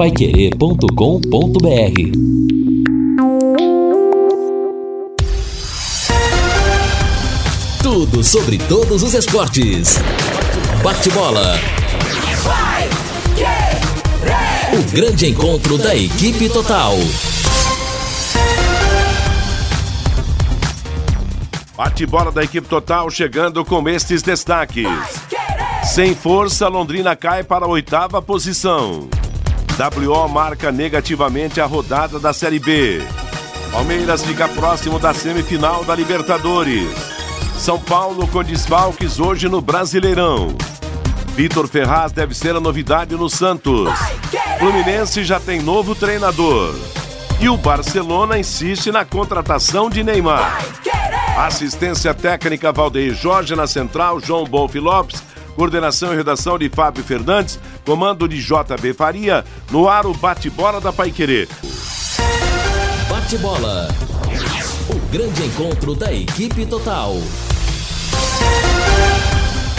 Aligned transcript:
paiquerê.com.br 0.00 0.88
Tudo 7.82 8.24
sobre 8.24 8.56
todos 8.56 9.02
os 9.02 9.12
esportes. 9.12 9.98
Bate-bola. 10.82 11.54
O 14.72 14.90
grande 14.90 15.26
encontro 15.26 15.76
da 15.76 15.94
equipe 15.94 16.48
total. 16.48 16.94
Bate-bola 21.76 22.32
da 22.32 22.42
equipe 22.42 22.66
total 22.66 23.10
chegando 23.10 23.62
com 23.66 23.86
estes 23.86 24.22
destaques. 24.22 24.88
Sem 25.84 26.14
força, 26.14 26.68
Londrina 26.68 27.14
cai 27.14 27.44
para 27.44 27.66
a 27.66 27.68
oitava 27.68 28.22
posição. 28.22 29.19
WO 29.80 30.28
marca 30.28 30.70
negativamente 30.70 31.58
a 31.58 31.64
rodada 31.64 32.20
da 32.20 32.34
Série 32.34 32.58
B. 32.58 33.00
Palmeiras 33.72 34.22
fica 34.22 34.46
próximo 34.46 34.98
da 34.98 35.14
semifinal 35.14 35.82
da 35.84 35.94
Libertadores. 35.94 36.86
São 37.56 37.80
Paulo 37.80 38.28
com 38.28 38.44
desfalques 38.44 39.18
hoje 39.18 39.48
no 39.48 39.62
Brasileirão. 39.62 40.54
Vitor 41.34 41.66
Ferraz 41.66 42.12
deve 42.12 42.34
ser 42.34 42.54
a 42.54 42.60
novidade 42.60 43.14
no 43.16 43.30
Santos. 43.30 43.88
Fluminense 44.58 45.24
já 45.24 45.40
tem 45.40 45.62
novo 45.62 45.94
treinador. 45.94 46.74
E 47.40 47.48
o 47.48 47.56
Barcelona 47.56 48.38
insiste 48.38 48.92
na 48.92 49.06
contratação 49.06 49.88
de 49.88 50.04
Neymar. 50.04 50.58
Assistência 51.38 52.12
técnica 52.12 52.70
Valdeir 52.70 53.14
Jorge 53.14 53.56
na 53.56 53.66
central, 53.66 54.20
João 54.20 54.44
Bolf 54.44 54.74
Lopes. 54.74 55.29
Coordenação 55.54 56.12
e 56.12 56.16
redação 56.16 56.58
de 56.58 56.68
Fábio 56.68 57.02
Fernandes. 57.04 57.58
Comando 57.84 58.28
de 58.28 58.40
JB 58.40 58.94
Faria. 58.94 59.44
No 59.70 59.88
ar 59.88 60.06
o 60.06 60.14
bate-bola 60.14 60.80
da 60.80 60.92
Paiquerê. 60.92 61.48
Bate-bola. 63.08 63.88
O 64.88 65.12
grande 65.12 65.44
encontro 65.44 65.94
da 65.94 66.12
equipe 66.12 66.66
total. 66.66 67.16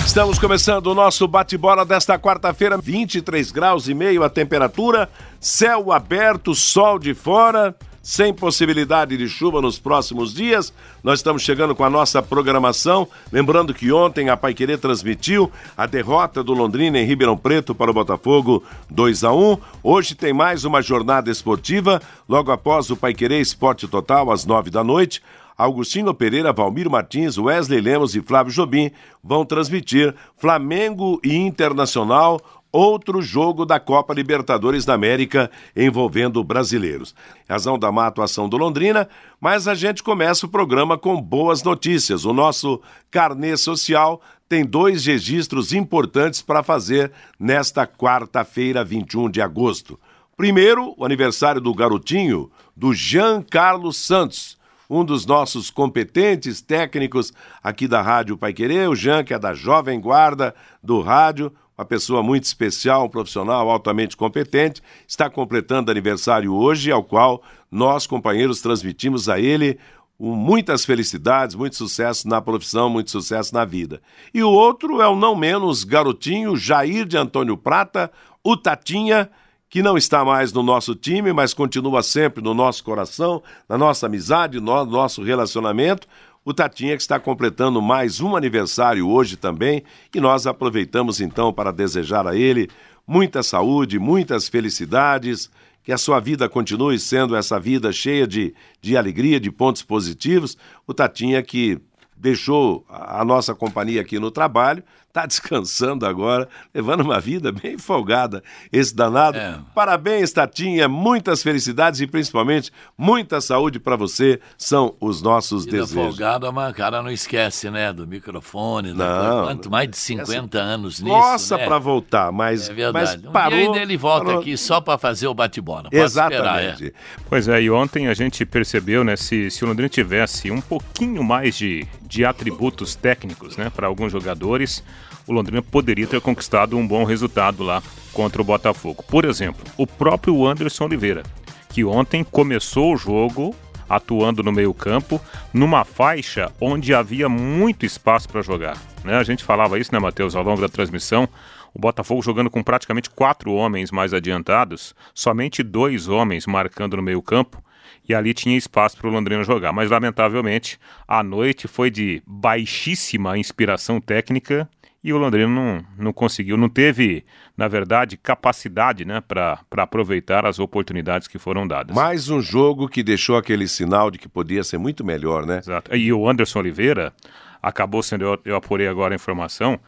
Estamos 0.06 0.38
começando 0.38 0.88
o 0.88 0.96
nosso 0.96 1.26
bate-bola 1.28 1.86
desta 1.86 2.20
quarta-feira, 2.20 2.78
23 2.78 3.50
graus 3.52 3.88
e 3.88 3.94
meio 3.94 4.24
a 4.24 4.30
temperatura, 4.30 5.08
céu 5.40 5.92
aberto, 5.92 6.54
sol 6.54 7.00
de 7.00 7.14
fora, 7.14 7.74
sem 8.02 8.34
possibilidade 8.34 9.16
de 9.18 9.28
chuva 9.28 9.62
nos 9.62 9.78
próximos 9.80 10.34
dias. 10.34 10.74
Nós 11.04 11.20
estamos 11.20 11.42
chegando 11.42 11.76
com 11.76 11.84
a 11.84 11.90
nossa 11.90 12.22
programação. 12.22 13.08
Lembrando 13.32 13.74
que 13.74 13.92
ontem 13.92 14.30
a 14.30 14.38
Paiquerê 14.38 14.78
transmitiu 14.78 15.52
a 15.78 15.86
derrota 15.86 16.44
do 16.44 16.54
Londrina 16.54 17.00
em 17.00 17.06
Ribeirão 17.06 17.38
Preto 17.38 17.76
para 17.76 17.92
o 17.92 17.94
Botafogo 17.94 18.64
2 18.90 19.24
a 19.24 19.34
1 19.34 19.58
Hoje 19.84 20.16
tem 20.16 20.34
mais 20.34 20.64
uma 20.66 20.82
jornada 20.82 21.30
esportiva, 21.30 22.02
logo 22.28 22.52
após 22.52 22.90
o 22.90 22.98
Paiquerê 22.98 23.40
Esporte 23.40 23.88
Total, 23.88 24.32
às 24.32 24.46
nove 24.46 24.70
da 24.70 24.84
noite. 24.84 25.22
Augustino 25.58 26.14
Pereira, 26.14 26.52
Valmir 26.52 26.90
Martins, 26.90 27.38
Wesley 27.38 27.82
Lemos 27.82 28.16
e 28.16 28.22
Flávio 28.22 28.52
Jobim 28.52 28.90
vão 29.24 29.46
transmitir 29.46 30.16
Flamengo 30.36 31.20
e 31.24 31.36
Internacional, 31.36 32.42
outro 32.72 33.22
jogo 33.22 33.66
da 33.66 33.80
Copa 33.80 34.14
Libertadores 34.14 34.86
da 34.86 34.94
América 34.94 35.52
envolvendo 35.76 36.44
brasileiros. 36.44 37.14
Razão 37.50 37.78
da 37.78 37.92
má 37.92 38.08
atuação 38.08 38.48
do 38.48 38.58
Londrina, 38.58 39.08
mas 39.40 39.68
a 39.68 39.76
gente 39.76 40.02
começa 40.02 40.46
o 40.46 40.50
programa 40.50 40.98
com 40.98 41.22
boas 41.22 41.64
notícias. 41.64 42.26
O 42.26 42.34
nosso 42.34 42.82
carnê 43.10 43.58
social 43.58 44.22
tem 44.48 44.66
dois 44.66 45.06
registros 45.06 45.74
importantes 45.74 46.42
para 46.42 46.64
fazer 46.64 47.12
nesta 47.40 47.86
quarta-feira, 47.86 48.84
21 48.84 49.30
de 49.30 49.42
agosto. 49.42 50.00
Primeiro, 50.38 50.94
o 50.98 51.06
aniversário 51.06 51.62
do 51.62 51.74
garotinho, 51.74 52.50
do 52.76 52.94
Jean 52.94 53.42
Carlos 53.42 53.98
Santos 53.98 54.60
um 54.92 55.06
dos 55.06 55.26
nossos 55.26 55.72
competentes 55.72 56.60
técnicos 56.60 57.32
aqui 57.64 57.88
da 57.88 58.02
Rádio 58.02 58.38
Pai 58.38 58.52
Querer, 58.52 58.90
o 58.90 58.96
Jean, 58.96 59.24
que 59.24 59.34
é 59.34 59.40
da 59.40 59.54
Jovem 59.54 60.02
Guarda 60.02 60.54
do 60.84 61.00
Rádio, 61.00 61.50
uma 61.78 61.86
pessoa 61.86 62.22
muito 62.22 62.44
especial, 62.44 63.06
um 63.06 63.10
profissional 63.10 63.70
altamente 63.70 64.16
competente, 64.16 64.82
está 65.08 65.30
completando 65.30 65.90
aniversário 65.90 66.54
hoje, 66.54 66.92
ao 66.92 67.04
qual 67.04 67.42
nós, 67.72 68.06
companheiros, 68.06 68.62
transmitimos 68.62 69.30
a 69.30 69.40
ele 69.40 69.80
muitas 70.20 70.86
felicidades, 70.86 71.56
muito 71.56 71.76
sucesso 71.76 72.28
na 72.28 72.40
profissão, 72.40 72.90
muito 72.90 73.10
sucesso 73.10 73.54
na 73.56 73.66
vida. 73.66 74.00
E 74.32 74.44
o 74.44 74.50
outro 74.50 75.02
é 75.02 75.08
o 75.08 75.16
não 75.16 75.36
menos 75.36 75.84
garotinho 75.84 76.56
Jair 76.56 77.06
de 77.06 77.18
Antônio 77.18 77.58
Prata, 77.58 78.12
o 78.44 78.56
Tatinha, 78.56 79.30
que 79.68 79.82
não 79.82 79.98
está 79.98 80.24
mais 80.24 80.54
no 80.54 80.62
nosso 80.62 80.94
time, 80.94 81.34
mas 81.34 81.54
continua 81.54 82.04
sempre 82.04 82.44
no 82.44 82.54
nosso 82.54 82.84
coração, 82.84 83.42
na 83.68 83.78
nossa 83.78 84.06
amizade, 84.06 84.60
no 84.60 84.86
nosso 84.86 85.24
relacionamento. 85.24 86.08
O 86.44 86.56
Tatinha 86.56 86.96
que 86.96 87.02
está 87.04 87.20
completando 87.20 87.80
mais 87.80 88.20
um 88.20 88.36
aniversário 88.36 89.08
hoje 89.08 89.38
também, 89.38 89.84
e 90.14 90.20
nós 90.20 90.48
aproveitamos 90.48 91.22
então 91.22 91.54
para 91.54 91.72
desejar 91.72 92.26
a 92.26 92.36
ele 92.36 92.68
muita 93.06 93.44
saúde, 93.44 94.00
muitas 94.00 94.50
felicidades, 94.50 95.52
que 95.84 95.92
a 95.92 96.00
sua 96.00 96.20
vida 96.20 96.50
continue 96.50 96.98
sendo 96.98 97.36
essa 97.36 97.60
vida 97.60 97.92
cheia 97.92 98.26
de, 98.26 98.56
de 98.82 98.98
alegria, 98.98 99.40
de 99.40 99.52
pontos 99.52 99.84
positivos. 99.84 100.58
O 100.88 100.96
Tatinha 100.96 101.44
que 101.44 101.80
deixou 102.18 102.84
a 102.90 103.24
nossa 103.24 103.54
companhia 103.54 104.02
aqui 104.02 104.18
no 104.18 104.32
trabalho, 104.32 104.84
está 105.12 105.26
descansando 105.26 106.06
agora, 106.06 106.48
levando 106.74 107.02
uma 107.02 107.20
vida 107.20 107.52
bem 107.52 107.78
folgada, 107.78 108.42
esse 108.72 108.96
danado. 108.96 109.38
É. 109.38 109.60
Parabéns, 109.76 110.32
Tatinha, 110.32 110.88
muitas 110.88 111.44
felicidades 111.44 112.00
e 112.00 112.08
principalmente 112.08 112.72
muita 112.98 113.42
saúde 113.42 113.80
para 113.80 113.96
você, 113.96 114.40
são 114.58 114.96
os 115.00 115.22
nossos 115.22 115.66
vida 115.66 115.80
desejos. 115.80 116.18
folgada, 116.18 116.52
mas 116.52 116.72
o 116.72 116.76
cara 116.76 117.04
não 117.04 117.12
esquece, 117.12 117.70
né, 117.70 117.92
do 117.92 118.08
microfone, 118.08 118.94
não, 118.94 119.46
quanto 119.46 119.70
mais 119.70 119.90
de 119.90 119.98
50 119.98 120.58
essa... 120.58 120.66
anos 120.66 121.00
nisso, 121.00 121.14
Nossa, 121.14 121.58
né? 121.58 121.66
para 121.66 121.78
voltar, 121.78 122.32
mas, 122.32 122.70
é 122.70 122.74
verdade. 122.74 123.22
mas 123.24 123.32
parou. 123.34 123.70
Um 123.70 123.74
dia 123.74 123.82
ele 123.82 123.98
volta 123.98 124.26
parou. 124.26 124.42
aqui 124.42 124.56
só 124.56 124.80
para 124.80 124.98
fazer 124.98 125.28
o 125.28 125.34
bate-bola. 125.34 125.90
Exatamente. 125.92 126.86
Esperar, 126.86 126.88
é. 126.88 126.92
Pois 127.28 127.48
é, 127.48 127.62
e 127.62 127.70
ontem 127.70 128.08
a 128.08 128.14
gente 128.14 128.46
percebeu, 128.46 129.04
né, 129.04 129.16
se, 129.16 129.52
se 129.52 129.64
o 129.64 129.68
Londrina 129.68 129.90
tivesse 129.90 130.50
um 130.50 130.62
pouquinho 130.62 131.24
mais 131.24 131.58
de, 131.58 131.86
de 132.02 132.24
atributos 132.24 132.96
técnicos, 132.96 133.58
né, 133.58 133.70
para 133.70 133.88
alguns 133.88 134.12
jogadores, 134.12 134.84
o 135.28 135.34
Londrina 135.34 135.62
poderia 135.62 136.08
ter 136.08 136.22
conquistado 136.22 136.78
um 136.78 136.88
bom 136.88 137.04
resultado 137.04 137.64
lá 137.64 137.82
contra 138.14 138.42
o 138.42 138.46
Botafogo. 138.46 139.04
Por 139.04 139.26
exemplo, 139.26 139.64
o 139.78 139.88
próprio 139.88 140.46
Anderson 140.46 140.86
Oliveira, 140.86 141.24
que 141.70 141.84
ontem 141.84 142.24
começou 142.24 142.94
o 142.94 142.98
jogo 142.98 143.56
atuando 143.88 144.42
no 144.42 144.54
meio-campo, 144.54 145.20
numa 145.54 145.84
faixa 145.84 146.50
onde 146.62 146.94
havia 146.94 147.28
muito 147.28 147.86
espaço 147.86 148.30
para 148.30 148.42
jogar. 148.42 148.78
Né? 149.04 149.16
A 149.16 149.24
gente 149.24 149.44
falava 149.44 149.78
isso, 149.78 149.94
né, 149.94 150.00
Matheus, 150.00 150.34
ao 150.34 150.44
longo 150.44 150.62
da 150.62 150.70
transmissão. 150.70 151.28
O 151.74 151.80
Botafogo 151.80 152.22
jogando 152.22 152.50
com 152.50 152.64
praticamente 152.64 153.10
quatro 153.10 153.52
homens 153.54 153.92
mais 153.92 154.14
adiantados, 154.14 154.96
somente 155.14 155.62
dois 155.62 156.08
homens 156.08 156.46
marcando 156.46 156.98
no 156.98 157.04
meio-campo, 157.04 157.62
e 158.08 158.16
ali 158.16 158.34
tinha 158.34 158.58
espaço 158.58 158.98
para 158.98 159.08
o 159.08 159.12
Londrina 159.12 159.44
jogar. 159.44 159.72
Mas, 159.72 159.90
lamentavelmente, 159.90 160.80
a 161.08 161.22
noite 161.22 161.68
foi 161.68 161.90
de 161.90 162.22
baixíssima 162.26 163.38
inspiração 163.38 164.00
técnica 164.02 164.70
e 165.04 165.12
o 165.12 165.18
Londrina 165.18 165.48
não, 165.48 165.86
não 165.98 166.14
conseguiu, 166.14 166.56
não 166.56 166.70
teve, 166.70 167.24
na 167.58 167.68
verdade, 167.68 168.18
capacidade 168.18 169.04
né, 169.04 169.20
para 169.20 169.60
aproveitar 169.78 170.46
as 170.46 170.60
oportunidades 170.60 171.28
que 171.28 171.40
foram 171.40 171.68
dadas. 171.68 171.96
Mais 171.96 172.30
um 172.30 172.40
jogo 172.40 172.88
que 172.88 173.02
deixou 173.02 173.36
aquele 173.36 173.68
sinal 173.68 174.12
de 174.12 174.20
que 174.20 174.30
podia 174.30 174.64
ser 174.64 174.78
muito 174.78 175.04
melhor, 175.04 175.46
né? 175.46 175.58
Exato. 175.58 175.96
E 175.96 176.14
o 176.14 176.30
Anderson 176.30 176.60
Oliveira 176.60 177.14
acabou 177.62 178.04
sendo, 178.04 178.26
eu, 178.26 178.40
eu 178.46 178.56
apurei 178.56 178.88
agora 178.88 179.14
a 179.14 179.16
informação, 179.16 179.80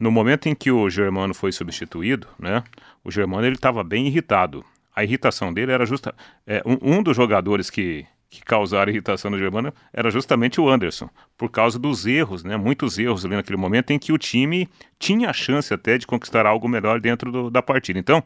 no 0.00 0.10
momento 0.10 0.48
em 0.48 0.54
que 0.54 0.70
o 0.70 0.88
Germano 0.88 1.34
foi 1.34 1.52
substituído, 1.52 2.26
né, 2.38 2.62
o 3.04 3.10
Germano 3.10 3.46
ele 3.46 3.56
estava 3.56 3.82
bem 3.84 4.06
irritado. 4.06 4.64
A 4.94 5.04
irritação 5.04 5.52
dele 5.52 5.72
era 5.72 5.84
justa. 5.84 6.14
É, 6.46 6.62
um, 6.64 6.96
um 6.96 7.02
dos 7.02 7.14
jogadores 7.14 7.68
que, 7.68 8.06
que 8.36 8.44
causaram 8.44 8.92
irritação 8.92 9.30
no 9.30 9.38
Germano 9.38 9.72
era 9.92 10.10
justamente 10.10 10.60
o 10.60 10.68
Anderson, 10.68 11.08
por 11.36 11.50
causa 11.50 11.78
dos 11.78 12.06
erros, 12.06 12.44
né? 12.44 12.56
Muitos 12.56 12.98
erros 12.98 13.24
ali 13.24 13.34
naquele 13.34 13.56
momento 13.56 13.90
em 13.90 13.98
que 13.98 14.12
o 14.12 14.18
time 14.18 14.68
tinha 14.98 15.30
a 15.30 15.32
chance 15.32 15.72
até 15.72 15.96
de 15.96 16.06
conquistar 16.06 16.44
algo 16.44 16.68
melhor 16.68 17.00
dentro 17.00 17.32
do, 17.32 17.50
da 17.50 17.62
partida. 17.62 17.98
Então, 17.98 18.22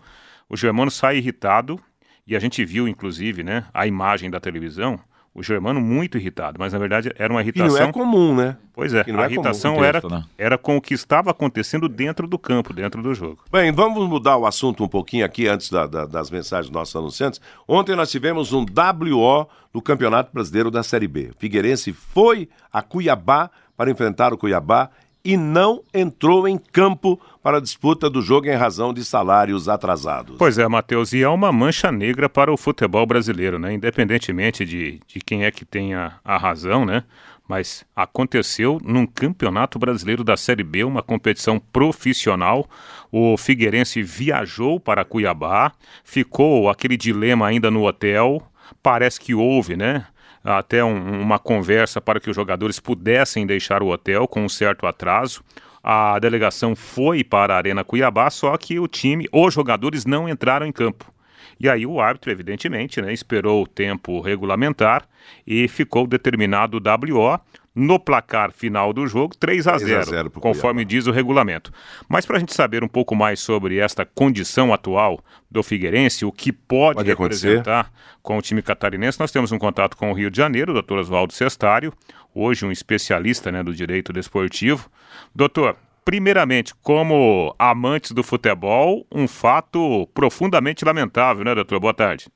o 0.48 0.56
Germano 0.56 0.90
sai 0.90 1.18
irritado 1.18 1.80
e 2.26 2.34
a 2.34 2.40
gente 2.40 2.64
viu, 2.64 2.88
inclusive, 2.88 3.42
né, 3.42 3.66
a 3.72 3.86
imagem 3.86 4.30
da 4.30 4.40
televisão 4.40 5.00
o 5.32 5.43
Germano 5.43 5.81
muito 5.81 6.19
irritado, 6.19 6.59
mas 6.59 6.73
na 6.73 6.79
verdade 6.79 7.12
era 7.17 7.32
uma 7.32 7.41
irritação. 7.41 7.73
Que 7.73 7.81
não 7.81 7.88
é 7.88 7.93
comum, 7.93 8.35
né? 8.35 8.56
Pois 8.73 8.93
é, 8.93 9.00
a 9.03 9.23
é 9.23 9.27
irritação 9.27 9.85
era, 9.85 10.00
né? 10.09 10.25
era 10.37 10.59
com 10.59 10.77
o 10.77 10.81
que 10.81 10.93
estava 10.93 11.31
acontecendo 11.31 11.88
dentro 11.88 12.27
do 12.27 12.38
campo, 12.38 12.73
dentro 12.73 13.00
do 13.00 13.15
jogo. 13.15 13.38
Bem, 13.50 13.71
vamos 13.71 14.09
mudar 14.09 14.37
o 14.37 14.47
assunto 14.47 14.82
um 14.82 14.88
pouquinho 14.88 15.25
aqui 15.25 15.47
antes 15.47 15.71
da, 15.71 15.87
da, 15.87 16.05
das 16.05 16.31
mensagens 16.31 16.67
dos 16.67 16.75
nossos 16.75 16.97
anunciantes. 16.97 17.41
Ontem 17.69 17.94
nós 17.94 18.11
tivemos 18.11 18.53
um 18.53 18.65
WO 18.65 19.47
no 19.73 19.81
Campeonato 19.81 20.32
Brasileiro 20.32 20.71
da 20.71 20.82
Série 20.82 21.06
B. 21.06 21.31
Figueirense 21.38 21.93
foi 21.93 22.49
a 22.73 22.82
Cuiabá 22.82 23.50
para 23.77 23.91
enfrentar 23.91 24.32
o 24.32 24.38
Cuiabá 24.38 24.91
e 25.25 25.37
não 25.37 25.82
entrou 25.93 26.49
em 26.49 26.56
campo 26.56 27.20
para 27.43 27.58
a 27.58 27.61
disputa 27.61 28.08
do 28.08 28.22
jogo 28.22 28.46
em 28.46 28.55
razão 28.55 28.93
de 28.93 29.05
salários 29.05 29.69
atrasados. 29.69 30.37
Pois 30.38 30.58
é, 30.58 30.67
Matheus, 30.67 31.12
e 31.12 31.22
é 31.22 31.28
uma 31.28 31.52
mancha 31.52 31.90
negra 31.93 32.28
para 32.28 32.52
o 32.52 32.56
futebol 32.56 33.06
brasileiro, 33.06 33.58
né? 33.58 33.72
Independentemente 33.72 34.64
de, 34.64 35.00
de 35.06 35.20
quem 35.20 35.44
é 35.44 35.50
que 35.50 35.64
tenha 35.64 36.14
a 36.25 36.37
razão, 36.37 36.84
né? 36.84 37.05
Mas 37.49 37.84
aconteceu 37.96 38.78
num 38.84 39.05
campeonato 39.06 39.78
brasileiro 39.78 40.22
da 40.22 40.37
Série 40.37 40.62
B, 40.62 40.84
uma 40.84 41.02
competição 41.02 41.58
profissional. 41.58 42.69
O 43.11 43.37
Figueirense 43.37 44.02
viajou 44.02 44.78
para 44.78 45.05
Cuiabá, 45.05 45.72
ficou 46.05 46.70
aquele 46.70 46.96
dilema 46.96 47.49
ainda 47.49 47.69
no 47.69 47.84
hotel. 47.84 48.40
Parece 48.81 49.20
que 49.20 49.34
houve, 49.34 49.76
né? 49.76 50.06
Até 50.42 50.82
um, 50.82 51.20
uma 51.20 51.38
conversa 51.38 52.00
para 52.00 52.20
que 52.20 52.31
os 52.31 52.37
jogadores 52.37 52.81
pudessem 52.81 53.46
deixar 53.46 53.82
o 53.82 53.88
hotel 53.88 54.26
com 54.26 54.44
um 54.44 54.48
certo 54.48 54.87
atraso. 54.87 55.42
A 55.82 56.19
delegação 56.19 56.76
foi 56.76 57.25
para 57.25 57.54
a 57.54 57.56
Arena 57.56 57.84
Cuiabá, 57.84 58.28
só 58.31 58.56
que 58.56 58.78
o 58.78 58.87
time, 58.87 59.28
os 59.32 59.54
jogadores 59.54 60.04
não 60.04 60.28
entraram 60.28 60.66
em 60.66 60.72
campo. 60.72 61.10
E 61.58 61.69
aí 61.69 61.84
o 61.84 62.00
árbitro, 62.00 62.31
evidentemente, 62.31 63.02
né, 63.02 63.12
esperou 63.12 63.62
o 63.62 63.66
tempo 63.66 64.20
regulamentar 64.20 65.06
e 65.46 65.69
ficou 65.69 66.06
determinado 66.06 66.78
o 66.78 66.81
WO 66.81 67.38
no 67.81 67.99
placar 67.99 68.53
final 68.53 68.93
do 68.93 69.06
jogo, 69.06 69.35
3 69.35 69.67
a 69.67 69.79
0, 69.79 70.05
0 70.05 70.31
conforme 70.32 70.85
diz 70.85 71.06
o 71.06 71.11
regulamento. 71.11 71.73
Mas 72.06 72.27
para 72.27 72.37
a 72.37 72.38
gente 72.38 72.55
saber 72.55 72.85
um 72.85 72.88
pouco 72.88 73.17
mais 73.17 73.41
sobre 73.41 73.79
esta 73.79 74.05
condição 74.05 74.73
atual 74.73 75.19
do 75.50 75.62
Figueirense, 75.62 76.27
o 76.27 76.31
que 76.31 76.53
pode, 76.53 76.97
pode 76.97 77.09
representar 77.09 77.81
acontecer. 77.81 78.21
com 78.23 78.37
o 78.37 78.43
time 78.43 78.61
catarinense, 78.61 79.19
nós 79.19 79.32
temos 79.32 79.50
um 79.50 79.59
contato 79.59 79.97
com 79.97 80.11
o 80.11 80.15
Rio 80.15 80.31
de 80.31 80.37
Janeiro, 80.37 80.73
o 80.73 80.75
doutor 80.75 80.99
Oswaldo 80.99 81.32
Cestário, 81.32 81.93
hoje 82.35 82.67
um 82.67 82.71
especialista 82.71 83.50
né, 83.50 83.62
do 83.62 83.75
direito 83.75 84.12
desportivo. 84.12 84.91
Doutor, 85.35 85.77
primeiramente, 86.05 86.75
como 86.82 87.55
amantes 87.59 88.12
do 88.12 88.23
futebol, 88.23 89.06
um 89.11 89.27
fato 89.27 90.06
profundamente 90.12 90.85
lamentável, 90.85 91.44
né, 91.44 91.55
doutor? 91.55 91.81
Boa 91.81 91.94
tarde. 91.94 92.29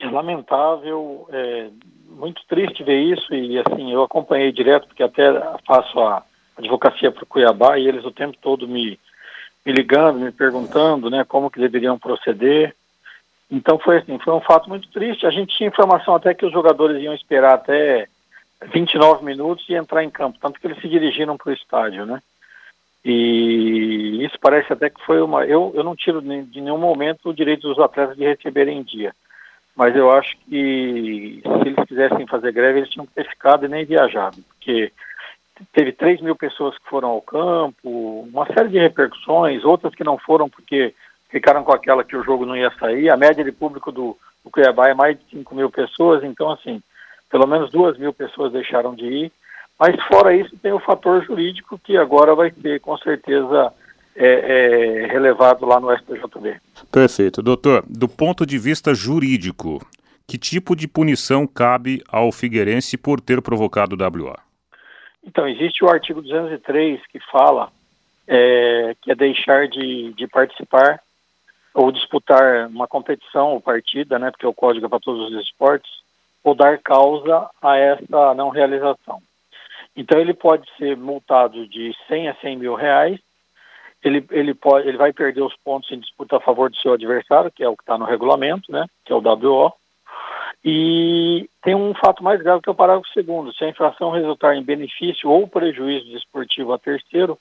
É 0.00 0.10
lamentável, 0.10 1.28
é, 1.30 1.70
muito 2.24 2.42
triste 2.48 2.82
ver 2.82 3.00
isso 3.00 3.34
e 3.34 3.58
assim 3.58 3.92
eu 3.92 4.02
acompanhei 4.02 4.50
direto 4.50 4.86
porque 4.86 5.02
até 5.02 5.30
faço 5.66 6.00
a 6.00 6.22
advocacia 6.56 7.12
para 7.12 7.22
o 7.22 7.26
Cuiabá 7.26 7.78
e 7.78 7.86
eles 7.86 8.02
o 8.02 8.10
tempo 8.10 8.34
todo 8.40 8.66
me, 8.66 8.98
me 9.64 9.72
ligando, 9.72 10.18
me 10.20 10.32
perguntando, 10.32 11.10
né, 11.10 11.22
como 11.24 11.50
que 11.50 11.60
deveriam 11.60 11.98
proceder. 11.98 12.74
Então 13.50 13.78
foi 13.78 13.98
assim, 13.98 14.18
foi 14.18 14.32
um 14.32 14.40
fato 14.40 14.70
muito 14.70 14.88
triste. 14.88 15.26
A 15.26 15.30
gente 15.30 15.54
tinha 15.54 15.68
informação 15.68 16.14
até 16.14 16.32
que 16.32 16.46
os 16.46 16.52
jogadores 16.52 17.02
iam 17.02 17.12
esperar 17.12 17.54
até 17.54 18.08
29 18.72 19.22
minutos 19.22 19.68
e 19.68 19.74
entrar 19.74 20.02
em 20.02 20.08
campo, 20.08 20.38
tanto 20.40 20.58
que 20.58 20.66
eles 20.66 20.80
se 20.80 20.88
dirigiram 20.88 21.36
para 21.36 21.50
o 21.50 21.54
estádio, 21.54 22.06
né? 22.06 22.22
E 23.04 24.24
isso 24.24 24.38
parece 24.40 24.72
até 24.72 24.88
que 24.88 25.04
foi 25.04 25.20
uma. 25.20 25.44
Eu, 25.44 25.72
eu 25.74 25.84
não 25.84 25.94
tiro 25.94 26.22
de 26.22 26.58
nenhum 26.62 26.78
momento 26.78 27.28
o 27.28 27.34
direito 27.34 27.68
dos 27.68 27.78
atletas 27.78 28.16
de 28.16 28.24
receberem 28.24 28.78
em 28.78 28.82
dia 28.82 29.14
mas 29.76 29.94
eu 29.96 30.10
acho 30.10 30.36
que 30.48 31.40
se 31.42 31.68
eles 31.68 31.84
quisessem 31.86 32.26
fazer 32.26 32.52
greve, 32.52 32.80
eles 32.80 32.90
tinham 32.90 33.06
que 33.06 33.14
ter 33.14 33.28
ficado 33.28 33.64
e 33.64 33.68
nem 33.68 33.84
viajado, 33.84 34.36
porque 34.48 34.92
teve 35.72 35.92
3 35.92 36.20
mil 36.20 36.36
pessoas 36.36 36.76
que 36.78 36.88
foram 36.88 37.08
ao 37.08 37.22
campo, 37.22 38.28
uma 38.32 38.46
série 38.46 38.68
de 38.68 38.78
repercussões, 38.78 39.64
outras 39.64 39.94
que 39.94 40.04
não 40.04 40.18
foram 40.18 40.48
porque 40.48 40.94
ficaram 41.28 41.64
com 41.64 41.72
aquela 41.72 42.04
que 42.04 42.16
o 42.16 42.22
jogo 42.22 42.46
não 42.46 42.56
ia 42.56 42.70
sair. 42.78 43.10
A 43.10 43.16
média 43.16 43.42
de 43.42 43.50
público 43.50 43.90
do, 43.90 44.16
do 44.44 44.50
Cuiabá 44.50 44.88
é 44.88 44.94
mais 44.94 45.18
de 45.18 45.24
5 45.30 45.54
mil 45.54 45.70
pessoas, 45.70 46.22
então, 46.22 46.50
assim, 46.50 46.80
pelo 47.30 47.46
menos 47.46 47.70
2 47.70 47.98
mil 47.98 48.12
pessoas 48.12 48.52
deixaram 48.52 48.94
de 48.94 49.04
ir. 49.04 49.32
Mas, 49.78 50.00
fora 50.04 50.34
isso, 50.36 50.56
tem 50.58 50.72
o 50.72 50.78
fator 50.78 51.24
jurídico 51.24 51.78
que 51.78 51.96
agora 51.96 52.34
vai 52.34 52.50
ter, 52.52 52.80
com 52.80 52.96
certeza, 52.98 53.72
é, 54.16 54.26
é, 54.26 55.06
relevado 55.06 55.66
lá 55.66 55.80
no 55.80 55.94
STJD. 55.96 56.60
Perfeito. 56.90 57.42
Doutor, 57.42 57.84
do 57.88 58.08
ponto 58.08 58.46
de 58.46 58.58
vista 58.58 58.94
jurídico, 58.94 59.84
que 60.26 60.38
tipo 60.38 60.76
de 60.76 60.86
punição 60.86 61.46
cabe 61.46 62.02
ao 62.08 62.30
Figueirense 62.30 62.96
por 62.96 63.20
ter 63.20 63.42
provocado 63.42 63.96
o 63.96 64.24
WA? 64.24 64.38
Então, 65.26 65.48
existe 65.48 65.84
o 65.84 65.88
artigo 65.88 66.22
203 66.22 67.00
que 67.06 67.18
fala 67.30 67.70
é, 68.26 68.94
que 69.02 69.10
é 69.10 69.14
deixar 69.14 69.68
de, 69.68 70.12
de 70.12 70.26
participar 70.28 71.00
ou 71.74 71.90
disputar 71.90 72.68
uma 72.68 72.86
competição 72.86 73.52
ou 73.52 73.60
partida, 73.60 74.18
né, 74.18 74.30
porque 74.30 74.46
o 74.46 74.54
código 74.54 74.86
é 74.86 74.88
para 74.88 75.00
todos 75.00 75.32
os 75.32 75.42
esportes, 75.42 75.90
ou 76.42 76.54
dar 76.54 76.78
causa 76.78 77.50
a 77.60 77.76
essa 77.76 78.34
não 78.34 78.48
realização. 78.48 79.20
Então 79.96 80.20
ele 80.20 80.34
pode 80.34 80.68
ser 80.76 80.96
multado 80.96 81.66
de 81.66 81.92
100 82.06 82.28
a 82.28 82.34
100 82.36 82.58
mil 82.58 82.74
reais 82.74 83.18
ele, 84.04 84.24
ele, 84.30 84.54
pode, 84.54 84.86
ele 84.86 84.98
vai 84.98 85.12
perder 85.12 85.42
os 85.42 85.56
pontos 85.64 85.90
em 85.90 85.98
disputa 85.98 86.36
a 86.36 86.40
favor 86.40 86.70
do 86.70 86.76
seu 86.76 86.92
adversário, 86.92 87.50
que 87.50 87.64
é 87.64 87.68
o 87.68 87.76
que 87.76 87.82
está 87.82 87.96
no 87.96 88.04
regulamento, 88.04 88.70
né, 88.70 88.86
que 89.04 89.12
é 89.12 89.16
o 89.16 89.20
WO. 89.20 89.72
E 90.62 91.48
tem 91.62 91.74
um 91.74 91.94
fato 91.94 92.22
mais 92.22 92.40
grave 92.40 92.62
que 92.62 92.68
é 92.68 92.72
o 92.72 92.76
parágrafo 92.76 93.08
segundo. 93.12 93.52
Se 93.54 93.64
a 93.64 93.68
infração 93.68 94.10
resultar 94.10 94.54
em 94.54 94.62
benefício 94.62 95.28
ou 95.28 95.48
prejuízo 95.48 96.06
desportivo 96.10 96.72
a 96.72 96.78
terceiro, 96.78 97.38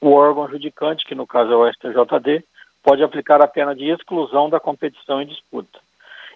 o 0.00 0.12
órgão 0.12 0.48
judicante, 0.48 1.04
que 1.04 1.14
no 1.14 1.26
caso 1.26 1.52
é 1.52 1.56
o 1.56 1.72
STJD, 1.72 2.44
pode 2.82 3.02
aplicar 3.02 3.40
a 3.40 3.48
pena 3.48 3.74
de 3.74 3.88
exclusão 3.88 4.50
da 4.50 4.58
competição 4.58 5.22
em 5.22 5.26
disputa. 5.26 5.78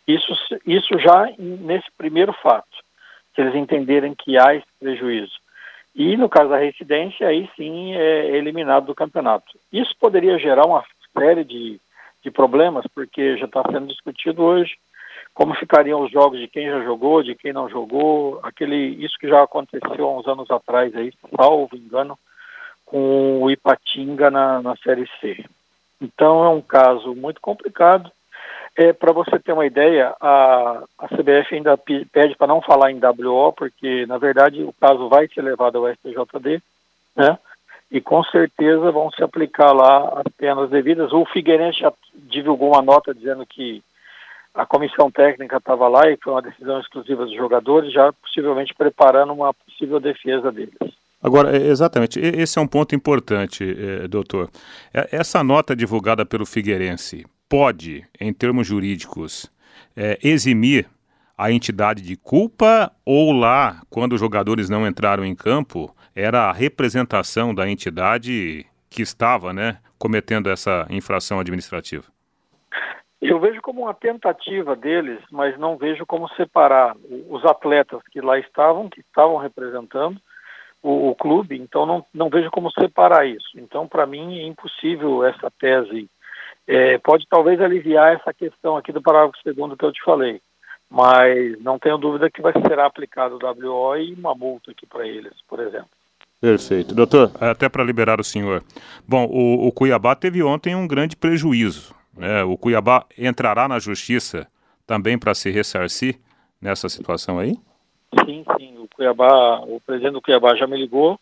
Isso, 0.07 0.33
isso 0.65 0.99
já 0.99 1.29
nesse 1.39 1.91
primeiro 1.99 2.33
fato, 2.33 2.69
se 3.35 3.41
eles 3.41 3.55
entenderem 3.57 4.15
que 4.15 4.39
há 4.39 4.55
esse 4.55 4.67
prejuízo. 4.79 5.35
E 5.97 6.15
no 6.15 6.29
caso 6.29 6.51
da 6.51 6.59
residência, 6.59 7.27
aí 7.27 7.49
sim 7.57 7.95
é 7.95 8.37
eliminado 8.37 8.85
do 8.85 8.95
campeonato. 8.95 9.59
Isso 9.73 9.97
poderia 9.99 10.39
gerar 10.39 10.67
uma 10.67 10.85
série 11.19 11.43
de, 11.43 11.81
de 12.23 12.31
problemas, 12.31 12.85
porque 12.95 13.39
já 13.39 13.47
está 13.47 13.63
sendo 13.73 13.87
discutido 13.87 14.43
hoje 14.43 14.75
como 15.33 15.55
ficariam 15.55 16.03
os 16.03 16.11
jogos 16.11 16.39
de 16.39 16.49
quem 16.49 16.67
já 16.67 16.83
jogou, 16.83 17.23
de 17.23 17.35
quem 17.35 17.53
não 17.53 17.69
jogou, 17.69 18.41
aquele 18.43 18.77
isso 19.05 19.19
que 19.19 19.29
já 19.29 19.43
aconteceu 19.43 20.07
há 20.07 20.19
uns 20.19 20.27
anos 20.27 20.51
atrás 20.51 20.95
aí, 20.97 21.13
salvo 21.37 21.77
engano, 21.77 22.19
com 22.87 23.43
o 23.43 23.51
Ipatinga 23.51 24.31
na, 24.31 24.63
na 24.63 24.75
Série 24.77 25.07
C. 25.21 25.45
Então 26.01 26.43
é 26.43 26.49
um 26.49 26.63
caso 26.63 27.15
muito 27.15 27.39
complicado 27.41 28.11
é, 28.77 28.93
para 28.93 29.13
você 29.13 29.39
ter 29.39 29.53
uma 29.53 29.65
ideia, 29.65 30.15
a, 30.21 30.83
a 30.99 31.09
CBF 31.09 31.55
ainda 31.55 31.77
pede 31.79 32.37
para 32.37 32.47
não 32.47 32.61
falar 32.61 32.91
em 32.91 33.01
WO, 33.01 33.53
porque, 33.53 34.05
na 34.07 34.19
verdade, 34.19 34.63
o 34.63 34.75
caso 34.79 35.09
vai 35.09 35.27
ser 35.29 35.41
levado 35.43 35.79
ao 35.79 35.93
STJD, 35.93 36.63
né? 37.17 37.39
E 37.91 38.01
com 38.01 38.23
certeza 38.25 38.91
vão 38.91 39.11
se 39.13 39.23
aplicar 39.23 39.73
lá 39.73 40.21
as 40.21 40.33
penas 40.37 40.69
devidas. 40.69 41.13
O 41.13 41.25
Figueirense 41.25 41.79
já 41.79 41.93
divulgou 42.15 42.73
uma 42.73 42.83
nota 42.83 43.15
dizendo 43.15 43.47
que 43.47 43.83
a 44.55 44.67
comissão 44.67 45.11
técnica 45.11 45.57
estava 45.57 45.89
lá 45.89 46.11
e 46.11 46.17
foi 46.17 46.33
uma 46.33 46.43
decisão 46.43 46.81
exclusiva 46.81 47.25
dos 47.25 47.35
jogadores, 47.35 47.93
já 47.93 48.13
possivelmente 48.13 48.75
preparando 48.75 49.33
uma 49.33 49.55
possível 49.55 50.01
defesa 50.01 50.51
deles. 50.51 50.75
Agora, 51.23 51.57
exatamente, 51.57 52.19
esse 52.21 52.59
é 52.59 52.63
um 52.63 52.67
ponto 52.67 52.95
importante, 52.95 53.65
eh, 53.65 54.09
doutor. 54.09 54.51
Essa 54.93 55.43
nota 55.43 55.75
divulgada 55.75 56.27
pelo 56.27 56.45
Figueirense, 56.45 57.25
pode, 57.49 58.05
em 58.21 58.33
termos 58.33 58.67
jurídicos, 58.67 59.51
é, 59.97 60.19
eximir 60.23 60.89
a 61.37 61.51
entidade 61.51 62.03
de 62.03 62.17
culpa 62.17 62.91
ou 63.05 63.33
lá, 63.33 63.83
quando 63.91 64.15
os 64.15 64.21
jogadores 64.21 64.71
não 64.71 64.87
entraram 64.87 65.25
em 65.25 65.35
campo, 65.35 65.95
era 66.15 66.45
a 66.49 66.53
representação 66.53 67.55
da 67.55 67.69
entidade 67.69 68.65
que 68.89 69.03
estava 69.03 69.53
né, 69.53 69.79
cometendo 69.99 70.49
essa 70.49 70.87
infração 70.89 71.39
administrativa? 71.39 72.05
Eu 73.21 73.41
vejo 73.41 73.61
como 73.61 73.83
uma 73.83 73.95
tentativa 73.95 74.77
deles, 74.77 75.21
mas 75.31 75.59
não 75.59 75.77
vejo 75.77 76.07
como 76.07 76.29
separar 76.35 76.97
os 77.29 77.45
atletas 77.45 78.01
que 78.11 78.21
lá 78.21 78.39
estavam, 78.39 78.89
que 78.89 79.01
estavam 79.01 79.37
representando 79.37 80.21
o, 80.83 81.11
o 81.11 81.15
clube, 81.15 81.57
então 81.59 81.85
não, 81.85 82.05
não 82.15 82.29
vejo 82.29 82.51
como 82.51 82.71
separar 82.71 83.27
isso. 83.27 83.49
Então, 83.57 83.89
para 83.89 84.07
mim, 84.07 84.39
é 84.39 84.47
impossível 84.47 85.25
essa 85.25 85.51
tese 85.51 86.09
é, 86.67 86.99
pode 86.99 87.27
talvez 87.29 87.61
aliviar 87.61 88.15
essa 88.15 88.33
questão 88.33 88.77
aqui 88.77 88.93
do 88.93 89.03
parágrafo 89.03 89.39
segundo 89.43 89.77
que 89.77 89.85
eu 89.85 89.93
te 89.93 90.03
falei, 90.03 90.41
mas 90.91 91.61
não 91.61 91.79
tenho 91.79 91.99
dúvida 91.99 92.31
que 92.31 92.43
vai 92.43 92.53
ser 92.53 92.79
aplicado 92.79 93.37
o 93.37 93.69
WO 93.69 93.97
e 93.97 94.15
uma 94.15 94.35
multa 94.35 94.71
aqui 94.71 94.87
para 94.87 95.07
eles, 95.07 95.33
por 95.49 95.61
exemplo. 95.61 95.89
Perfeito. 96.41 96.95
Doutor, 96.95 97.31
até 97.41 97.69
para 97.69 97.83
liberar 97.83 98.21
o 98.21 98.25
senhor. 98.25 98.63
Bom, 99.09 99.25
o, 99.25 99.69
o, 99.69 99.73
Cuiabá 99.73 100.15
teve 100.15 100.43
ontem 100.43 100.75
um 100.75 100.87
grande 100.87 101.17
prejuízo. 101.17 101.95
Né? 102.17 102.45
O 102.45 102.57
Cuiabá 102.59 103.07
entrará 103.17 103.67
na 103.67 103.79
justiça 103.79 104.47
também 104.87 105.19
para 105.19 105.35
se 105.35 105.51
ressarcir 105.51 106.21
nessa 106.61 106.89
situação 106.89 107.39
aí? 107.39 107.55
Sim, 108.25 108.45
sim. 108.59 108.79
O 108.79 108.89
Cuiabá, 108.95 109.61
o 109.61 109.81
presidente 109.85 110.13
do 110.13 110.23
Cuiabá 110.23 110.55
já 110.55 110.67
me 110.67 110.77
ligou, 110.77 111.19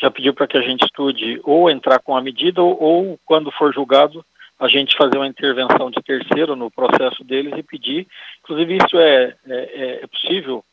já 0.00 0.10
pediu 0.10 0.32
para 0.32 0.46
que 0.46 0.56
a 0.56 0.62
gente 0.62 0.84
estude 0.84 1.40
ou 1.44 1.68
entrar 1.68 1.98
com 1.98 2.16
a 2.16 2.22
medida 2.22 2.62
ou, 2.62 2.80
ou 2.80 3.20
quando 3.26 3.50
for 3.50 3.74
julgado, 3.74 4.24
a 4.62 4.68
gente 4.68 4.96
fazer 4.96 5.16
uma 5.16 5.26
intervenção 5.26 5.90
de 5.90 6.00
terceiro 6.02 6.54
no 6.54 6.70
processo 6.70 7.24
deles 7.24 7.52
e 7.56 7.64
pedir, 7.64 8.06
inclusive 8.38 8.76
isso 8.76 8.96
é, 8.96 9.34
é, 9.48 10.00
é 10.02 10.06
possível, 10.06 10.64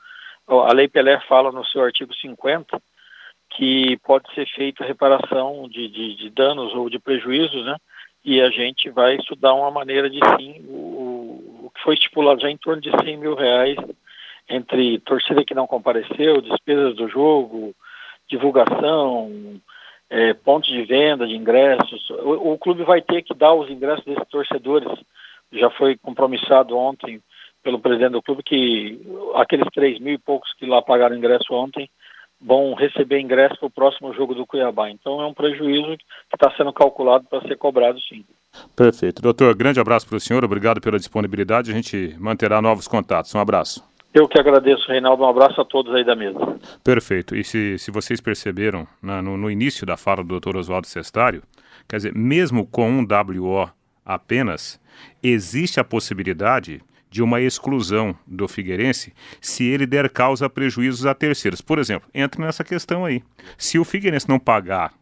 a 0.47 0.71
Lei 0.71 0.87
Pelé 0.87 1.19
fala 1.21 1.51
no 1.51 1.65
seu 1.65 1.81
artigo 1.81 2.13
50 2.13 2.79
que 3.49 3.97
pode 4.05 4.31
ser 4.35 4.47
feita 4.47 4.85
reparação 4.85 5.67
de, 5.67 5.87
de, 5.87 6.15
de, 6.15 6.29
danos 6.29 6.71
ou 6.75 6.87
de 6.87 6.99
prejuízos, 6.99 7.65
né? 7.65 7.77
E 8.23 8.39
a 8.39 8.51
gente 8.51 8.91
vai 8.91 9.15
estudar 9.15 9.55
uma 9.55 9.71
maneira 9.71 10.07
de 10.07 10.19
sim, 10.37 10.63
o, 10.67 11.65
o 11.65 11.71
que 11.73 11.81
foi 11.81 11.95
estipulado 11.95 12.41
já 12.41 12.49
em 12.51 12.57
torno 12.57 12.79
de 12.79 12.91
100 12.91 13.17
mil 13.17 13.33
reais 13.33 13.75
entre 14.47 14.99
torcida 14.99 15.43
que 15.43 15.55
não 15.55 15.65
compareceu, 15.65 16.41
despesas 16.41 16.95
do 16.95 17.09
jogo, 17.09 17.73
divulgação, 18.27 19.59
é, 20.09 20.33
pontos 20.33 20.69
de 20.69 20.83
venda 20.83 21.27
de 21.27 21.35
ingressos. 21.35 22.09
O, 22.09 22.53
o, 22.53 22.57
clube 22.57 22.83
vai 22.83 23.01
ter 23.01 23.21
que 23.21 23.33
dar 23.33 23.53
os 23.53 23.69
ingressos 23.69 24.03
desses 24.05 24.27
torcedores. 24.29 24.89
Já 25.51 25.69
foi 25.71 25.97
compromissado 25.97 26.77
ontem 26.77 27.21
pelo 27.63 27.79
presidente 27.79 28.11
do 28.11 28.21
clube 28.21 28.43
que 28.43 28.99
aqueles 29.35 29.67
três 29.73 29.99
mil 29.99 30.13
e 30.13 30.17
poucos 30.17 30.53
que 30.53 30.65
lá 30.65 30.81
pagaram 30.81 31.15
ingresso 31.15 31.53
ontem 31.53 31.89
vão 32.41 32.73
receber 32.73 33.19
ingresso 33.19 33.57
para 33.57 33.67
o 33.67 33.71
próximo 33.71 34.13
jogo 34.13 34.33
do 34.33 34.45
Cuiabá. 34.45 34.89
Então 34.89 35.21
é 35.21 35.25
um 35.25 35.33
prejuízo 35.33 35.97
que 35.97 36.35
está 36.35 36.49
sendo 36.55 36.71
calculado 36.71 37.25
para 37.29 37.41
ser 37.41 37.57
cobrado 37.57 37.99
sim. 38.01 38.23
Perfeito. 38.75 39.21
Doutor, 39.21 39.53
grande 39.55 39.79
abraço 39.79 40.07
para 40.07 40.17
o 40.17 40.19
senhor, 40.19 40.43
obrigado 40.43 40.79
pela 40.81 40.97
disponibilidade. 40.97 41.71
A 41.71 41.73
gente 41.73 42.15
manterá 42.17 42.61
novos 42.61 42.87
contatos. 42.87 43.33
Um 43.35 43.39
abraço. 43.39 43.88
Eu 44.13 44.27
que 44.27 44.39
agradeço, 44.39 44.87
Reinaldo. 44.87 45.23
Um 45.23 45.29
abraço 45.29 45.61
a 45.61 45.65
todos 45.65 45.93
aí 45.93 46.03
da 46.03 46.15
mesa. 46.15 46.39
Perfeito. 46.83 47.35
E 47.35 47.43
se, 47.43 47.77
se 47.77 47.91
vocês 47.91 48.19
perceberam, 48.19 48.87
na, 49.01 49.21
no, 49.21 49.37
no, 49.37 49.51
início 49.51 49.85
da 49.85 49.95
fala 49.95 50.23
do 50.23 50.39
Dr. 50.39 50.57
Oswaldo 50.57 50.87
Cestário, 50.87 51.43
quer 51.87 51.97
dizer, 51.97 52.15
mesmo 52.15 52.65
com 52.65 52.89
um 52.89 53.03
WO 53.03 53.69
apenas, 54.03 54.79
existe 55.21 55.79
a 55.79 55.83
possibilidade 55.83 56.81
de 57.09 57.23
uma 57.23 57.41
exclusão 57.41 58.15
do 58.25 58.47
Figueirense 58.47 59.13
se 59.41 59.65
ele 59.65 59.85
der 59.85 60.09
causa 60.09 60.45
a 60.45 60.49
prejuízos 60.49 61.05
a 61.05 61.13
terceiros. 61.13 61.61
Por 61.61 61.79
exemplo, 61.79 62.09
entra 62.13 62.43
nessa 62.43 62.63
questão 62.63 63.05
aí. 63.05 63.23
Se 63.57 63.77
o 63.77 63.85
Figueirense 63.85 64.29
não 64.29 64.39
pagar 64.39 64.93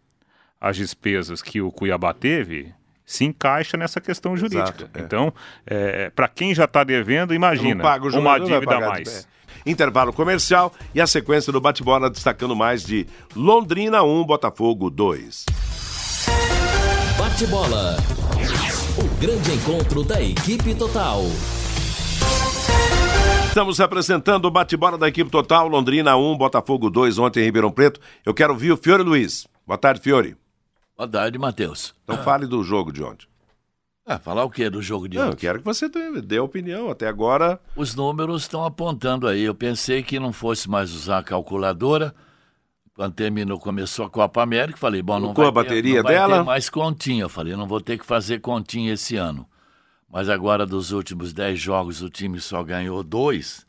as 0.60 0.76
despesas 0.76 1.42
que 1.42 1.62
o 1.62 1.72
Cuiabá 1.72 2.14
teve, 2.14 2.74
se 3.08 3.24
encaixa 3.24 3.78
nessa 3.78 4.02
questão 4.02 4.36
jurídica. 4.36 4.64
Exato, 4.64 4.90
é. 4.94 5.00
Então, 5.00 5.34
é, 5.66 6.10
para 6.10 6.28
quem 6.28 6.54
já 6.54 6.66
está 6.66 6.84
devendo, 6.84 7.34
imagina 7.34 7.82
uma 8.14 8.38
dívida 8.38 8.76
a 8.76 8.82
mais. 8.82 9.26
Intervalo 9.66 10.12
comercial 10.12 10.74
e 10.94 11.00
a 11.00 11.08
sequência 11.08 11.52
do 11.52 11.62
bate-bola 11.62 12.10
destacando 12.10 12.54
mais 12.54 12.84
de 12.84 13.08
Londrina 13.34 14.04
1, 14.04 14.26
Botafogo 14.26 14.90
2. 14.90 15.46
Bate-bola. 17.18 17.96
O 18.98 19.20
grande 19.22 19.54
encontro 19.54 20.04
da 20.04 20.22
equipe 20.22 20.76
total. 20.76 21.24
Estamos 23.48 23.80
apresentando 23.80 24.46
o 24.46 24.52
bate-bola 24.52 24.98
da 24.98 25.08
equipe 25.08 25.32
total, 25.32 25.68
Londrina 25.68 26.16
1, 26.18 26.38
Botafogo 26.38 26.90
2, 26.90 27.18
ontem 27.20 27.40
em 27.40 27.46
Ribeirão 27.46 27.72
Preto. 27.72 28.02
Eu 28.26 28.34
quero 28.34 28.52
ouvir 28.54 28.74
o 28.74 28.78
Fiore 28.78 29.02
Luiz. 29.02 29.48
Boa 29.66 29.78
tarde, 29.78 30.02
Fiore. 30.02 30.36
Boa 30.98 31.08
tarde, 31.08 31.38
Matheus. 31.38 31.94
Então 32.04 32.18
fale 32.24 32.48
do 32.48 32.64
jogo 32.64 32.92
de 32.92 33.04
ontem. 33.04 33.28
Ah, 34.04 34.18
falar 34.18 34.44
o 34.44 34.50
que 34.50 34.68
do 34.68 34.82
jogo 34.82 35.08
de 35.08 35.18
Não, 35.18 35.26
ontem? 35.26 35.34
Eu 35.34 35.38
quero 35.38 35.60
que 35.60 35.66
você 35.66 35.88
dê 35.90 36.40
opinião. 36.40 36.90
Até 36.90 37.08
agora. 37.08 37.60
Os 37.76 37.94
números 37.94 38.44
estão 38.44 38.66
apontando 38.66 39.28
aí. 39.28 39.44
Eu 39.44 39.54
pensei 39.54 40.02
que 40.02 40.20
não 40.20 40.34
fosse 40.34 40.68
mais 40.68 40.92
usar 40.94 41.20
a 41.20 41.24
calculadora. 41.24 42.16
Quando 42.96 43.14
terminou, 43.14 43.60
começou 43.60 44.08
a 44.08 44.10
Copa 44.10 44.42
América, 44.42 44.76
falei, 44.76 45.04
bom, 45.04 45.20
não, 45.20 45.34
vai, 45.36 45.46
a 45.46 45.52
bateria 45.52 46.02
ter, 46.02 46.04
não 46.04 46.10
dela? 46.10 46.28
vai 46.30 46.40
ter 46.40 46.46
mais 46.46 46.68
continha. 46.68 47.26
Eu 47.26 47.30
falei, 47.30 47.56
não 47.56 47.68
vou 47.68 47.80
ter 47.80 48.00
que 48.00 48.06
fazer 48.06 48.40
continha 48.40 48.94
esse 48.94 49.16
ano. 49.18 49.48
Mas 50.10 50.30
agora, 50.30 50.66
dos 50.66 50.92
últimos 50.92 51.32
10 51.32 51.60
jogos, 51.60 52.02
o 52.02 52.10
time 52.10 52.40
só 52.40 52.64
ganhou 52.64 53.04
dois. 53.04 53.68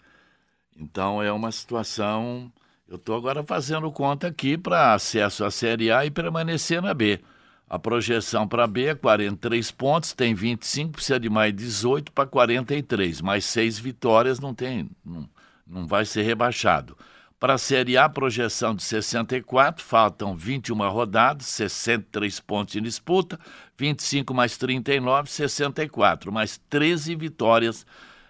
Então 0.75 1.23
é 1.23 1.31
uma 1.31 1.53
situação. 1.53 2.51
Eu 2.88 2.97
estou 2.97 3.14
agora 3.14 3.45
fazendo 3.45 3.92
conta 3.92 4.28
aqui 4.28 4.57
para 4.57 4.95
acesso 4.95 5.45
à 5.45 5.50
Série 5.50 5.92
A 5.92 6.07
e 6.07 6.11
permanecer 6.11 6.80
na 6.80 6.95
B. 6.95 7.21
A 7.68 7.78
projeção 7.78 8.49
para 8.49 8.66
B 8.66 8.87
é 8.87 8.95
43 8.95 9.71
pontos, 9.73 10.14
tem 10.14 10.35
25, 10.35 10.92
precisa 10.92 11.21
de 11.21 11.28
mais 11.28 11.54
18 11.54 12.11
para 12.12 12.26
43. 12.26 13.21
Mais 13.21 13.45
seis 13.45 13.78
vitórias 13.78 14.40
não 14.40 14.54
tem, 14.54 14.88
não, 15.04 15.28
não 15.66 15.87
vai 15.87 16.07
ser 16.07 16.23
rebaixado. 16.23 16.97
Para 17.38 17.54
a 17.54 17.59
Série 17.59 17.99
A, 17.99 18.09
projeção 18.09 18.75
de 18.75 18.83
64, 18.83 19.85
faltam 19.85 20.35
21 20.35 20.88
rodadas, 20.88 21.47
63 21.47 22.40
pontos 22.40 22.75
em 22.75 22.83
disputa, 22.83 23.38
25 23.76 24.33
mais 24.33 24.57
39, 24.57 25.30
64, 25.30 26.33
mais 26.33 26.59
13 26.71 27.14
vitórias 27.14 27.87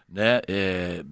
né, 0.08 0.40
é, 0.48 1.04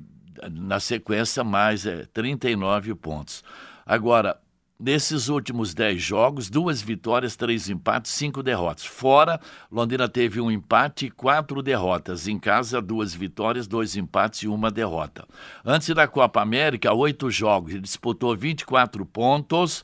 na 0.51 0.81
sequência, 0.81 1.43
mais 1.45 1.87
é, 1.87 2.07
39 2.07 2.95
pontos. 2.95 3.43
Agora, 3.85 4.39
Nesses 4.79 5.31
últimos 5.31 5.73
10 5.73 6.03
jogos, 6.03 6.51
duas 6.51 6.83
vitórias, 6.83 7.35
três 7.35 7.71
empates, 7.71 8.13
cinco 8.13 8.43
derrotas. 8.43 8.85
Fora, 8.85 9.41
Londrina 9.73 10.07
teve 10.07 10.39
um 10.39 10.51
empate 10.51 11.07
e 11.07 11.11
quatro 11.11 11.63
derrotas. 11.63 12.29
Em 12.29 12.39
casa, 12.39 12.83
duas 12.83 13.15
vitórias, 13.15 13.67
dois 13.67 13.97
empates 13.97 14.41
e 14.41 14.49
uma 14.49 14.71
derrota. 14.71 15.27
Antes 15.65 15.95
da 15.95 16.07
Copa 16.07 16.43
América, 16.43 16.93
oito 16.93 17.31
jogos. 17.31 17.73
Ele 17.73 17.81
disputou 17.81 18.37
24 18.37 19.07
pontos 19.07 19.83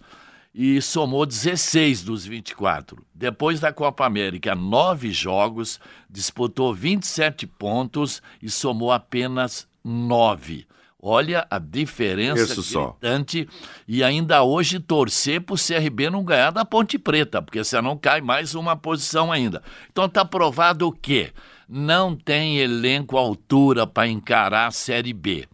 e 0.54 0.82
somou 0.82 1.24
16 1.24 2.04
dos 2.04 2.26
24. 2.26 3.02
Depois 3.14 3.60
da 3.60 3.72
Copa 3.72 4.04
América, 4.04 4.54
nove 4.54 5.10
jogos, 5.10 5.80
disputou 6.10 6.74
27 6.74 7.46
pontos 7.46 8.22
e 8.42 8.50
somou 8.50 8.92
apenas 8.92 9.66
nove. 9.84 10.66
Olha 11.04 11.44
a 11.50 11.58
diferença 11.58 12.44
Isso 12.44 12.62
gritante 12.62 13.48
só. 13.50 13.82
e 13.88 14.04
ainda 14.04 14.44
hoje 14.44 14.78
torcer 14.78 15.40
para 15.40 15.54
o 15.54 15.58
CRB 15.58 16.08
não 16.10 16.22
ganhar 16.22 16.52
da 16.52 16.64
Ponte 16.64 16.96
Preta, 16.96 17.42
porque 17.42 17.64
senão 17.64 17.96
cai 17.96 18.20
mais 18.20 18.54
uma 18.54 18.76
posição 18.76 19.32
ainda. 19.32 19.62
Então 19.90 20.04
está 20.04 20.24
provado 20.24 20.86
o 20.86 20.92
quê? 20.92 21.32
Não 21.68 22.14
tem 22.14 22.58
elenco 22.58 23.16
altura 23.16 23.84
para 23.84 24.06
encarar 24.06 24.68
a 24.68 24.70
Série 24.70 25.12
B. 25.12 25.48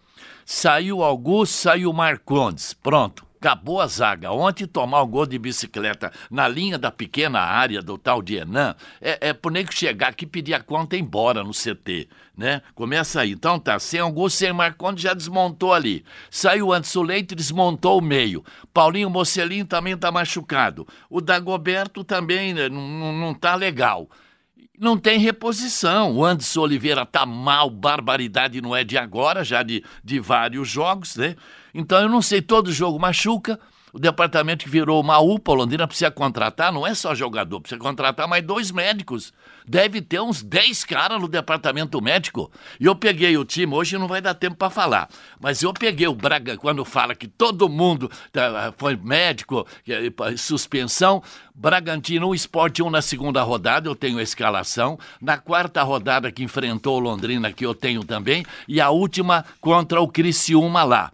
Saiu 0.44 1.02
Augusto, 1.02 1.54
saiu 1.54 1.92
Marcondes. 1.94 2.74
Pronto. 2.74 3.27
Acabou 3.40 3.80
a 3.80 3.86
zaga. 3.86 4.32
Ontem 4.32 4.66
tomar 4.66 5.00
o 5.02 5.06
gol 5.06 5.24
de 5.24 5.38
bicicleta 5.38 6.12
na 6.28 6.48
linha 6.48 6.76
da 6.76 6.90
pequena 6.90 7.38
área 7.38 7.80
do 7.80 7.96
tal 7.96 8.20
de 8.20 8.36
Enan 8.36 8.74
é, 9.00 9.28
é 9.28 9.32
por 9.32 9.52
nem 9.52 9.64
que 9.64 9.72
chegar 9.72 10.08
aqui 10.08 10.26
pedir 10.26 10.54
a 10.54 10.60
conta 10.60 10.96
e 10.96 10.98
ir 10.98 11.02
embora 11.02 11.44
no 11.44 11.52
CT, 11.52 12.08
né? 12.36 12.62
Começa 12.74 13.20
aí. 13.20 13.30
Então 13.30 13.56
tá, 13.60 13.78
sem 13.78 14.00
Augusto, 14.00 14.38
sem 14.38 14.52
Marcondes 14.52 15.04
já 15.04 15.14
desmontou 15.14 15.72
ali. 15.72 16.04
Saiu 16.28 16.72
antes 16.72 16.94
o 16.96 17.02
Leite, 17.02 17.36
desmontou 17.36 17.98
o 17.98 18.02
meio. 18.02 18.44
Paulinho 18.74 19.08
Mocelinho 19.08 19.64
também 19.64 19.96
tá 19.96 20.10
machucado. 20.10 20.84
O 21.08 21.20
Dagoberto 21.20 22.02
também 22.02 22.52
né, 22.52 22.68
não, 22.68 23.12
não 23.12 23.34
tá 23.34 23.54
legal 23.54 24.08
não 24.78 24.96
tem 24.96 25.18
reposição. 25.18 26.14
O 26.14 26.24
Anderson 26.24 26.60
Oliveira 26.60 27.04
tá 27.04 27.26
mal, 27.26 27.68
barbaridade 27.68 28.60
não 28.60 28.74
é 28.74 28.84
de 28.84 28.96
agora, 28.96 29.44
já 29.44 29.62
de, 29.62 29.84
de 30.04 30.20
vários 30.20 30.68
jogos, 30.68 31.16
né? 31.16 31.34
Então 31.78 32.02
eu 32.02 32.08
não 32.08 32.20
sei, 32.20 32.42
todo 32.42 32.72
jogo 32.72 32.98
machuca. 32.98 33.56
O 33.92 34.00
departamento 34.00 34.64
que 34.64 34.70
virou 34.70 35.00
uma 35.00 35.18
UPA, 35.20 35.52
Londrina 35.54 35.86
precisa 35.86 36.10
contratar, 36.10 36.72
não 36.72 36.84
é 36.84 36.92
só 36.92 37.14
jogador, 37.14 37.60
precisa 37.60 37.80
contratar 37.80 38.26
mais 38.26 38.44
dois 38.44 38.72
médicos. 38.72 39.32
Deve 39.64 40.02
ter 40.02 40.20
uns 40.20 40.42
10 40.42 40.84
caras 40.84 41.20
no 41.20 41.28
departamento 41.28 42.02
médico. 42.02 42.50
E 42.80 42.84
eu 42.84 42.96
peguei 42.96 43.38
o 43.38 43.44
time, 43.44 43.72
hoje 43.72 43.96
não 43.96 44.08
vai 44.08 44.20
dar 44.20 44.34
tempo 44.34 44.56
para 44.56 44.68
falar, 44.68 45.08
mas 45.40 45.62
eu 45.62 45.72
peguei 45.72 46.08
o 46.08 46.14
Braga 46.16 46.56
quando 46.58 46.84
fala 46.84 47.14
que 47.14 47.28
todo 47.28 47.68
mundo 47.68 48.10
tá, 48.32 48.74
foi 48.76 48.96
médico, 48.96 49.64
suspensão. 50.36 51.22
Bragantino, 51.54 52.28
o 52.28 52.34
Sport 52.34 52.80
1 52.80 52.90
na 52.90 53.00
segunda 53.00 53.42
rodada, 53.42 53.88
eu 53.88 53.94
tenho 53.94 54.18
a 54.18 54.22
escalação. 54.22 54.98
Na 55.20 55.38
quarta 55.38 55.82
rodada 55.84 56.32
que 56.32 56.42
enfrentou 56.42 56.96
o 56.96 57.00
Londrina, 57.00 57.52
que 57.52 57.64
eu 57.64 57.74
tenho 57.74 58.02
também. 58.02 58.44
E 58.66 58.80
a 58.80 58.90
última 58.90 59.44
contra 59.60 60.00
o 60.00 60.08
Criciúma 60.08 60.82
lá 60.82 61.12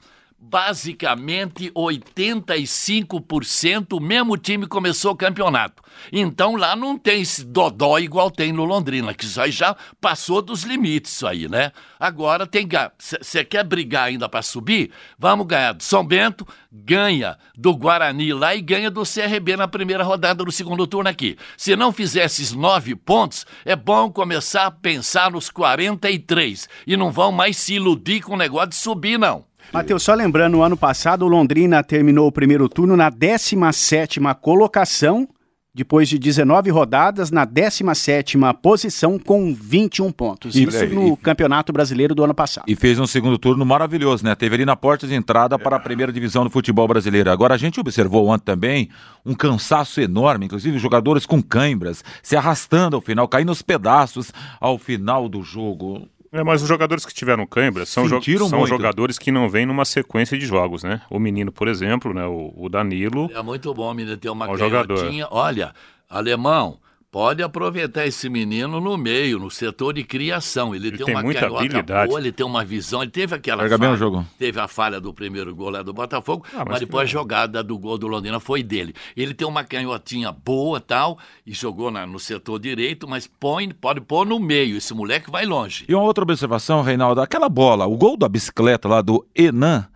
basicamente 0.51 1.71
85% 1.71 3.97
o 3.97 4.01
mesmo 4.01 4.37
time 4.37 4.67
começou 4.67 5.13
o 5.13 5.17
campeonato. 5.17 5.83
Então 6.13 6.55
lá 6.55 6.77
não 6.77 6.99
tem 6.99 7.23
esse 7.23 7.45
dodó 7.45 7.99
igual 7.99 8.31
tem 8.31 8.53
no 8.53 8.65
Londrina, 8.65 9.15
que 9.15 9.25
isso 9.25 9.41
aí 9.41 9.51
já 9.51 9.75
passou 10.01 10.43
dos 10.43 10.63
limites 10.63 11.13
isso 11.13 11.27
aí, 11.27 11.49
né? 11.49 11.73
Agora 11.99 12.47
tem 12.47 12.69
você 12.99 13.45
quer 13.45 13.65
brigar 13.65 14.09
ainda 14.09 14.29
para 14.29 14.43
subir? 14.43 14.91
Vamos 15.19 15.47
ganhar 15.47 15.73
do 15.73 15.83
São 15.83 16.05
Bento, 16.05 16.47
ganha 16.71 17.39
do 17.57 17.75
Guarani 17.75 18.33
lá 18.33 18.55
e 18.55 18.61
ganha 18.61 18.91
do 18.91 19.03
CRB 19.03 19.57
na 19.57 19.67
primeira 19.67 20.05
rodada 20.05 20.45
do 20.45 20.53
segundo 20.53 20.87
turno 20.87 21.09
aqui. 21.09 21.37
Se 21.57 21.75
não 21.75 21.91
fizer 21.91 22.25
esses 22.25 22.53
nove 22.53 22.95
pontos, 22.95 23.47
é 23.65 23.75
bom 23.75 24.11
começar 24.11 24.67
a 24.67 24.71
pensar 24.71 25.31
nos 25.31 25.49
43 25.49 26.69
e 26.87 26.97
não 26.97 27.11
vão 27.11 27.33
mais 27.33 27.57
se 27.57 27.75
iludir 27.75 28.21
com 28.21 28.35
o 28.35 28.39
negócio 28.39 28.71
de 28.71 28.77
subir 28.77 29.19
não. 29.19 29.47
Matheus, 29.73 30.03
só 30.03 30.15
lembrando, 30.15 30.53
no 30.53 30.63
ano 30.63 30.77
passado 30.77 31.25
o 31.25 31.29
Londrina 31.29 31.83
terminou 31.83 32.29
o 32.29 32.33
primeiro 32.33 32.69
turno 32.69 32.97
na 32.97 33.11
17ª 33.11 34.35
colocação 34.35 35.29
depois 35.77 36.09
de 36.09 36.21
19 36.21 36.71
rodadas, 36.71 37.33
na 37.33 37.45
17ª 37.45 38.55
posição 38.55 39.19
com 39.19 39.53
21 39.53 40.13
pontos. 40.13 40.55
E- 40.55 40.63
Isso 40.63 40.85
e- 40.85 40.89
no 40.95 41.17
Campeonato 41.17 41.73
Brasileiro 41.73 42.15
do 42.15 42.23
ano 42.23 42.33
passado. 42.33 42.67
E 42.69 42.77
fez 42.77 42.97
um 43.01 43.09
segundo 43.09 43.37
turno 43.37 43.67
maravilhoso, 43.67 44.25
né? 44.25 44.37
Teve 44.37 44.55
ali 44.55 44.65
na 44.65 44.77
porta 44.77 45.05
de 45.05 45.15
entrada 45.17 45.59
para 45.59 45.75
a 45.75 45.81
primeira 45.81 46.13
divisão 46.13 46.45
do 46.45 46.51
futebol 46.51 46.87
brasileiro. 46.87 47.29
Agora 47.29 47.55
a 47.55 47.59
gente 47.59 47.81
observou 47.81 48.29
ontem 48.29 48.45
também 48.45 48.89
um 49.27 49.35
cansaço 49.35 50.01
enorme, 50.01 50.47
inclusive 50.47 50.79
jogadores 50.79 51.27
com 51.27 51.43
cãibras, 51.43 52.05
se 52.23 52.37
arrastando 52.37 52.95
ao 52.95 53.03
final, 53.03 53.27
caindo 53.27 53.49
aos 53.49 53.61
pedaços 53.61 54.31
ao 54.61 54.79
final 54.79 55.29
do 55.29 55.43
jogo. 55.43 56.07
É, 56.35 56.43
mas 56.43 56.63
os 56.63 56.69
jogadores 56.69 57.07
que 57.07 57.15
tiveram 57.15 57.47
cãibra 57.47 57.87
são, 57.87 58.09
jo- 58.09 58.21
são 58.49 58.59
muito. 58.59 58.69
jogadores 58.69 59.19
que 59.19 59.31
não 59.31 59.49
vêm 59.49 59.65
numa 59.65 59.85
sequência 59.85 60.37
de 60.37 60.45
jogos, 60.45 60.83
né? 60.83 61.01
O 61.09 61.21
menino, 61.21 61.53
por 61.53 61.69
exemplo, 61.69 62.13
né? 62.13 62.27
O, 62.27 62.53
o 62.57 62.69
Danilo. 62.69 63.31
É 63.33 63.41
muito 63.41 63.73
bom, 63.73 63.95
menino, 63.95 64.17
ter 64.17 64.31
uma 64.31 64.47
jogador. 64.59 64.97
canhotinha. 64.97 65.29
Olha, 65.31 65.73
alemão, 66.11 66.79
pode 67.15 67.45
aproveitar 67.45 68.05
esse 68.09 68.29
menino 68.29 68.81
no 68.81 68.99
meio, 68.99 69.39
no 69.39 69.49
setor 69.49 69.93
de 69.95 70.03
criação. 70.03 70.75
Ele, 70.75 70.91
tem, 70.91 71.07
tem 71.07 71.15
uma 71.15 71.23
muita 71.23 71.43
canhota 71.43 71.65
habilidade. 71.65 72.09
boa, 72.09 72.19
ele 72.21 72.33
tem 72.33 72.45
uma 72.45 72.65
visão, 72.65 73.03
ele 73.03 73.11
teve 73.13 73.37
aquela 73.37 73.63
Larga 73.63 73.79
bem 73.79 73.87
falha, 73.87 73.95
o 73.95 73.99
jogo. 73.99 74.27
teve 74.37 74.59
a 74.59 74.67
falha 74.67 75.01
do 75.01 75.15
primeiro 75.15 75.55
gol 75.55 75.71
lá 75.71 75.81
do 75.81 75.93
Botafogo, 75.93 76.45
Ah, 76.53 76.59
mas 76.59 76.67
mas, 76.71 76.79
que 76.81 76.87
depois 76.87 77.03
a 77.09 77.13
jogada 77.13 77.63
do 77.63 77.79
gol 77.79 77.97
do 77.97 78.09
Londrina 78.09 78.41
foi 78.41 78.65
dele. 78.65 78.93
Ele 79.17 79.33
tem 79.33 79.47
uma 79.47 79.63
canhotinha 79.63 80.33
boa 80.33 80.81
tal, 80.81 81.17
e 81.47 81.53
jogou 81.55 81.89
na- 81.89 82.05
no 82.05 82.19
setor 82.19 82.59
direito, 82.59 83.07
mas 83.09 83.29
põe, 83.29 83.71
pode 83.71 84.01
pôr 84.01 84.27
no 84.27 84.41
meio, 84.41 84.77
esse 84.77 84.93
moleque 84.93 85.31
vai 85.31 85.47
longe. 85.47 85.85
E 85.89 85.95
uma 85.95 86.03
outra 86.03 86.25
observação, 86.25 86.83
Reinaldo, 86.83 87.21
aquela 87.21 87.49
bola, 87.49 87.87
o 87.87 87.97
gol 87.97 88.17
da 88.17 88.29
bicicleta 88.29 88.89
lá 88.89 89.01
do 89.01 89.25
Enan, 89.37 89.87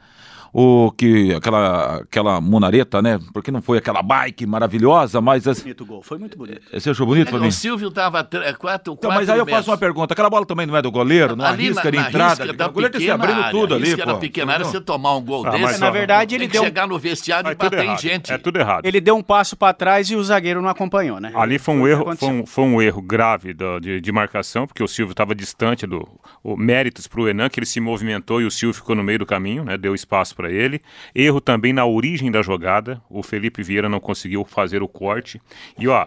o 0.53 0.91
que 0.93 1.35
aquela 1.35 1.97
aquela 1.99 2.41
munareta, 2.41 3.01
né? 3.03 3.19
Porque 3.33 3.51
não 3.51 3.61
foi 3.63 3.79
aquela 3.79 4.03
bike 4.03 4.47
maravilhosa, 4.47 5.21
mas 5.21 5.47
as, 5.47 5.61
Bonito 5.61 5.85
gol, 5.87 6.03
foi 6.03 6.19
muito 6.19 6.37
bonito. 6.39 6.61
você 6.73 6.91
achou 6.91 7.07
bonito 7.07 7.31
mim? 7.41 7.49
O 7.49 7.53
Silvio 7.53 7.89
estava 7.89 8.27
quatro, 8.59 8.95
Então, 8.95 9.11
mas 9.11 9.29
aí 9.29 9.39
eu 9.39 9.47
faço 9.47 9.71
uma 9.71 9.79
pergunta, 9.79 10.13
aquela 10.15 10.31
bola 10.31 10.47
também 10.47 10.67
não 10.67 10.77
é 10.77 10.83
do 10.83 10.91
goleiro, 10.91 11.37
não 11.37 11.45
ali 11.45 11.65
arrisca 11.67 11.85
na, 11.85 11.91
de 11.91 11.97
entrada, 12.09 12.45
risca 12.45 12.67
o 12.69 12.73
goleiro 12.73 12.93
tá 12.93 12.99
se 12.99 13.05
pequena 13.07 13.25
abrindo 13.25 13.39
área, 13.41 13.51
tudo 13.51 13.75
ali, 13.75 13.97
pô. 13.97 14.19
pequena 14.19 14.53
área, 14.53 14.63
Entendeu? 14.65 14.81
você 14.81 14.85
tomar 14.85 15.17
um 15.17 15.23
gol 15.23 15.47
Ah, 15.47 15.51
desse, 15.51 15.63
mas, 15.65 15.81
Na 15.81 15.91
verdade, 15.91 16.35
ele 16.35 16.49
deu, 16.49 16.63
chegar 16.65 16.87
no 16.87 16.99
vestiário 16.99 17.49
É 17.49 17.53
e 17.53 17.55
bater 17.55 17.85
em 17.85 17.99
gente. 17.99 18.33
É 18.33 18.39
tudo 18.39 18.59
errado. 18.59 18.85
ele 18.87 19.01
deu 19.01 19.17
um 19.17 19.23
passo 19.23 19.57
para 19.57 19.73
trás 19.75 20.11
e 20.11 20.17
o 20.17 20.23
zagueiro 20.25 20.61
não 20.63 20.69
acompanhou, 20.69 21.21
né? 21.21 21.33
Ali 21.35 21.59
foi 21.59 21.75
um 21.75 21.83
que 21.85 21.89
erro, 21.91 22.17
foi 22.17 22.29
um, 22.29 22.47
foi 22.47 22.65
um 22.65 22.83
erro 22.83 23.03
grave 23.03 23.53
do- 23.53 23.79
de, 23.81 24.01
de 24.01 24.13
marcação, 24.13 24.67
porque 24.67 24.83
o 24.83 24.89
Silvio 24.89 25.13
estava 25.13 25.35
distante 25.35 25.87
do 25.87 26.07
o, 26.43 26.57
méritos 26.57 27.07
para 27.07 27.21
o 27.21 27.29
Enan, 27.29 27.49
que 27.49 27.59
ele 27.61 27.67
se 27.67 27.81
movimentou 27.81 28.41
e 28.41 28.45
o 28.47 28.51
Silvio 28.51 28.75
ficou 28.75 28.95
no 28.97 29.03
meio 29.03 29.19
do 29.21 29.27
caminho, 29.27 29.65
né, 29.65 29.77
deu 29.77 29.95
espaço 29.95 30.35
para 30.39 30.53
ele. 30.53 30.81
Erro 31.13 31.41
também 31.41 31.73
na 31.73 31.85
origem 31.85 32.31
da 32.31 32.43
jogada, 32.43 33.03
o 33.11 33.25
Felipe 33.25 33.61
Vieira 33.61 33.89
não 33.89 33.99
conseguiu 33.99 34.45
fazer 34.45 34.85
o 34.85 34.89
corte. 34.89 35.41
E 35.77 35.89
ó, 35.89 36.07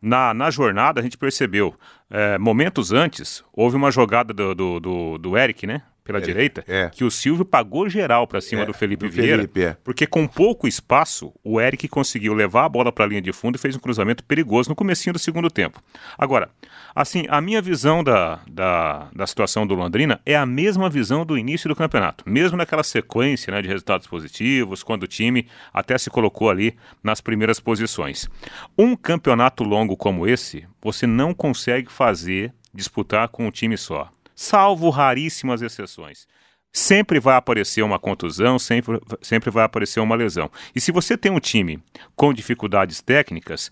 na, 0.00 0.32
na 0.32 0.50
jornada 0.50 1.00
a 1.00 1.02
gente 1.02 1.18
percebeu, 1.18 1.74
é, 2.08 2.38
momentos 2.38 2.92
antes, 2.92 3.42
houve 3.52 3.76
uma 3.76 3.90
jogada 3.90 4.32
do, 4.32 4.54
do, 4.54 4.80
do, 4.80 5.18
do 5.18 5.36
Eric, 5.36 5.66
né? 5.66 5.82
Pela 6.04 6.20
direita, 6.20 6.64
é. 6.66 6.90
que 6.90 7.04
o 7.04 7.10
Silvio 7.10 7.44
pagou 7.44 7.88
geral 7.88 8.26
para 8.26 8.40
cima 8.40 8.62
É, 8.62 8.66
do 8.66 8.74
Felipe 8.74 9.06
do 9.06 9.12
Vieira. 9.12 9.36
Felipe, 9.42 9.62
é. 9.62 9.76
Porque 9.84 10.04
com 10.04 10.26
pouco 10.26 10.66
espaço, 10.66 11.32
o 11.44 11.60
Eric 11.60 11.86
conseguiu 11.86 12.34
levar 12.34 12.64
a 12.64 12.68
bola 12.68 12.90
para 12.90 13.04
a 13.04 13.08
linha 13.08 13.22
de 13.22 13.32
fundo 13.32 13.54
e 13.54 13.58
fez 13.58 13.76
um 13.76 13.78
cruzamento 13.78 14.24
perigoso 14.24 14.68
no 14.68 14.74
comecinho 14.74 15.12
do 15.12 15.18
segundo 15.20 15.48
tempo. 15.48 15.80
Agora, 16.18 16.50
assim, 16.92 17.24
a 17.28 17.40
minha 17.40 17.62
visão 17.62 18.02
da, 18.02 18.40
da, 18.50 19.10
da 19.14 19.26
situação 19.26 19.64
do 19.64 19.74
Londrina 19.74 20.20
é 20.26 20.34
a 20.34 20.44
mesma 20.44 20.90
visão 20.90 21.24
do 21.24 21.38
início 21.38 21.68
do 21.68 21.76
campeonato. 21.76 22.24
Mesmo 22.28 22.56
naquela 22.56 22.82
sequência 22.82 23.52
né, 23.52 23.62
de 23.62 23.68
resultados 23.68 24.08
positivos, 24.08 24.82
quando 24.82 25.04
o 25.04 25.08
time 25.08 25.46
até 25.72 25.96
se 25.98 26.10
colocou 26.10 26.50
ali 26.50 26.74
nas 27.02 27.20
primeiras 27.20 27.60
posições. 27.60 28.28
Um 28.76 28.96
campeonato 28.96 29.62
longo 29.62 29.96
como 29.96 30.26
esse, 30.26 30.66
você 30.82 31.06
não 31.06 31.32
consegue 31.32 31.92
fazer, 31.92 32.52
disputar 32.74 33.28
com 33.28 33.46
um 33.46 33.50
time 33.50 33.76
só. 33.76 34.10
Salvo 34.42 34.90
raríssimas 34.90 35.62
exceções. 35.62 36.26
Sempre 36.72 37.20
vai 37.20 37.36
aparecer 37.36 37.80
uma 37.82 37.96
contusão, 37.96 38.58
sempre, 38.58 39.00
sempre 39.20 39.52
vai 39.52 39.62
aparecer 39.62 40.00
uma 40.00 40.16
lesão. 40.16 40.50
E 40.74 40.80
se 40.80 40.90
você 40.90 41.16
tem 41.16 41.30
um 41.30 41.38
time 41.38 41.80
com 42.16 42.34
dificuldades 42.34 43.00
técnicas, 43.00 43.70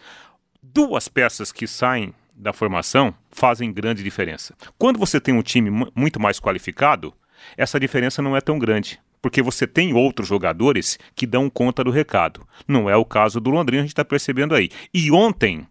duas 0.62 1.08
peças 1.08 1.50
que 1.50 1.66
saem 1.66 2.14
da 2.32 2.52
formação 2.52 3.12
fazem 3.32 3.72
grande 3.72 4.04
diferença. 4.04 4.54
Quando 4.78 4.96
você 4.96 5.20
tem 5.20 5.34
um 5.34 5.42
time 5.42 5.70
mu- 5.70 5.90
muito 5.92 6.20
mais 6.20 6.38
qualificado, 6.38 7.12
essa 7.56 7.80
diferença 7.80 8.22
não 8.22 8.36
é 8.36 8.40
tão 8.40 8.56
grande. 8.56 9.00
Porque 9.20 9.42
você 9.42 9.66
tem 9.66 9.92
outros 9.92 10.28
jogadores 10.28 11.00
que 11.16 11.26
dão 11.26 11.50
conta 11.50 11.83
do 11.83 11.90
recado. 11.90 12.46
Não 12.68 12.88
é 12.88 12.94
o 12.94 13.04
caso 13.04 13.40
do 13.40 13.50
Londrina, 13.50 13.83
a 13.83 13.85
gente 13.87 13.92
está 13.92 14.04
percebendo 14.04 14.54
aí. 14.54 14.70
E 14.94 15.11
ontem, 15.11 15.66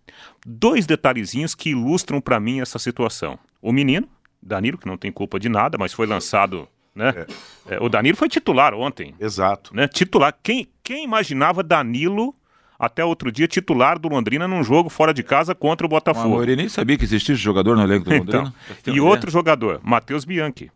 dois 0.45 0.85
detalhezinhos 0.85 1.55
que 1.55 1.69
ilustram 1.69 2.19
para 2.19 2.37
mim 2.37 2.59
essa 2.59 2.77
situação. 2.77 3.39
O 3.61 3.71
menino, 3.71 4.09
Danilo, 4.41 4.77
que 4.77 4.87
não 4.87 4.97
tem 4.97 5.11
culpa 5.11 5.39
de 5.39 5.49
nada, 5.49 5.77
mas 5.77 5.93
foi 5.93 6.07
lançado. 6.07 6.67
Né? 6.95 7.25
É, 7.67 7.81
o 7.81 7.87
Danilo 7.87 8.17
foi 8.17 8.27
titular 8.27 8.73
ontem. 8.73 9.13
Exato. 9.19 9.75
Né? 9.75 9.87
Titular. 9.87 10.35
Quem, 10.41 10.67
quem 10.83 11.03
imaginava 11.03 11.63
Danilo, 11.63 12.33
até 12.77 13.03
outro 13.05 13.31
dia, 13.31 13.47
titular 13.47 13.99
do 13.99 14.07
Londrina 14.09 14.47
num 14.47 14.63
jogo 14.63 14.89
fora 14.89 15.13
de 15.13 15.23
casa 15.23 15.53
contra 15.53 15.85
o 15.85 15.89
A 15.89 15.91
Botafogo? 15.91 16.29
maioria 16.29 16.55
nem 16.55 16.69
sabia 16.69 16.97
que 16.97 17.03
existia 17.03 17.33
esse 17.33 17.43
jogador 17.43 17.75
no 17.75 17.83
elenco 17.83 18.05
do 18.05 18.13
Então, 18.13 18.43
Londrina. 18.43 18.55
Ter 18.83 18.93
e 18.93 18.99
uma 18.99 19.09
outro 19.09 19.29
jogador, 19.29 19.79
Matheus 19.83 20.25
Bianchi. 20.25 20.71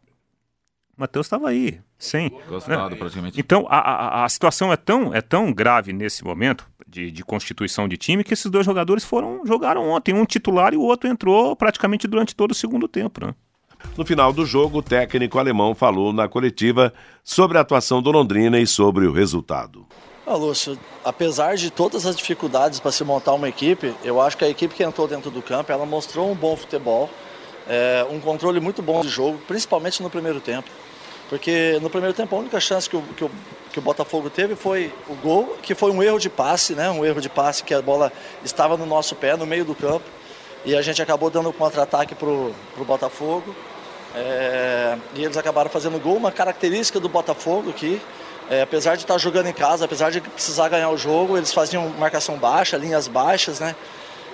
Matheus 0.96 1.26
estava 1.26 1.50
aí, 1.50 1.80
sem. 1.98 2.28
ideia. 2.28 2.44
Gostado, 2.48 2.96
praticamente. 2.96 3.40
Então, 3.40 3.66
a, 3.68 3.80
a, 3.80 4.26
a 4.26 4.30
situação 4.30 4.72
é 4.72 4.78
tão, 4.78 5.14
é 5.14 5.22
tão 5.22 5.52
grave 5.52 5.92
nesse 5.92 6.24
momento 6.24 6.70
de, 6.88 7.10
de 7.10 7.24
constituição 7.24 7.88
de 7.88 7.98
time 7.98 8.24
que 8.24 8.34
esses 8.34 8.50
dois 8.50 8.66
jogadores 8.66 9.04
foram 9.04 9.44
jogaram 9.46 9.90
ontem. 9.90 10.14
Um 10.14 10.26
titular 10.26 10.74
e 10.74 10.78
o 10.78 10.82
outro 10.82 11.10
entrou 11.10 11.56
praticamente 11.56 12.08
durante 12.08 12.36
todo 12.36 12.52
o 12.52 12.56
segundo 12.56 12.88
tempo. 12.88 13.26
Né? 13.26 13.34
No 13.98 14.06
final 14.06 14.34
do 14.34 14.46
jogo, 14.46 14.80
o 14.80 14.82
técnico 14.82 15.38
alemão 15.38 15.76
falou 15.76 16.12
na 16.12 16.28
coletiva 16.28 16.94
sobre 17.24 17.58
a 17.58 17.62
atuação 17.62 18.02
do 18.02 18.12
Londrina 18.12 18.60
e 18.60 18.66
sobre 18.66 19.06
o 19.06 19.12
resultado. 19.12 19.86
Ah, 20.26 20.36
Lúcio, 20.36 20.80
apesar 21.04 21.56
de 21.56 21.70
todas 21.70 22.06
as 22.06 22.16
dificuldades 22.16 22.80
para 22.80 22.92
se 22.92 23.04
montar 23.04 23.34
uma 23.34 23.50
equipe, 23.50 23.94
eu 24.04 24.22
acho 24.22 24.38
que 24.38 24.46
a 24.46 24.50
equipe 24.50 24.74
que 24.74 24.84
entrou 24.84 25.08
dentro 25.08 25.30
do 25.30 25.42
campo, 25.42 25.72
ela 25.72 25.86
mostrou 25.86 26.32
um 26.32 26.36
bom 26.36 26.56
futebol, 26.56 27.10
é, 27.68 28.06
um 28.10 28.20
controle 28.20 28.60
muito 28.60 28.82
bom 28.82 29.02
de 29.02 29.10
jogo, 29.10 29.38
principalmente 29.48 30.02
no 30.02 30.10
primeiro 30.10 30.40
tempo. 30.40 30.70
Porque 31.30 31.78
no 31.82 31.90
primeiro 31.90 32.16
tempo 32.16 32.36
a 32.36 32.40
única 32.40 32.60
chance 32.60 32.90
que 32.90 32.96
o, 32.96 33.02
que 33.02 33.26
o, 33.26 33.32
que 33.72 33.80
o 33.80 33.82
Botafogo 33.82 34.30
teve 34.30 34.56
foi 34.56 34.94
o 35.10 35.16
gol, 35.16 35.58
que 35.62 35.76
foi 35.76 35.92
um 35.92 36.02
erro 36.02 36.20
de 36.20 36.30
passe, 36.30 36.74
né? 36.74 36.90
um 36.90 37.04
erro 37.04 37.20
de 37.20 37.30
passe 37.30 37.64
que 37.64 37.74
a 37.74 37.82
bola 37.82 38.12
estava 38.46 38.78
no 38.78 38.86
nosso 38.86 39.16
pé, 39.16 39.36
no 39.36 39.46
meio 39.46 39.66
do 39.66 39.76
campo, 39.76 40.06
e 40.64 40.76
a 40.76 40.82
gente 40.82 41.02
acabou 41.02 41.30
dando 41.30 41.50
um 41.50 41.54
contra-ataque 41.54 42.16
para 42.16 42.30
o 42.30 42.54
Botafogo. 42.86 43.54
É, 44.16 44.98
e 45.16 45.24
eles 45.24 45.38
acabaram 45.38 45.70
fazendo 45.70 46.00
gol, 46.00 46.16
uma 46.16 46.32
característica 46.32 47.00
do 47.00 47.10
Botafogo 47.10 47.74
que, 47.74 48.02
é, 48.50 48.62
apesar 48.62 48.96
de 48.96 49.04
estar 49.04 49.18
jogando 49.18 49.48
em 49.48 49.54
casa, 49.54 49.86
apesar 49.86 50.12
de 50.12 50.22
precisar 50.22 50.70
ganhar 50.70 50.90
o 50.90 50.98
jogo, 50.98 51.38
eles 51.38 51.52
faziam 51.52 51.90
marcação 51.90 52.38
baixa, 52.38 52.78
linhas 52.78 53.08
baixas, 53.08 53.60
né? 53.60 53.76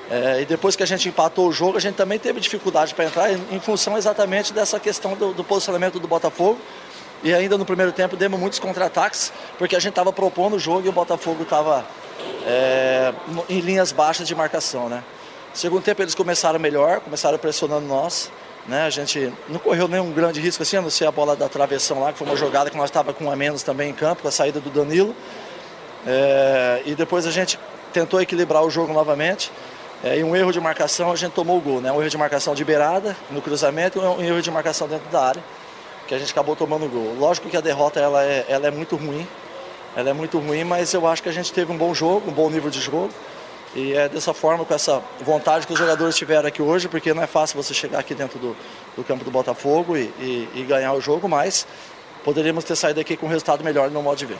É, 0.10 0.42
e 0.42 0.46
depois 0.46 0.76
que 0.76 0.82
a 0.82 0.88
gente 0.88 1.08
empatou 1.08 1.48
o 1.48 1.52
jogo, 1.52 1.78
a 1.78 1.82
gente 1.82 1.96
também 1.96 2.18
teve 2.18 2.39
dificuldade 2.39 2.96
para 2.96 3.06
entrar 3.06 3.32
em, 3.32 3.60
função 3.60 3.96
exatamente 3.96 4.52
dessa 4.52 4.80
questão 4.80 5.13
do, 5.13 5.34
do 5.34 5.44
posicionamento 5.44 6.00
do 6.00 6.08
Botafogo. 6.08 6.60
E 7.22 7.34
ainda 7.34 7.58
no 7.58 7.65
primeiro 7.65 7.92
tempo 7.92 8.15
demos 8.15 8.39
muitos 8.39 8.60
contra-ataques, 8.60 9.32
porque 9.58 9.76
a 9.76 9.80
gente 9.80 9.92
estava 9.92 10.12
propondo 10.12 10.56
o 10.56 10.60
jogo 10.60 10.88
e 10.88 10.89
o 10.89 10.92
Botafogo 10.92 11.44
estava 11.44 11.86
é, 12.46 13.13
em 13.48 13.60
linhas 13.60 13.92
baixas 13.92 14.28
de 14.28 14.34
marcação, 14.34 14.89
né? 14.89 15.04
Segundo 15.54 15.84
tempo 15.84 16.02
eles 16.02 16.15
começaram 16.15 16.60
melhor, 16.60 17.02
começaram 17.02 17.38
pressionando 17.38 17.86
nós, 17.86 18.32
né? 18.67 18.86
A 18.86 18.89
gente 18.89 19.32
não 19.48 19.60
correu 19.60 19.88
nenhum 19.88 20.12
grande 20.12 20.39
risco 20.39 20.63
assim, 20.63 20.78
a 20.78 20.82
não 20.82 20.89
ser 20.89 21.06
a 21.06 21.12
bola 21.12 21.36
da 21.36 21.50
travessão 21.50 22.02
lá, 22.02 22.12
que 22.12 22.17
foi 22.17 22.28
uma 22.28 22.36
jogada 22.36 22.69
que 22.69 22.78
nós 22.78 22.89
estava 22.89 23.13
com 23.13 23.26
um 23.26 23.32
a 23.32 23.36
menos 23.36 23.63
também 23.63 23.89
em 23.89 23.93
campo, 23.93 24.22
com 24.22 24.28
a 24.28 24.32
saída 24.32 24.60
do 24.60 24.69
Danilo. 24.69 25.15
É, 26.06 26.82
e 26.86 26.95
depois 26.95 27.26
a 27.26 27.32
gente 27.32 27.60
tentou 27.91 28.22
equilibrar 28.22 28.63
o 28.63 28.69
jogo 28.69 28.93
novamente. 28.93 29.52
É, 30.04 30.17
e 30.17 30.24
um 30.24 30.34
erro 30.34 30.52
de 30.52 30.62
marcação, 30.62 31.12
a 31.12 31.15
gente 31.15 31.34
tomou 31.34 31.58
o 31.58 31.62
gol, 31.62 31.82
né? 31.82 31.91
Um 31.91 32.00
erro 32.00 32.10
de 32.10 32.17
marcação 32.17 32.56
de 32.56 32.63
beirada 32.63 33.17
no 33.30 33.41
cruzamento 33.41 34.00
e 34.00 34.02
um 34.02 34.22
erro 34.24 34.41
de 34.41 34.50
marcação 34.50 34.88
dentro 34.88 35.10
da 35.10 35.22
área, 35.22 35.43
que 36.08 36.15
a 36.15 36.17
gente 36.17 36.32
acabou 36.32 36.56
tomando 36.56 36.86
o 36.86 36.89
gol. 36.89 37.15
Lógico 37.19 37.50
que 37.50 37.58
a 37.58 37.62
derrota 37.62 38.00
ela 38.00 38.24
é, 38.24 38.45
ela 38.48 38.67
é 38.67 38.72
muito 38.72 38.95
ruim, 38.95 39.28
ela 39.98 40.10
é 40.10 40.13
muito 40.13 40.39
ruim, 40.39 40.63
mas 40.63 40.93
eu 40.93 41.06
acho 41.06 41.22
que 41.22 41.28
a 41.28 41.34
gente 41.34 41.52
teve 41.52 41.72
um 41.74 41.78
bom 41.78 41.93
jogo, 41.93 42.30
um 42.30 42.34
bom 42.34 42.50
nível 42.50 42.69
de 42.69 42.80
jogo. 42.80 43.10
E 43.75 43.93
é 43.93 44.10
dessa 44.10 44.34
forma, 44.34 44.65
com 44.65 44.73
essa 44.73 45.01
vontade 45.21 45.67
que 45.67 45.73
os 45.73 45.77
jogadores 45.79 46.15
tiveram 46.15 46.47
aqui 46.47 46.62
hoje, 46.62 46.88
porque 46.88 47.13
não 47.13 47.21
é 47.21 47.27
fácil 47.27 47.62
você 47.62 47.73
chegar 47.73 47.99
aqui 47.99 48.15
dentro 48.15 48.39
do, 48.39 48.55
do 48.97 49.03
campo 49.03 49.23
do 49.23 49.29
Botafogo 49.32 49.95
e, 49.95 50.12
e- 50.19 50.49
e 50.55 50.63
ganhar 50.63 50.93
o 50.93 50.99
jogo, 51.01 51.29
mas 51.29 51.67
poderíamos 52.23 52.63
ter 52.63 52.75
saído 52.75 52.99
aqui 52.99 53.15
com 53.15 53.27
um 53.27 53.29
resultado 53.29 53.63
melhor 53.63 53.89
no 53.91 54.01
modo 54.01 54.17
de 54.17 54.25
ver. 54.25 54.38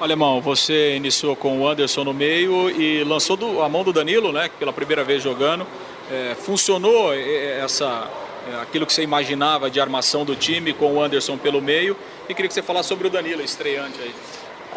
Alemão, 0.00 0.40
você 0.40 0.96
iniciou 0.96 1.36
com 1.36 1.60
o 1.60 1.68
Anderson 1.68 2.02
no 2.04 2.12
meio 2.12 2.68
e 2.70 3.04
lançou 3.04 3.36
do- 3.36 3.62
a 3.62 3.68
mão 3.68 3.84
do 3.84 3.92
Danilo, 3.92 4.32
né? 4.32 4.50
Pela 4.58 4.72
primeira 4.72 5.04
vez 5.04 5.22
jogando. 5.22 5.64
É, 6.10 6.34
funcionou 6.34 7.14
é, 7.14 7.60
essa, 7.60 8.10
é, 8.52 8.60
aquilo 8.62 8.84
que 8.84 8.92
você 8.92 9.02
imaginava 9.02 9.70
de 9.70 9.80
armação 9.80 10.24
do 10.24 10.34
time 10.34 10.72
com 10.72 10.92
o 10.94 11.00
Anderson 11.00 11.38
pelo 11.38 11.62
meio. 11.62 11.96
E 12.28 12.34
queria 12.34 12.48
que 12.48 12.54
você 12.54 12.62
falasse 12.62 12.88
sobre 12.88 13.06
o 13.06 13.10
Danilo, 13.10 13.42
estreante 13.42 13.98
aí. 14.02 14.12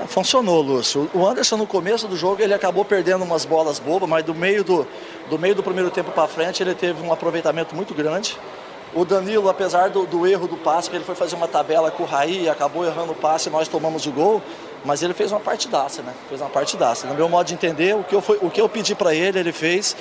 Funcionou, 0.07 0.61
Lúcio. 0.61 1.09
O 1.13 1.25
Anderson 1.25 1.55
no 1.55 1.65
começo 1.65 2.07
do 2.07 2.17
jogo 2.17 2.41
ele 2.41 2.53
acabou 2.53 2.83
perdendo 2.83 3.23
umas 3.23 3.45
bolas 3.45 3.79
bobas, 3.79 4.09
mas 4.09 4.25
do 4.25 4.35
meio 4.35 4.63
do, 4.63 4.85
do 5.29 5.39
meio 5.39 5.55
do 5.55 5.63
primeiro 5.63 5.89
tempo 5.89 6.11
para 6.11 6.27
frente 6.27 6.61
ele 6.61 6.75
teve 6.75 7.01
um 7.01 7.13
aproveitamento 7.13 7.73
muito 7.73 7.93
grande. 7.93 8.37
O 8.93 9.03
Danilo, 9.03 9.49
apesar 9.49 9.89
do, 9.89 10.05
do, 10.05 10.27
erro 10.27 10.47
do 10.47 10.57
passe, 10.57 10.89
que 10.89 10.95
ele 10.95 11.03
foi 11.03 11.15
fazer 11.15 11.35
uma 11.35 11.47
tabela 11.47 11.91
com 11.91 12.03
o 12.03 12.05
Raí 12.05 12.47
acabou 12.47 12.85
errando 12.85 13.13
o 13.13 13.15
passe, 13.15 13.49
nós 13.49 13.67
tomamos 13.67 14.05
o 14.05 14.11
gol, 14.11 14.41
mas 14.83 15.01
ele 15.01 15.13
fez 15.13 15.31
uma 15.31 15.39
partidaça, 15.39 16.01
né? 16.01 16.13
Fez 16.29 16.39
uma 16.39 16.49
partidaça. 16.49 17.07
No 17.07 17.13
meu 17.13 17.27
modo 17.27 17.47
de 17.47 17.53
entender, 17.53 17.95
o 17.95 18.03
que 18.03 18.15
eu, 18.15 18.21
foi, 18.21 18.37
o 18.41 18.49
que 18.49 18.61
eu 18.61 18.69
pedi 18.69 18.95
para 18.95 19.13
ele, 19.13 19.39
ele 19.39 19.51
fez. 19.51 19.95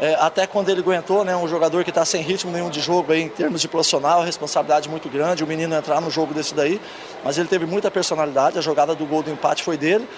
É, 0.00 0.14
até 0.20 0.46
quando 0.46 0.68
ele 0.68 0.80
aguentou, 0.80 1.24
né? 1.24 1.36
Um 1.36 1.48
jogador 1.48 1.82
que 1.82 1.90
está 1.90 2.04
sem 2.04 2.22
ritmo 2.22 2.52
nenhum 2.52 2.70
de 2.70 2.80
jogo 2.80 3.12
aí, 3.12 3.20
em 3.20 3.28
termos 3.28 3.60
de 3.60 3.66
profissional, 3.66 4.22
responsabilidade 4.22 4.88
muito 4.88 5.08
grande, 5.08 5.42
o 5.42 5.46
menino 5.46 5.74
entrar 5.74 6.00
no 6.00 6.10
jogo 6.10 6.32
desse 6.32 6.54
daí. 6.54 6.80
Mas 7.24 7.36
ele 7.36 7.48
teve 7.48 7.66
muita 7.66 7.90
personalidade, 7.90 8.58
a 8.58 8.60
jogada 8.60 8.94
do 8.94 9.04
gol 9.04 9.22
do 9.22 9.30
empate 9.30 9.62
foi 9.62 9.76
dele. 9.76 10.08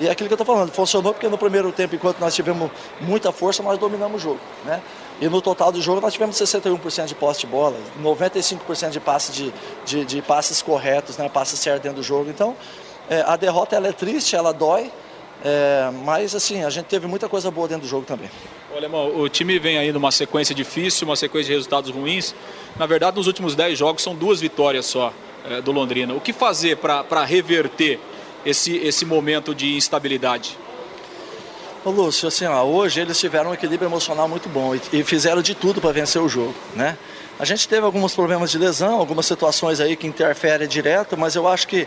E 0.00 0.06
é 0.06 0.10
aquilo 0.10 0.28
que 0.28 0.32
eu 0.32 0.40
estou 0.40 0.46
falando, 0.46 0.70
funcionou 0.72 1.12
porque 1.12 1.28
no 1.28 1.36
primeiro 1.36 1.72
tempo, 1.72 1.94
enquanto 1.94 2.20
nós 2.20 2.34
tivemos 2.34 2.70
muita 3.00 3.32
força, 3.32 3.62
nós 3.62 3.78
dominamos 3.78 4.20
o 4.20 4.24
jogo, 4.24 4.40
né? 4.64 4.80
E 5.20 5.28
no 5.28 5.42
total 5.42 5.72
do 5.72 5.82
jogo 5.82 6.00
nós 6.00 6.12
tivemos 6.12 6.36
61% 6.36 7.06
de 7.06 7.14
posse 7.16 7.40
de 7.40 7.46
bola, 7.48 7.76
95% 8.00 8.90
de 8.90 9.00
passes, 9.00 9.34
de, 9.34 9.52
de, 9.84 10.04
de, 10.04 10.22
passes 10.22 10.62
corretos, 10.62 11.16
né? 11.16 11.28
passes 11.28 11.58
certos 11.58 11.82
dentro 11.82 11.96
do 11.96 12.04
jogo. 12.04 12.30
Então, 12.30 12.54
é, 13.10 13.22
a 13.26 13.34
derrota 13.34 13.74
ela 13.74 13.88
é 13.88 13.92
triste, 13.92 14.36
ela 14.36 14.52
dói, 14.52 14.92
é, 15.44 15.90
mas 16.04 16.34
assim, 16.34 16.64
a 16.64 16.70
gente 16.70 16.86
teve 16.86 17.06
muita 17.06 17.28
coisa 17.28 17.50
boa 17.50 17.68
dentro 17.68 17.82
do 17.82 17.88
jogo 17.88 18.04
também. 18.04 18.30
Olha, 18.74 18.84
irmão, 18.84 19.16
o 19.18 19.28
time 19.28 19.58
vem 19.58 19.78
aí 19.78 19.92
numa 19.92 20.10
sequência 20.10 20.54
difícil, 20.54 21.06
uma 21.06 21.16
sequência 21.16 21.48
de 21.48 21.54
resultados 21.54 21.90
ruins. 21.90 22.34
Na 22.76 22.86
verdade, 22.86 23.16
nos 23.16 23.26
últimos 23.26 23.54
10 23.54 23.78
jogos 23.78 24.02
são 24.02 24.14
duas 24.14 24.40
vitórias 24.40 24.86
só 24.86 25.12
é, 25.48 25.60
do 25.60 25.72
Londrina. 25.72 26.14
O 26.14 26.20
que 26.20 26.32
fazer 26.32 26.76
para 26.76 27.24
reverter 27.24 27.98
esse, 28.44 28.76
esse 28.76 29.04
momento 29.04 29.54
de 29.54 29.76
instabilidade? 29.76 30.58
Ô 31.84 31.90
Lúcio, 31.90 32.26
assim, 32.26 32.44
ó, 32.44 32.64
hoje 32.64 33.00
eles 33.00 33.18
tiveram 33.18 33.50
um 33.50 33.54
equilíbrio 33.54 33.88
emocional 33.88 34.28
muito 34.28 34.48
bom 34.48 34.74
e, 34.74 34.80
e 34.92 35.04
fizeram 35.04 35.40
de 35.40 35.54
tudo 35.54 35.80
para 35.80 35.92
vencer 35.92 36.20
o 36.20 36.28
jogo, 36.28 36.54
né? 36.74 36.98
A 37.38 37.44
gente 37.44 37.68
teve 37.68 37.86
alguns 37.86 38.14
problemas 38.14 38.50
de 38.50 38.58
lesão, 38.58 38.98
algumas 38.98 39.24
situações 39.24 39.78
aí 39.78 39.94
que 39.94 40.06
interferem 40.06 40.66
direto, 40.66 41.16
mas 41.16 41.36
eu 41.36 41.46
acho 41.46 41.68
que 41.68 41.86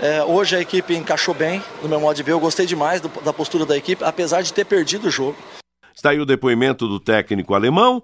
é, 0.00 0.22
hoje 0.22 0.56
a 0.56 0.60
equipe 0.60 0.94
encaixou 0.94 1.34
bem, 1.34 1.62
no 1.82 1.88
meu 1.88 2.00
modo 2.00 2.16
de 2.16 2.22
ver. 2.22 2.32
Eu 2.32 2.40
gostei 2.40 2.66
demais 2.66 3.00
do, 3.00 3.08
da 3.22 3.32
postura 3.32 3.64
da 3.64 3.76
equipe, 3.76 4.04
apesar 4.04 4.42
de 4.42 4.52
ter 4.52 4.64
perdido 4.64 5.08
o 5.08 5.10
jogo. 5.10 5.36
Está 5.94 6.10
aí 6.10 6.20
o 6.20 6.26
depoimento 6.26 6.86
do 6.86 7.00
técnico 7.00 7.54
alemão. 7.54 8.02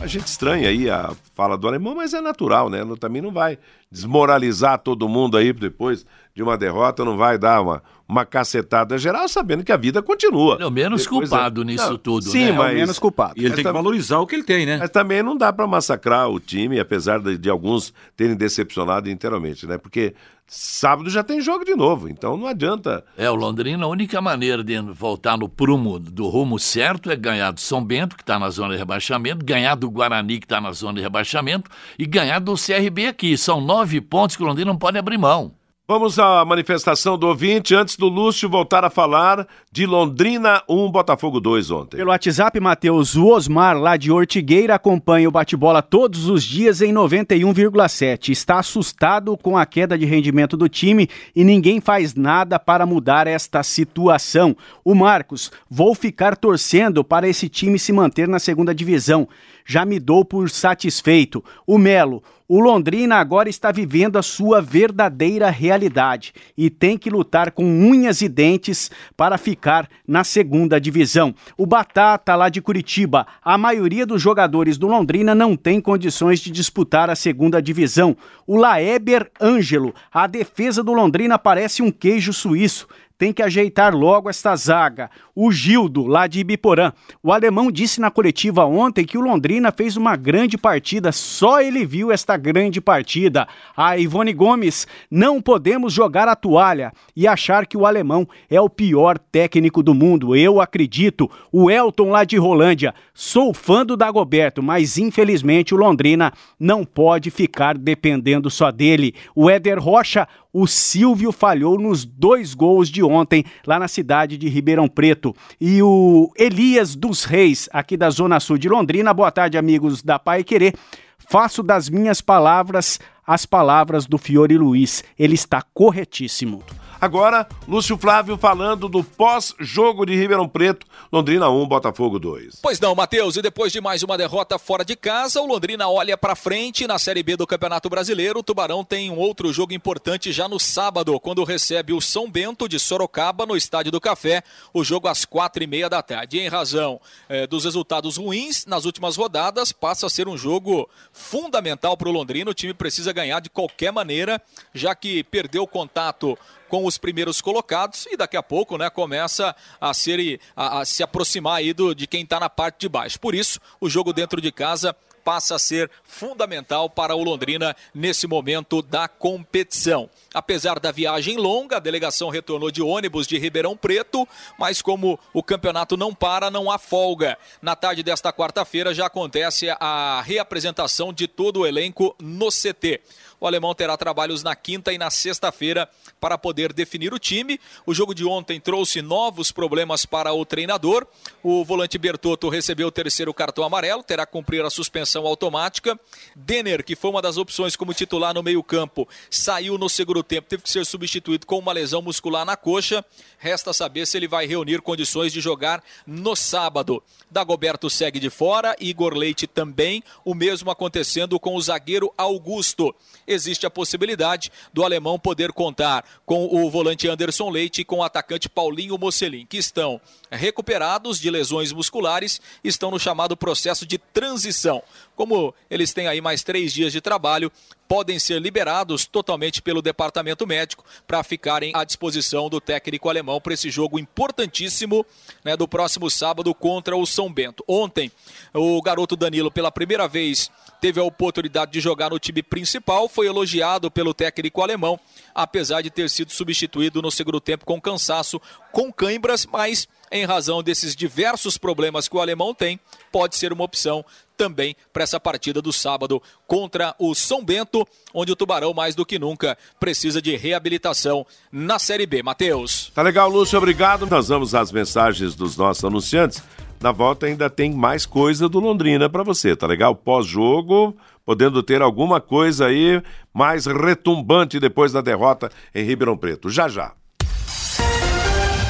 A 0.00 0.06
gente 0.06 0.26
estranha 0.26 0.68
aí 0.68 0.88
a 0.88 1.12
fala 1.34 1.56
do 1.56 1.68
alemão, 1.68 1.94
mas 1.94 2.14
é 2.14 2.20
natural, 2.20 2.70
né? 2.70 2.80
Também 2.98 3.20
não 3.20 3.30
vai 3.30 3.58
desmoralizar 3.90 4.78
todo 4.78 5.08
mundo 5.08 5.36
aí 5.36 5.52
depois 5.52 6.06
de 6.34 6.42
uma 6.42 6.56
derrota, 6.56 7.04
não 7.04 7.16
vai 7.16 7.38
dar 7.38 7.60
uma, 7.60 7.82
uma 8.08 8.24
cacetada 8.24 8.96
geral, 8.96 9.28
sabendo 9.28 9.64
que 9.64 9.72
a 9.72 9.76
vida 9.76 10.00
continua. 10.00 10.56
Não, 10.58 10.70
menos 10.70 11.02
Depois 11.02 11.28
culpado 11.28 11.62
é... 11.62 11.64
nisso 11.64 11.90
não, 11.90 11.98
tudo, 11.98 12.30
sim, 12.30 12.46
né? 12.46 12.52
mas... 12.52 12.72
É 12.72 12.74
menos 12.74 12.98
culpado. 12.98 13.34
E 13.36 13.44
ele 13.44 13.54
tem 13.54 13.64
que 13.64 13.72
valorizar 13.72 14.20
o 14.20 14.26
que 14.26 14.36
ele 14.36 14.44
tem, 14.44 14.64
né? 14.64 14.76
Mas 14.78 14.90
também 14.90 15.22
não 15.22 15.36
dá 15.36 15.52
para 15.52 15.66
massacrar 15.66 16.30
o 16.30 16.38
time, 16.38 16.78
apesar 16.78 17.18
de, 17.18 17.36
de, 17.36 17.50
alguns 17.50 17.92
terem 18.16 18.36
decepcionado 18.36 19.10
inteiramente, 19.10 19.66
né? 19.66 19.76
Porque 19.76 20.14
sábado 20.46 21.10
já 21.10 21.24
tem 21.24 21.40
jogo 21.40 21.64
de 21.64 21.74
novo, 21.74 22.08
então 22.08 22.36
não 22.36 22.46
adianta. 22.46 23.04
É, 23.18 23.28
o 23.28 23.34
Londrina, 23.34 23.84
a 23.84 23.88
única 23.88 24.20
maneira 24.20 24.62
de 24.62 24.80
voltar 24.80 25.36
no 25.36 25.48
prumo 25.48 25.98
do 25.98 26.28
rumo 26.28 26.60
certo 26.60 27.10
é 27.10 27.16
ganhar 27.16 27.50
do 27.50 27.60
São 27.60 27.84
Bento, 27.84 28.14
que 28.14 28.22
está 28.22 28.38
na 28.38 28.50
zona 28.50 28.74
de 28.74 28.78
rebaixamento, 28.78 29.44
ganhar 29.44 29.74
do 29.74 29.90
Guarani, 29.90 30.38
que 30.38 30.44
está 30.44 30.60
na 30.60 30.70
zona 30.70 30.94
de 30.94 31.00
rebaixamento, 31.00 31.68
e 31.98 32.06
ganhar 32.06 32.38
do 32.38 32.54
CRB 32.54 33.08
aqui. 33.08 33.36
São 33.36 33.60
nove 33.60 34.00
pontos 34.00 34.36
que 34.36 34.42
o 34.44 34.46
Londrina 34.46 34.70
não 34.70 34.78
pode 34.78 34.96
abrir 34.96 35.18
mão. 35.18 35.55
Vamos 35.88 36.18
à 36.18 36.44
manifestação 36.44 37.16
do 37.16 37.28
ouvinte 37.28 37.72
antes 37.72 37.96
do 37.96 38.08
Lúcio 38.08 38.48
voltar 38.48 38.84
a 38.84 38.90
falar 38.90 39.46
de 39.70 39.86
Londrina 39.86 40.60
1, 40.68 40.90
Botafogo 40.90 41.38
2 41.38 41.70
ontem. 41.70 41.96
Pelo 41.98 42.10
WhatsApp, 42.10 42.58
Matheus, 42.58 43.14
o 43.14 43.28
Osmar, 43.28 43.78
lá 43.78 43.96
de 43.96 44.10
Ortigueira, 44.10 44.74
acompanha 44.74 45.28
o 45.28 45.30
bate-bola 45.30 45.80
todos 45.80 46.28
os 46.28 46.42
dias 46.42 46.82
em 46.82 46.92
91,7. 46.92 48.30
Está 48.30 48.58
assustado 48.58 49.36
com 49.36 49.56
a 49.56 49.64
queda 49.64 49.96
de 49.96 50.04
rendimento 50.04 50.56
do 50.56 50.68
time 50.68 51.08
e 51.36 51.44
ninguém 51.44 51.80
faz 51.80 52.16
nada 52.16 52.58
para 52.58 52.84
mudar 52.84 53.28
esta 53.28 53.62
situação. 53.62 54.56
O 54.84 54.92
Marcos, 54.92 55.52
vou 55.70 55.94
ficar 55.94 56.36
torcendo 56.36 57.04
para 57.04 57.28
esse 57.28 57.48
time 57.48 57.78
se 57.78 57.92
manter 57.92 58.26
na 58.26 58.40
segunda 58.40 58.74
divisão. 58.74 59.28
Já 59.64 59.84
me 59.84 60.00
dou 60.00 60.24
por 60.24 60.50
satisfeito. 60.50 61.44
O 61.64 61.78
Melo, 61.78 62.24
o 62.48 62.60
Londrina 62.60 63.16
agora 63.16 63.48
está 63.48 63.72
vivendo 63.72 64.16
a 64.16 64.22
sua 64.22 64.60
verdadeira 64.60 65.50
realidade 65.50 66.32
e 66.56 66.70
tem 66.70 66.96
que 66.96 67.10
lutar 67.10 67.50
com 67.50 67.64
unhas 67.64 68.22
e 68.22 68.28
dentes 68.28 68.88
para 69.16 69.36
ficar 69.36 69.88
na 70.06 70.22
segunda 70.22 70.80
divisão. 70.80 71.34
O 71.56 71.66
Batata, 71.66 72.36
lá 72.36 72.48
de 72.48 72.62
Curitiba, 72.62 73.26
a 73.44 73.58
maioria 73.58 74.06
dos 74.06 74.22
jogadores 74.22 74.78
do 74.78 74.86
Londrina 74.86 75.34
não 75.34 75.56
tem 75.56 75.80
condições 75.80 76.38
de 76.38 76.52
disputar 76.52 77.10
a 77.10 77.16
segunda 77.16 77.60
divisão. 77.60 78.16
O 78.46 78.56
Laeber 78.56 79.28
Ângelo, 79.40 79.92
a 80.12 80.28
defesa 80.28 80.84
do 80.84 80.92
Londrina 80.92 81.38
parece 81.38 81.82
um 81.82 81.90
queijo 81.90 82.32
suíço 82.32 82.86
tem 83.18 83.32
que 83.32 83.42
ajeitar 83.42 83.94
logo 83.94 84.28
esta 84.28 84.54
zaga. 84.56 85.10
O 85.34 85.50
Gildo, 85.50 86.06
lá 86.06 86.26
de 86.26 86.40
Ibiporã. 86.40 86.92
O 87.22 87.32
alemão 87.32 87.70
disse 87.70 88.00
na 88.00 88.10
coletiva 88.10 88.64
ontem 88.64 89.04
que 89.04 89.18
o 89.18 89.20
Londrina 89.20 89.72
fez 89.72 89.96
uma 89.96 90.16
grande 90.16 90.58
partida, 90.58 91.12
só 91.12 91.60
ele 91.60 91.84
viu 91.84 92.12
esta 92.12 92.36
grande 92.36 92.80
partida. 92.80 93.46
A 93.76 93.96
Ivone 93.98 94.32
Gomes, 94.32 94.86
não 95.10 95.40
podemos 95.40 95.92
jogar 95.92 96.28
a 96.28 96.36
toalha 96.36 96.92
e 97.14 97.26
achar 97.26 97.66
que 97.66 97.76
o 97.76 97.86
alemão 97.86 98.28
é 98.50 98.60
o 98.60 98.68
pior 98.68 99.18
técnico 99.18 99.82
do 99.82 99.94
mundo. 99.94 100.36
Eu 100.36 100.60
acredito. 100.60 101.30
O 101.50 101.70
Elton, 101.70 102.10
lá 102.10 102.24
de 102.24 102.36
Rolândia, 102.36 102.94
sou 103.14 103.54
fã 103.54 103.84
do 103.84 103.96
Dagoberto, 103.96 104.62
mas 104.62 104.98
infelizmente 104.98 105.74
o 105.74 105.78
Londrina 105.78 106.32
não 106.58 106.84
pode 106.84 107.30
ficar 107.30 107.76
dependendo 107.76 108.50
só 108.50 108.70
dele. 108.70 109.14
O 109.34 109.48
Éder 109.48 109.78
Rocha, 109.78 110.28
o 110.58 110.66
Silvio 110.66 111.32
falhou 111.32 111.78
nos 111.78 112.06
dois 112.06 112.54
gols 112.54 112.88
de 112.88 113.02
ontem 113.02 113.44
lá 113.66 113.78
na 113.78 113.86
cidade 113.86 114.38
de 114.38 114.48
Ribeirão 114.48 114.88
Preto. 114.88 115.36
E 115.60 115.82
o 115.82 116.32
Elias 116.34 116.96
dos 116.96 117.24
Reis, 117.24 117.68
aqui 117.70 117.94
da 117.94 118.08
Zona 118.08 118.40
Sul 118.40 118.56
de 118.56 118.66
Londrina. 118.66 119.12
Boa 119.12 119.30
tarde, 119.30 119.58
amigos 119.58 120.02
da 120.02 120.18
Pai 120.18 120.42
Querer. 120.42 120.74
Faço 121.18 121.62
das 121.62 121.90
minhas 121.90 122.22
palavras 122.22 122.98
as 123.26 123.44
palavras 123.44 124.06
do 124.06 124.16
Fiore 124.16 124.56
Luiz. 124.56 125.04
Ele 125.18 125.34
está 125.34 125.60
corretíssimo. 125.74 126.62
Agora, 126.98 127.46
Lúcio 127.68 127.98
Flávio 127.98 128.38
falando 128.38 128.88
do 128.88 129.04
pós-jogo 129.04 130.06
de 130.06 130.14
Ribeirão 130.14 130.48
Preto, 130.48 130.86
Londrina 131.12 131.50
1, 131.50 131.68
Botafogo 131.68 132.18
2. 132.18 132.60
Pois 132.62 132.80
não, 132.80 132.94
Matheus, 132.94 133.36
e 133.36 133.42
depois 133.42 133.70
de 133.70 133.82
mais 133.82 134.02
uma 134.02 134.16
derrota 134.16 134.58
fora 134.58 134.82
de 134.82 134.96
casa, 134.96 135.40
o 135.42 135.46
Londrina 135.46 135.88
olha 135.90 136.16
para 136.16 136.34
frente 136.34 136.86
na 136.86 136.98
Série 136.98 137.22
B 137.22 137.36
do 137.36 137.46
Campeonato 137.46 137.90
Brasileiro. 137.90 138.38
O 138.38 138.42
Tubarão 138.42 138.82
tem 138.82 139.10
um 139.10 139.18
outro 139.18 139.52
jogo 139.52 139.74
importante 139.74 140.32
já 140.32 140.48
no 140.48 140.58
sábado, 140.58 141.20
quando 141.20 141.44
recebe 141.44 141.92
o 141.92 142.00
São 142.00 142.30
Bento 142.30 142.66
de 142.66 142.78
Sorocaba 142.78 143.44
no 143.44 143.56
Estádio 143.56 143.92
do 143.92 144.00
Café, 144.00 144.42
o 144.72 144.82
jogo 144.82 145.06
às 145.06 145.26
quatro 145.26 145.62
e 145.62 145.66
meia 145.66 145.90
da 145.90 146.02
tarde. 146.02 146.38
E 146.38 146.40
em 146.40 146.48
razão 146.48 146.98
eh, 147.28 147.46
dos 147.46 147.64
resultados 147.64 148.16
ruins 148.16 148.64
nas 148.64 148.86
últimas 148.86 149.16
rodadas, 149.16 149.70
passa 149.70 150.06
a 150.06 150.10
ser 150.10 150.28
um 150.28 150.36
jogo 150.36 150.88
fundamental 151.12 151.94
para 151.94 152.08
o 152.08 152.12
Londrina. 152.12 152.50
O 152.50 152.54
time 152.54 152.72
precisa 152.72 153.12
ganhar 153.12 153.40
de 153.40 153.50
qualquer 153.50 153.92
maneira, 153.92 154.40
já 154.72 154.94
que 154.94 155.22
perdeu 155.24 155.64
o 155.64 155.68
contato 155.68 156.38
com 156.68 156.84
os 156.84 156.98
primeiros 156.98 157.40
colocados 157.40 158.06
e 158.10 158.16
daqui 158.16 158.36
a 158.36 158.42
pouco 158.42 158.76
né, 158.76 158.90
começa 158.90 159.54
a, 159.80 159.94
ser, 159.94 160.40
a, 160.54 160.80
a 160.80 160.84
se 160.84 161.02
aproximar 161.02 161.58
aí 161.58 161.72
do, 161.72 161.94
de 161.94 162.06
quem 162.06 162.22
está 162.22 162.40
na 162.40 162.50
parte 162.50 162.80
de 162.80 162.88
baixo. 162.88 163.18
Por 163.20 163.34
isso, 163.34 163.60
o 163.80 163.88
jogo 163.88 164.12
dentro 164.12 164.40
de 164.40 164.52
casa 164.52 164.96
passa 165.26 165.56
a 165.56 165.58
ser 165.58 165.90
fundamental 166.04 166.88
para 166.88 167.16
o 167.16 167.24
Londrina 167.24 167.74
nesse 167.92 168.28
momento 168.28 168.80
da 168.80 169.08
competição. 169.08 170.08
Apesar 170.32 170.78
da 170.78 170.92
viagem 170.92 171.36
longa, 171.36 171.78
a 171.78 171.80
delegação 171.80 172.28
retornou 172.28 172.70
de 172.70 172.80
ônibus 172.80 173.26
de 173.26 173.36
Ribeirão 173.36 173.76
Preto, 173.76 174.28
mas 174.56 174.80
como 174.80 175.18
o 175.32 175.42
campeonato 175.42 175.96
não 175.96 176.14
para, 176.14 176.48
não 176.48 176.70
há 176.70 176.78
folga. 176.78 177.36
Na 177.60 177.74
tarde 177.74 178.04
desta 178.04 178.32
quarta-feira 178.32 178.94
já 178.94 179.06
acontece 179.06 179.66
a 179.80 180.22
reapresentação 180.24 181.12
de 181.12 181.26
todo 181.26 181.62
o 181.62 181.66
elenco 181.66 182.14
no 182.20 182.46
CT. 182.46 183.00
O 183.40 183.48
alemão 183.48 183.74
terá 183.74 183.96
trabalhos 183.96 184.44
na 184.44 184.54
quinta 184.54 184.92
e 184.92 184.98
na 184.98 185.10
sexta-feira 185.10 185.90
para 186.20 186.38
poder 186.38 186.72
definir 186.72 187.12
o 187.12 187.18
time. 187.18 187.60
O 187.84 187.94
jogo 187.94 188.14
de 188.14 188.24
ontem 188.24 188.60
trouxe 188.60 189.02
novos 189.02 189.52
problemas 189.52 190.06
para 190.06 190.32
o 190.32 190.44
treinador. 190.44 191.06
O 191.42 191.64
volante 191.64 191.98
Bertotto 191.98 192.48
recebeu 192.48 192.88
o 192.88 192.92
terceiro 192.92 193.32
cartão 193.34 193.64
amarelo, 193.64 194.02
terá 194.02 194.24
que 194.24 194.32
cumprir 194.32 194.64
a 194.64 194.70
suspensão 194.70 195.26
automática. 195.26 195.98
Denner, 196.34 196.84
que 196.84 196.96
foi 196.96 197.10
uma 197.10 197.22
das 197.22 197.36
opções 197.36 197.76
como 197.76 197.94
titular 197.94 198.34
no 198.34 198.42
meio-campo, 198.42 199.08
saiu 199.30 199.76
no 199.78 199.88
segundo 199.88 200.22
tempo, 200.22 200.48
teve 200.48 200.62
que 200.62 200.70
ser 200.70 200.86
substituído 200.86 201.46
com 201.46 201.58
uma 201.58 201.72
lesão 201.72 202.00
muscular 202.00 202.44
na 202.44 202.56
coxa. 202.56 203.04
Resta 203.38 203.72
saber 203.72 204.06
se 204.06 204.16
ele 204.16 204.28
vai 204.28 204.46
reunir 204.46 204.80
condições 204.80 205.32
de 205.32 205.40
jogar 205.40 205.82
no 206.06 206.34
sábado. 206.34 207.02
Dagoberto 207.30 207.90
segue 207.90 208.18
de 208.18 208.30
fora, 208.30 208.76
Igor 208.80 209.14
Leite 209.14 209.46
também, 209.46 210.02
o 210.24 210.34
mesmo 210.34 210.70
acontecendo 210.70 211.38
com 211.38 211.54
o 211.54 211.60
zagueiro 211.60 212.12
Augusto. 212.16 212.94
Existe 213.26 213.66
a 213.66 213.70
possibilidade 213.70 214.50
do 214.72 214.84
alemão 214.84 215.18
poder 215.18 215.52
contar 215.52 216.05
com 216.24 216.46
o 216.46 216.70
volante 216.70 217.08
Anderson 217.08 217.50
Leite 217.50 217.80
e 217.80 217.84
com 217.84 217.98
o 217.98 218.02
atacante 218.02 218.48
Paulinho 218.48 218.98
Mocelin, 218.98 219.46
que 219.46 219.56
estão 219.56 220.00
recuperados 220.30 221.20
de 221.20 221.30
lesões 221.30 221.72
musculares, 221.72 222.40
estão 222.64 222.90
no 222.90 222.98
chamado 222.98 223.36
processo 223.36 223.86
de 223.86 223.98
transição. 223.98 224.82
Como 225.14 225.54
eles 225.70 225.92
têm 225.92 226.08
aí 226.08 226.20
mais 226.20 226.42
três 226.42 226.72
dias 226.72 226.92
de 226.92 227.00
trabalho, 227.00 227.50
podem 227.88 228.18
ser 228.18 228.40
liberados 228.40 229.06
totalmente 229.06 229.62
pelo 229.62 229.80
departamento 229.80 230.46
médico 230.46 230.84
para 231.06 231.22
ficarem 231.22 231.72
à 231.74 231.84
disposição 231.84 232.48
do 232.48 232.60
técnico 232.60 233.08
alemão 233.08 233.40
para 233.40 233.54
esse 233.54 233.70
jogo 233.70 233.98
importantíssimo 233.98 235.06
né, 235.44 235.56
do 235.56 235.68
próximo 235.68 236.10
sábado 236.10 236.54
contra 236.54 236.96
o 236.96 237.06
São 237.06 237.32
Bento. 237.32 237.64
Ontem, 237.66 238.10
o 238.52 238.82
garoto 238.82 239.16
Danilo, 239.16 239.50
pela 239.50 239.70
primeira 239.70 240.08
vez, 240.08 240.50
teve 240.80 241.00
a 241.00 241.04
oportunidade 241.04 241.72
de 241.72 241.80
jogar 241.80 242.10
no 242.10 242.18
time 242.18 242.42
principal, 242.42 243.08
foi 243.08 243.26
elogiado 243.26 243.90
pelo 243.90 244.14
técnico 244.14 244.62
alemão, 244.62 244.98
apesar 245.34 245.82
de 245.82 245.90
ter 245.90 246.08
sido 246.10 246.32
substituído 246.32 247.02
no 247.02 247.10
segundo 247.10 247.40
tempo 247.40 247.64
com 247.64 247.80
cansaço, 247.80 248.40
com 248.72 248.92
cãibras, 248.92 249.46
mas 249.46 249.88
em 250.10 250.24
razão 250.24 250.62
desses 250.62 250.94
diversos 250.94 251.58
problemas 251.58 252.08
que 252.08 252.16
o 252.16 252.20
alemão 252.20 252.54
tem, 252.54 252.78
pode 253.10 253.36
ser 253.36 253.52
uma 253.52 253.64
opção 253.64 254.04
também 254.36 254.76
para 254.92 255.02
essa 255.02 255.18
partida 255.18 255.62
do 255.62 255.72
sábado 255.72 256.22
contra 256.46 256.94
o 256.98 257.14
São 257.14 257.44
Bento, 257.44 257.86
onde 258.12 258.30
o 258.30 258.36
Tubarão 258.36 258.74
mais 258.74 258.94
do 258.94 259.06
que 259.06 259.18
nunca 259.18 259.56
precisa 259.80 260.20
de 260.20 260.36
reabilitação 260.36 261.26
na 261.50 261.78
Série 261.78 262.06
B. 262.06 262.22
Matheus. 262.22 262.92
Tá 262.94 263.02
legal, 263.02 263.28
Lúcio, 263.28 263.56
obrigado. 263.56 264.06
Nós 264.06 264.28
vamos 264.28 264.54
às 264.54 264.70
mensagens 264.70 265.34
dos 265.34 265.56
nossos 265.56 265.84
anunciantes. 265.84 266.42
Na 266.86 266.92
volta 266.92 267.26
ainda 267.26 267.50
tem 267.50 267.72
mais 267.72 268.06
coisa 268.06 268.48
do 268.48 268.60
Londrina 268.60 269.10
para 269.10 269.24
você, 269.24 269.56
tá 269.56 269.66
legal? 269.66 269.92
Pós-jogo, 269.92 270.96
podendo 271.24 271.60
ter 271.60 271.82
alguma 271.82 272.20
coisa 272.20 272.66
aí 272.66 273.02
mais 273.34 273.66
retumbante 273.66 274.60
depois 274.60 274.92
da 274.92 275.00
derrota 275.00 275.50
em 275.74 275.82
Ribeirão 275.82 276.16
Preto. 276.16 276.48
Já 276.48 276.68
já. 276.68 276.92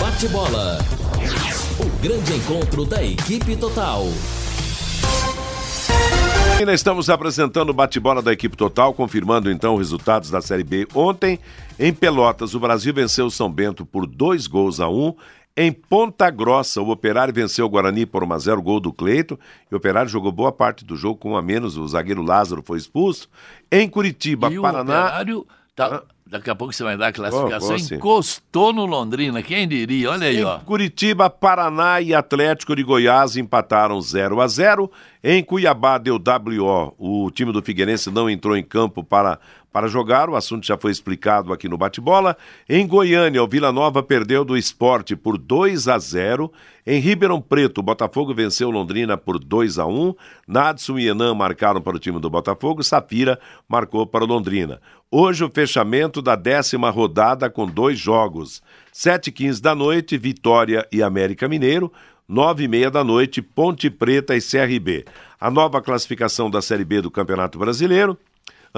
Bate 0.01 0.29
bola. 0.29 0.79
O 1.79 2.03
grande 2.03 2.37
encontro 2.37 2.87
da 2.87 3.05
equipe 3.05 3.55
total. 3.55 4.05
Ainda 6.59 6.73
estamos 6.73 7.11
apresentando 7.11 7.69
o 7.69 7.75
bate-bola 7.75 8.23
da 8.23 8.33
equipe 8.33 8.57
total, 8.57 8.95
confirmando 8.95 9.51
então 9.51 9.75
os 9.75 9.81
resultados 9.81 10.31
da 10.31 10.41
Série 10.41 10.65
B. 10.65 10.89
Ontem, 10.95 11.39
em 11.79 11.93
Pelotas, 11.93 12.55
o 12.55 12.61
Brasil 12.61 12.95
venceu 12.95 13.27
o 13.27 13.31
São 13.31 13.53
Bento 13.53 13.85
por 13.85 14.07
dois 14.07 14.47
gols 14.47 14.81
a 14.81 14.89
um. 14.89 15.15
Em 15.57 15.73
Ponta 15.73 16.29
Grossa, 16.29 16.83
o 16.83 16.91
Operário 16.91 17.33
venceu 17.33 17.65
o 17.65 17.69
Guarani 17.69 18.05
por 18.05 18.23
1 18.23 18.33
a 18.33 18.39
0 18.39 18.63
gol 18.63 18.79
do 18.79 18.93
Cleito. 18.93 19.39
E 19.71 19.75
o 19.75 19.79
Operário 19.79 20.11
jogou 20.11 20.31
boa 20.31 20.53
parte 20.53 20.85
do 20.85 20.97
jogo 20.97 21.17
com 21.17 21.31
um 21.31 21.37
a 21.37 21.41
menos, 21.41 21.79
o 21.79 21.89
zagueiro 21.89 22.23
Lázaro 22.23 22.63
foi 22.63 22.77
expulso. 22.77 23.29
Em 23.73 23.89
Curitiba, 23.89 24.53
e 24.53 24.61
Paraná. 24.61 25.05
O 25.05 25.07
Operário 25.07 25.47
tá... 25.75 26.03
Ah. 26.05 26.17
Daqui 26.29 26.51
a 26.51 26.57
pouco 26.57 26.75
você 26.75 26.83
vai 26.83 26.97
dar 26.97 27.07
a 27.07 27.13
classificação. 27.13 27.77
Oh, 27.77 27.79
oh, 27.79 27.95
Encostou 27.95 28.73
no 28.73 28.85
Londrina, 28.85 29.41
quem 29.45 29.69
diria? 29.69 30.11
Olha 30.11 30.27
aí, 30.27 30.39
em 30.39 30.45
ó. 30.45 30.59
Curitiba, 30.59 31.31
Paraná 31.31 32.01
e 32.01 32.13
Atlético 32.13 32.75
de 32.75 32.83
Goiás 32.83 33.37
empataram 33.37 34.01
0 34.01 34.41
a 34.41 34.49
0 34.49 34.91
Em 35.23 35.41
Cuiabá 35.45 35.99
deu 35.99 36.17
WO. 36.17 36.95
O 36.99 37.31
time 37.31 37.53
do 37.53 37.63
Figueirense 37.63 38.11
não 38.11 38.29
entrou 38.29 38.57
em 38.57 38.65
campo 38.65 39.05
para, 39.05 39.39
para 39.77 39.89
jogar. 39.89 40.31
O 40.31 40.37
assunto 40.37 40.67
já 40.67 40.79
foi 40.79 40.91
explicado 40.91 41.53
aqui 41.53 41.69
no 41.69 41.77
bate-bola. 41.77 42.35
Em 42.67 42.87
Goiânia, 42.87 43.45
o 43.45 43.47
Vila 43.47 43.71
Nova 43.71 44.03
perdeu 44.03 44.43
do 44.43 44.57
esporte 44.57 45.15
por 45.15 45.37
2 45.37 45.87
a 45.87 45.99
0 45.99 46.51
Em 46.87 46.99
Ribeirão 46.99 47.43
Preto, 47.43 47.81
o 47.81 47.83
Botafogo 47.83 48.33
venceu 48.33 48.71
Londrina 48.71 49.19
por 49.19 49.39
2 49.39 49.79
a 49.79 49.85
1 49.85 50.15
Nadson 50.49 50.99
e 50.99 51.09
Enan 51.09 51.35
marcaram 51.35 51.83
para 51.83 51.95
o 51.95 51.99
time 51.99 52.19
do 52.19 52.31
Botafogo. 52.31 52.83
Safira 52.83 53.39
marcou 53.69 54.07
para 54.07 54.25
o 54.25 54.27
Londrina. 54.27 54.81
Hoje 55.11 55.45
o 55.45 55.51
fechamento 55.51 56.23
da 56.23 56.37
décima 56.37 56.89
rodada 56.89 57.51
com 57.51 57.67
dois 57.67 57.99
jogos. 57.99 58.63
Sete 58.91 59.29
e 59.29 59.33
quinze 59.33 59.61
da 59.61 59.75
noite, 59.75 60.17
Vitória 60.17 60.89
e 60.91 61.03
América 61.03 61.47
Mineiro. 61.47 61.93
Nove 62.27 62.65
e 62.65 62.69
meia 62.69 62.91
da 62.91 63.05
noite, 63.05 63.43
Ponte 63.43 63.91
Preta 63.91 64.35
e 64.35 64.41
CRB. 64.41 65.05
A 65.39 65.51
nova 65.51 65.83
classificação 65.83 66.49
da 66.49 66.63
Série 66.63 66.83
B 66.83 67.03
do 67.03 67.11
Campeonato 67.11 67.59
Brasileiro. 67.59 68.19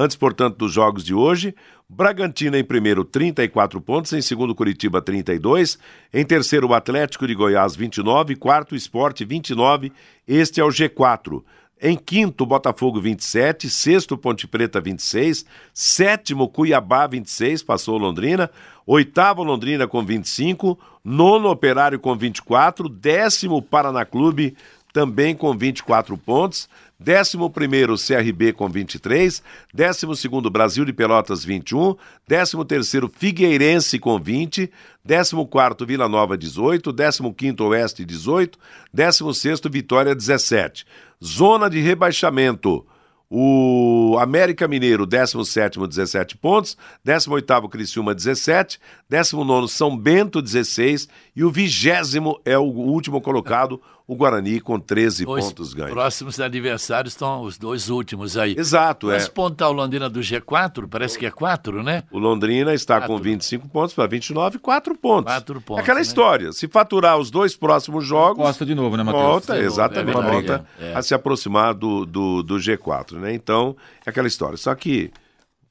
Antes, 0.00 0.16
portanto, 0.16 0.58
dos 0.58 0.72
jogos 0.72 1.02
de 1.02 1.12
hoje, 1.12 1.52
Bragantino 1.88 2.56
em 2.56 2.62
primeiro, 2.62 3.04
34 3.04 3.80
pontos. 3.80 4.12
Em 4.12 4.22
segundo, 4.22 4.54
Curitiba, 4.54 5.02
32. 5.02 5.76
Em 6.14 6.24
terceiro, 6.24 6.68
o 6.68 6.72
Atlético 6.72 7.26
de 7.26 7.34
Goiás, 7.34 7.74
29. 7.74 8.37
Quarto, 8.37 8.76
Esporte, 8.76 9.24
29. 9.24 9.90
Este 10.24 10.61
é 10.61 10.64
o 10.64 10.68
G4. 10.68 11.42
Em 11.82 11.96
quinto, 11.96 12.46
Botafogo 12.46 13.00
27, 13.00 13.68
sexto, 13.68 14.16
Ponte 14.16 14.46
Preta 14.46 14.80
26, 14.80 15.44
sétimo, 15.74 16.48
Cuiabá 16.48 17.06
26, 17.06 17.62
passou 17.62 17.96
Londrina, 17.98 18.50
oitavo, 18.84 19.44
Londrina 19.44 19.87
com 19.87 20.04
25, 20.04 20.76
nono, 21.04 21.48
Operário 21.48 22.00
com 22.00 22.16
24, 22.16 22.88
décimo, 22.88 23.62
Paraná 23.62 24.04
Clube 24.04 24.56
também 24.92 25.34
com 25.37 25.56
24 25.56 26.16
pontos, 26.18 26.68
décimo 26.98 27.48
primeiro, 27.48 27.94
CRB 27.96 28.52
com 28.52 28.68
23, 28.68 29.42
décimo 29.72 30.16
segundo, 30.16 30.50
Brasil 30.50 30.84
de 30.84 30.92
Pelotas 30.92 31.44
21, 31.44 31.94
décimo 32.26 32.64
terceiro, 32.64 33.08
Figueirense 33.08 33.98
com 33.98 34.18
20, 34.18 34.70
décimo 35.04 35.46
quarto, 35.46 35.87
Vila 35.87 36.08
Nova 36.08 36.37
18, 36.37 36.92
décimo 36.92 37.32
quinto, 37.32 37.64
Oeste 37.64 38.04
18, 38.04 38.58
décimo 38.92 39.32
sexto, 39.32 39.70
Vitória 39.70 40.14
17. 40.14 40.84
Zona 41.22 41.68
de 41.68 41.80
rebaixamento. 41.80 42.84
O 43.30 44.16
América 44.18 44.66
Mineiro, 44.66 45.04
17, 45.04 45.78
17 45.87 46.37
pontos. 46.38 46.78
18, 47.04 47.68
Criciúma, 47.68 48.14
17. 48.14 48.80
19, 49.08 49.68
São 49.68 49.96
Bento, 49.96 50.40
16. 50.40 51.08
E 51.37 51.44
o 51.44 51.50
vigésimo 51.50 52.40
é 52.44 52.56
o 52.56 52.62
último 52.62 53.20
colocado, 53.20 53.82
o 54.09 54.16
Guarani, 54.16 54.59
com 54.59 54.81
13 54.81 55.27
Os 55.27 55.44
pontos 55.49 55.75
ganhos. 55.75 55.92
próximos 55.92 56.40
adversários 56.40 57.12
estão 57.12 57.42
os 57.42 57.59
dois 57.59 57.90
últimos 57.90 58.38
aí. 58.38 58.55
Exato, 58.59 59.09
Mas 59.09 59.27
é. 59.27 59.29
pontar 59.29 59.68
o 59.68 59.73
Londrina 59.73 60.09
do 60.09 60.21
G4, 60.21 60.88
parece 60.88 61.18
que 61.18 61.27
é 61.27 61.31
4, 61.31 61.83
né? 61.83 62.03
O 62.11 62.18
Londrina 62.18 62.73
está 62.73 62.94
Quatro. 63.01 63.14
com 63.14 63.23
25 63.23 63.68
pontos 63.68 63.94
para 63.94 64.07
29, 64.07 64.59
4 64.61 64.94
pontos. 64.97 65.31
Quatro 65.31 65.61
pontos, 65.61 65.81
É 65.81 65.83
aquela 65.83 65.97
né? 65.99 66.03
história. 66.03 66.53
Se 66.53 66.66
faturar 66.66 67.18
os 67.18 67.31
dois 67.31 67.55
próximos 67.55 68.07
jogos. 68.07 68.42
Costa 68.42 68.64
de 68.64 68.75
novo, 68.75 68.97
né, 68.97 69.03
Matheus? 69.03 69.23
Volta, 69.23 69.53
novo, 69.53 69.66
exatamente. 69.66 70.18
é 70.18 70.23
volta 70.23 70.66
é. 70.81 70.94
a 70.94 71.03
se 71.03 71.12
aproximar 71.12 71.75
do, 71.75 72.07
do, 72.07 72.42
do 72.42 72.55
G4, 72.57 73.18
né? 73.18 73.35
Então, 73.35 73.77
é 74.07 74.09
aquela 74.09 74.27
história. 74.27 74.57
Só 74.57 74.75
que 74.75 75.11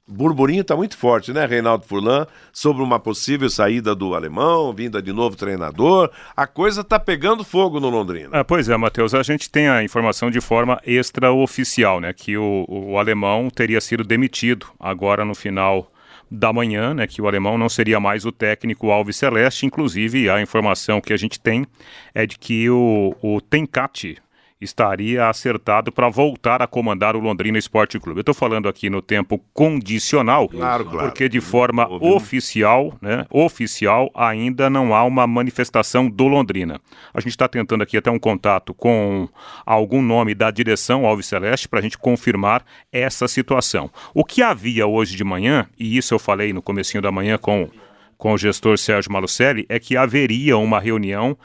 burburinho 0.07 0.61
está 0.61 0.75
muito 0.75 0.97
forte, 0.97 1.33
né, 1.33 1.45
Reinaldo 1.45 1.85
Furlan? 1.85 2.25
Sobre 2.53 2.81
uma 2.81 2.99
possível 2.99 3.49
saída 3.49 3.93
do 3.93 4.15
alemão, 4.15 4.73
vinda 4.73 5.01
de 5.01 5.11
novo 5.11 5.35
treinador. 5.35 6.09
A 6.35 6.47
coisa 6.47 6.81
está 6.81 6.99
pegando 6.99 7.43
fogo 7.43 7.79
no 7.79 7.89
Londrina. 7.89 8.29
Ah, 8.31 8.43
pois 8.43 8.69
é, 8.69 8.77
Matheus, 8.77 9.13
a 9.13 9.23
gente 9.23 9.49
tem 9.49 9.67
a 9.67 9.83
informação 9.83 10.31
de 10.31 10.39
forma 10.39 10.79
extraoficial, 10.85 11.99
né? 11.99 12.13
Que 12.13 12.37
o, 12.37 12.65
o 12.67 12.97
alemão 12.97 13.49
teria 13.49 13.81
sido 13.81 14.03
demitido 14.03 14.67
agora 14.79 15.25
no 15.25 15.35
final 15.35 15.87
da 16.29 16.51
manhã, 16.51 16.93
né? 16.93 17.07
Que 17.07 17.21
o 17.21 17.27
alemão 17.27 17.57
não 17.57 17.69
seria 17.69 17.99
mais 17.99 18.25
o 18.25 18.31
técnico 18.31 18.91
Alves 18.91 19.15
Celeste. 19.15 19.65
Inclusive, 19.65 20.29
a 20.29 20.41
informação 20.41 21.01
que 21.01 21.13
a 21.13 21.17
gente 21.17 21.39
tem 21.39 21.65
é 22.13 22.25
de 22.25 22.37
que 22.37 22.69
o, 22.69 23.15
o 23.21 23.41
Tencati 23.41 24.17
estaria 24.59 25.29
acertado 25.29 25.91
para 25.91 26.09
voltar 26.09 26.61
a 26.61 26.67
comandar 26.67 27.15
o 27.15 27.19
Londrina 27.19 27.57
Esporte 27.59 27.99
Clube. 27.99 28.19
Eu 28.19 28.21
estou 28.21 28.33
falando 28.33 28.67
aqui 28.67 28.89
no 28.89 29.01
tempo 29.01 29.39
condicional, 29.53 30.49
Claro, 30.49 30.85
claro. 30.85 31.07
porque 31.09 31.29
de 31.29 31.39
forma 31.39 31.87
Houve 31.87 32.05
um- 32.05 32.15
oficial, 32.15 32.97
né, 33.01 33.25
oficial, 33.29 34.09
ainda 34.15 34.69
não 34.69 34.95
há 34.95 35.03
uma 35.03 35.27
manifestação 35.27 36.09
do 36.09 36.27
Londrina. 36.27 36.79
A 37.13 37.19
gente 37.19 37.31
está 37.31 37.47
tentando 37.47 37.83
aqui 37.83 37.97
até 37.97 38.09
um 38.09 38.17
contato 38.19 38.73
com 38.73 39.29
algum 39.65 40.01
nome 40.01 40.33
da 40.33 40.49
direção 40.49 41.05
Alves 41.05 41.27
Celeste 41.27 41.67
para 41.67 41.79
a 41.79 41.81
gente 41.83 41.97
confirmar 41.97 42.63
essa 42.91 43.27
situação. 43.27 43.91
O 44.13 44.25
que 44.25 44.41
havia 44.41 44.87
hoje 44.87 45.15
de 45.15 45.23
manhã, 45.23 45.67
e 45.77 45.97
isso 45.97 46.13
eu 46.13 46.19
falei 46.19 46.51
no 46.51 46.61
comecinho 46.63 47.01
da 47.01 47.11
manhã 47.11 47.37
com, 47.37 47.69
com 48.17 48.33
o 48.33 48.37
gestor 48.37 48.77
Sérgio 48.79 49.11
Malucelli, 49.11 49.65
é 49.69 49.79
que 49.79 49.95
haveria 49.95 50.57
uma 50.57 50.79
reunião 50.79 51.37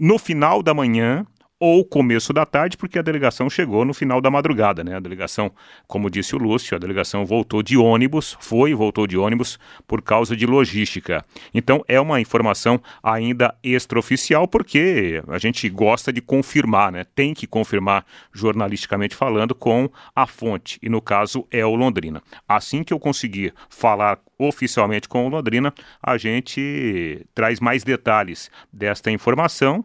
no 0.00 0.18
final 0.18 0.62
da 0.62 0.72
manhã 0.72 1.26
ou 1.60 1.84
começo 1.84 2.32
da 2.32 2.46
tarde, 2.46 2.76
porque 2.76 2.98
a 2.98 3.02
delegação 3.02 3.50
chegou 3.50 3.84
no 3.84 3.92
final 3.92 4.20
da 4.20 4.30
madrugada, 4.30 4.84
né? 4.84 4.96
A 4.96 5.00
delegação, 5.00 5.50
como 5.86 6.08
disse 6.08 6.36
o 6.36 6.38
Lúcio, 6.38 6.76
a 6.76 6.78
delegação 6.78 7.26
voltou 7.26 7.62
de 7.62 7.76
ônibus, 7.76 8.36
foi 8.40 8.70
e 8.70 8.74
voltou 8.74 9.06
de 9.06 9.18
ônibus 9.18 9.58
por 9.86 10.00
causa 10.00 10.36
de 10.36 10.46
logística. 10.46 11.24
Então 11.52 11.84
é 11.88 12.00
uma 12.00 12.20
informação 12.20 12.80
ainda 13.02 13.54
extraoficial, 13.62 14.46
porque 14.46 15.22
a 15.26 15.38
gente 15.38 15.68
gosta 15.68 16.12
de 16.12 16.20
confirmar, 16.20 16.92
né? 16.92 17.04
Tem 17.14 17.34
que 17.34 17.46
confirmar 17.46 18.04
jornalisticamente 18.32 19.16
falando 19.16 19.54
com 19.54 19.90
a 20.14 20.26
fonte, 20.26 20.78
e 20.80 20.88
no 20.88 21.02
caso 21.02 21.46
é 21.50 21.66
o 21.66 21.74
Londrina. 21.74 22.22
Assim 22.48 22.84
que 22.84 22.92
eu 22.92 23.00
conseguir 23.00 23.52
falar 23.68 24.20
oficialmente 24.38 25.08
com 25.08 25.26
o 25.26 25.28
Londrina, 25.28 25.74
a 26.00 26.16
gente 26.16 27.26
traz 27.34 27.58
mais 27.58 27.82
detalhes 27.82 28.48
desta 28.72 29.10
informação. 29.10 29.84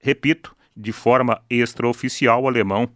Repito, 0.00 0.56
de 0.76 0.92
forma 0.92 1.40
extraoficial, 1.48 2.42
o 2.42 2.48
alemão 2.48 2.88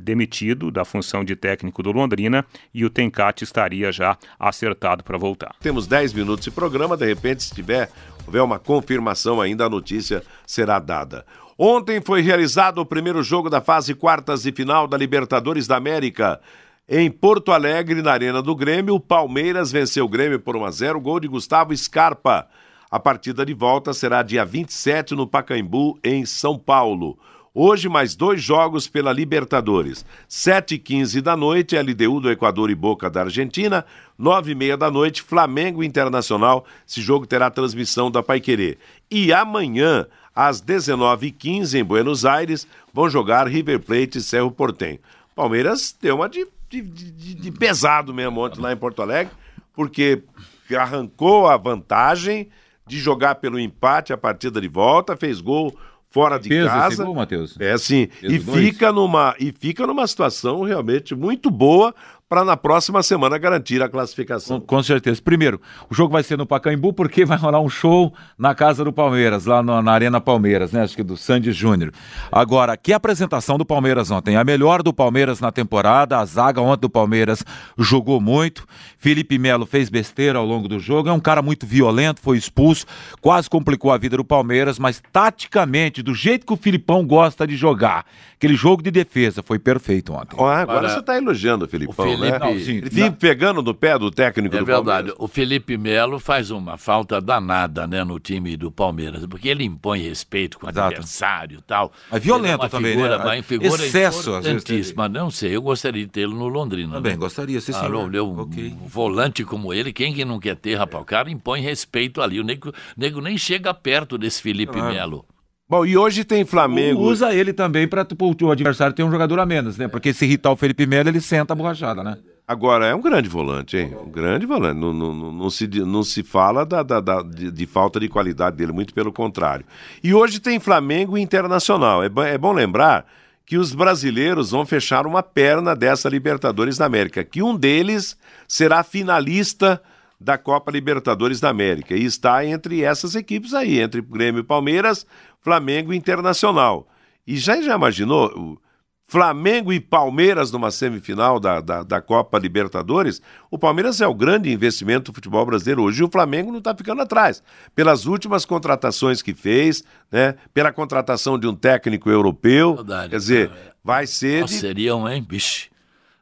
demitido 0.00 0.70
da 0.70 0.84
função 0.84 1.24
de 1.24 1.36
técnico 1.36 1.82
do 1.82 1.92
Londrina 1.92 2.44
e 2.72 2.84
o 2.84 2.90
Tencate 2.90 3.44
estaria 3.44 3.92
já 3.92 4.16
acertado 4.38 5.04
para 5.04 5.16
voltar. 5.16 5.54
Temos 5.60 5.86
10 5.86 6.12
minutos 6.12 6.44
de 6.44 6.50
programa, 6.50 6.96
de 6.96 7.06
repente, 7.06 7.44
se 7.44 7.54
tiver 7.54 7.90
houver 8.26 8.42
uma 8.42 8.58
confirmação 8.58 9.40
ainda, 9.40 9.66
a 9.66 9.70
notícia 9.70 10.22
será 10.46 10.78
dada. 10.78 11.24
Ontem 11.56 12.00
foi 12.00 12.20
realizado 12.20 12.78
o 12.78 12.86
primeiro 12.86 13.22
jogo 13.22 13.48
da 13.48 13.60
fase 13.60 13.94
quartas 13.94 14.44
e 14.44 14.52
final 14.52 14.88
da 14.88 14.96
Libertadores 14.96 15.66
da 15.68 15.76
América. 15.76 16.40
Em 16.88 17.10
Porto 17.10 17.52
Alegre, 17.52 18.02
na 18.02 18.12
Arena 18.12 18.42
do 18.42 18.56
Grêmio, 18.56 18.94
o 18.94 19.00
Palmeiras 19.00 19.70
venceu 19.70 20.04
o 20.04 20.08
Grêmio 20.08 20.40
por 20.40 20.56
1 20.56 20.64
a 20.64 20.70
0, 20.70 21.00
gol 21.00 21.20
de 21.20 21.28
Gustavo 21.28 21.74
Scarpa. 21.76 22.48
A 22.94 23.00
partida 23.00 23.44
de 23.44 23.52
volta 23.52 23.92
será 23.92 24.22
dia 24.22 24.44
27 24.44 25.16
no 25.16 25.26
Pacaembu, 25.26 25.98
em 26.04 26.24
São 26.24 26.56
Paulo. 26.56 27.18
Hoje, 27.52 27.88
mais 27.88 28.14
dois 28.14 28.40
jogos 28.40 28.86
pela 28.86 29.12
Libertadores. 29.12 30.06
7 30.28 30.76
e 30.76 30.78
15 30.78 31.20
da 31.20 31.36
noite, 31.36 31.76
LDU 31.76 32.20
do 32.20 32.30
Equador 32.30 32.70
e 32.70 32.74
Boca 32.76 33.10
da 33.10 33.22
Argentina. 33.22 33.84
9 34.16 34.52
e 34.52 34.54
meia 34.54 34.76
da 34.76 34.92
noite, 34.92 35.22
Flamengo 35.22 35.82
Internacional. 35.82 36.64
Esse 36.88 37.02
jogo 37.02 37.26
terá 37.26 37.50
transmissão 37.50 38.12
da 38.12 38.22
Paiquerê. 38.22 38.78
E 39.10 39.32
amanhã, 39.32 40.06
às 40.32 40.62
19h15, 40.62 41.80
em 41.80 41.82
Buenos 41.82 42.24
Aires, 42.24 42.64
vão 42.92 43.10
jogar 43.10 43.48
River 43.48 43.80
Plate 43.80 44.18
e 44.18 44.22
Cerro 44.22 44.52
Portenho. 44.52 45.00
Palmeiras 45.34 45.98
deu 46.00 46.14
uma 46.14 46.28
de, 46.28 46.46
de, 46.70 46.80
de, 46.80 47.34
de 47.34 47.50
pesado 47.50 48.14
mesmo 48.14 48.40
ontem 48.40 48.60
lá 48.60 48.72
em 48.72 48.76
Porto 48.76 49.02
Alegre, 49.02 49.32
porque 49.74 50.22
arrancou 50.70 51.48
a 51.48 51.56
vantagem 51.56 52.48
de 52.86 52.98
jogar 52.98 53.36
pelo 53.36 53.58
empate 53.58 54.12
a 54.12 54.16
partida 54.16 54.60
de 54.60 54.68
volta, 54.68 55.16
fez 55.16 55.40
gol 55.40 55.74
fora 56.10 56.38
de 56.38 56.48
Peso 56.48 56.68
casa. 56.68 56.94
esse 56.94 57.04
gol, 57.04 57.14
Matheus? 57.14 57.56
É 57.58 57.76
sim, 57.76 58.06
Peso 58.20 58.34
e 58.34 58.38
dois. 58.38 58.58
fica 58.58 58.92
numa 58.92 59.34
e 59.40 59.52
fica 59.52 59.86
numa 59.86 60.06
situação 60.06 60.62
realmente 60.62 61.14
muito 61.14 61.50
boa 61.50 61.94
para 62.34 62.44
na 62.44 62.56
próxima 62.56 63.00
semana 63.00 63.38
garantir 63.38 63.80
a 63.80 63.88
classificação. 63.88 64.58
Com 64.60 64.82
certeza. 64.82 65.22
Primeiro, 65.22 65.60
o 65.88 65.94
jogo 65.94 66.12
vai 66.12 66.24
ser 66.24 66.36
no 66.36 66.44
Pacaembu 66.44 66.92
porque 66.92 67.24
vai 67.24 67.38
rolar 67.38 67.60
um 67.60 67.68
show 67.68 68.12
na 68.36 68.56
casa 68.56 68.82
do 68.82 68.92
Palmeiras, 68.92 69.46
lá 69.46 69.62
no- 69.62 69.80
na 69.80 69.92
Arena 69.92 70.20
Palmeiras, 70.20 70.72
né? 70.72 70.82
Acho 70.82 70.96
que 70.96 71.04
do 71.04 71.16
Sandy 71.16 71.52
Júnior. 71.52 71.92
Agora, 72.32 72.76
que 72.76 72.92
apresentação 72.92 73.56
do 73.56 73.64
Palmeiras 73.64 74.10
ontem. 74.10 74.34
A 74.36 74.42
melhor 74.42 74.82
do 74.82 74.92
Palmeiras 74.92 75.38
na 75.40 75.52
temporada. 75.52 76.18
A 76.18 76.24
zaga 76.24 76.60
ontem 76.60 76.80
do 76.80 76.90
Palmeiras 76.90 77.44
jogou 77.78 78.20
muito. 78.20 78.66
Felipe 78.98 79.38
Melo 79.38 79.64
fez 79.64 79.88
besteira 79.88 80.36
ao 80.38 80.44
longo 80.44 80.66
do 80.66 80.80
jogo. 80.80 81.08
É 81.08 81.12
um 81.12 81.20
cara 81.20 81.40
muito 81.40 81.64
violento, 81.66 82.20
foi 82.20 82.36
expulso, 82.36 82.84
quase 83.20 83.48
complicou 83.48 83.92
a 83.92 83.96
vida 83.98 84.16
do 84.16 84.24
Palmeiras, 84.24 84.76
mas 84.76 85.00
taticamente, 85.12 86.02
do 86.02 86.14
jeito 86.14 86.44
que 86.44 86.52
o 86.52 86.56
Filipão 86.56 87.06
gosta 87.06 87.46
de 87.46 87.54
jogar, 87.56 88.04
aquele 88.36 88.54
jogo 88.56 88.82
de 88.82 88.90
defesa 88.90 89.40
foi 89.42 89.58
perfeito 89.58 90.12
ontem. 90.12 90.34
Ó, 90.36 90.48
agora 90.48 90.78
Olha, 90.78 90.88
você 90.88 90.98
está 91.00 91.16
elogiando 91.16 91.64
o 91.66 91.68
Filipão, 91.68 91.94
o 92.06 92.23
Felipe- 92.24 92.44
né? 92.44 92.52
Não, 92.54 92.58
sim. 92.60 93.00
Ele 93.02 93.10
pegando 93.12 93.62
no 93.62 93.74
pé 93.74 93.98
do 93.98 94.10
técnico 94.10 94.54
É 94.56 94.58
do 94.60 94.64
verdade. 94.64 94.84
Palmeiras. 95.08 95.14
O 95.18 95.28
Felipe 95.28 95.76
Melo 95.76 96.18
faz 96.18 96.50
uma 96.50 96.76
falta 96.76 97.20
danada 97.20 97.86
né, 97.86 98.02
no 98.04 98.18
time 98.18 98.56
do 98.56 98.70
Palmeiras, 98.70 99.24
porque 99.26 99.48
ele 99.48 99.64
impõe 99.64 100.00
respeito 100.00 100.58
com 100.58 100.66
o 100.66 100.70
Exato. 100.70 100.88
adversário 100.88 101.58
e 101.58 101.62
tal. 101.62 101.92
É 102.12 102.18
violento 102.18 102.68
também, 102.68 102.92
figura, 102.92 103.18
né? 103.18 103.24
Uma 103.36 103.42
figura 103.42 103.84
Excesso, 103.84 104.34
às 104.34 104.44
vezes, 104.44 104.62
importantíssima. 104.62 105.08
Não 105.08 105.30
sei, 105.30 105.56
eu 105.56 105.62
gostaria 105.62 106.04
de 106.04 106.10
tê-lo 106.10 106.36
no 106.36 106.48
Londrina. 106.48 106.94
Também 106.94 107.12
né? 107.12 107.18
gostaria, 107.18 107.60
sim, 107.60 107.72
Ah, 107.74 107.80
senhor. 107.80 107.94
olha, 107.94 108.22
um, 108.24 108.38
Ok. 108.40 108.74
um 108.82 108.86
volante 108.86 109.44
como 109.44 109.72
ele, 109.72 109.92
quem 109.92 110.12
que 110.14 110.24
não 110.24 110.38
quer 110.38 110.56
ter, 110.56 110.74
rapaz? 110.76 111.02
O 111.02 111.06
cara 111.06 111.30
impõe 111.30 111.60
respeito 111.60 112.20
ali. 112.20 112.38
O 112.40 112.44
nego, 112.44 112.72
nego 112.96 113.20
nem 113.20 113.36
chega 113.38 113.72
perto 113.74 114.16
desse 114.18 114.40
Felipe. 114.42 114.80
Melo. 114.80 115.24
Bom, 115.68 115.86
e 115.86 115.96
hoje 115.96 116.24
tem 116.24 116.44
Flamengo. 116.44 117.00
Usa 117.00 117.32
ele 117.34 117.52
também 117.52 117.88
para 117.88 118.06
o 118.42 118.50
adversário 118.50 118.94
ter 118.94 119.02
um 119.02 119.10
jogador 119.10 119.40
a 119.40 119.46
menos, 119.46 119.78
né? 119.78 119.88
Porque 119.88 120.12
se 120.12 120.26
irritar 120.26 120.50
o 120.52 120.56
Felipe 120.56 120.86
Melo, 120.86 121.08
ele 121.08 121.20
senta 121.22 121.54
a 121.54 121.56
borrachada, 121.56 122.02
né? 122.04 122.18
Agora, 122.46 122.84
é 122.86 122.94
um 122.94 123.00
grande 123.00 123.26
volante, 123.30 123.78
hein? 123.78 123.96
Um 124.06 124.10
grande 124.10 124.44
volante. 124.44 124.78
Não, 124.78 124.92
não, 124.92 125.32
não, 125.32 125.48
se, 125.48 125.66
não 125.66 126.02
se 126.02 126.22
fala 126.22 126.66
da, 126.66 126.82
da- 126.82 127.00
da- 127.00 127.22
de, 127.22 127.50
de 127.50 127.64
falta 127.66 127.98
de 127.98 128.06
qualidade 128.10 128.56
dele, 128.56 128.72
muito 128.72 128.92
pelo 128.92 129.10
contrário. 129.10 129.64
E 130.02 130.12
hoje 130.12 130.38
tem 130.38 130.60
Flamengo 130.60 131.16
e 131.16 131.22
Internacional. 131.22 132.02
É, 132.04 132.10
é 132.26 132.36
bom 132.36 132.52
lembrar 132.52 133.06
que 133.46 133.56
os 133.56 133.74
brasileiros 133.74 134.50
vão 134.50 134.66
fechar 134.66 135.06
uma 135.06 135.22
perna 135.22 135.74
dessa 135.74 136.10
Libertadores 136.10 136.76
da 136.76 136.84
América, 136.84 137.24
que 137.24 137.42
um 137.42 137.56
deles 137.56 138.18
será 138.46 138.82
finalista 138.82 139.80
da 140.20 140.38
Copa 140.38 140.70
Libertadores 140.70 141.40
da 141.40 141.50
América. 141.50 141.94
E 141.94 142.04
está 142.04 142.44
entre 142.44 142.82
essas 142.82 143.14
equipes 143.14 143.54
aí, 143.54 143.80
entre 143.80 144.00
Grêmio 144.00 144.40
e 144.40 144.44
Palmeiras, 144.44 145.06
Flamengo 145.40 145.92
e 145.92 145.96
Internacional. 145.96 146.88
E 147.26 147.36
já, 147.36 147.60
já 147.60 147.74
imaginou? 147.74 148.26
o 148.36 148.58
Flamengo 149.06 149.72
e 149.72 149.78
Palmeiras 149.78 150.50
numa 150.50 150.70
semifinal 150.70 151.38
da, 151.38 151.60
da, 151.60 151.82
da 151.82 152.00
Copa 152.00 152.38
Libertadores, 152.38 153.20
o 153.50 153.58
Palmeiras 153.58 154.00
é 154.00 154.06
o 154.06 154.14
grande 154.14 154.50
investimento 154.50 155.12
do 155.12 155.14
futebol 155.14 155.44
brasileiro 155.44 155.82
hoje 155.82 156.00
e 156.00 156.04
o 156.04 156.10
Flamengo 156.10 156.50
não 156.50 156.58
está 156.58 156.74
ficando 156.74 157.02
atrás. 157.02 157.42
Pelas 157.74 158.06
últimas 158.06 158.44
contratações 158.46 159.20
que 159.20 159.34
fez, 159.34 159.84
né? 160.10 160.34
pela 160.54 160.72
contratação 160.72 161.38
de 161.38 161.46
um 161.46 161.54
técnico 161.54 162.10
europeu. 162.10 162.76
Verdade, 162.76 163.10
quer 163.10 163.16
dizer, 163.16 163.50
vai 163.84 164.06
ser. 164.06 164.40
Nossa, 164.40 164.54
de- 164.54 164.60
seriam, 164.60 165.08
hein, 165.08 165.22
bicho? 165.22 165.68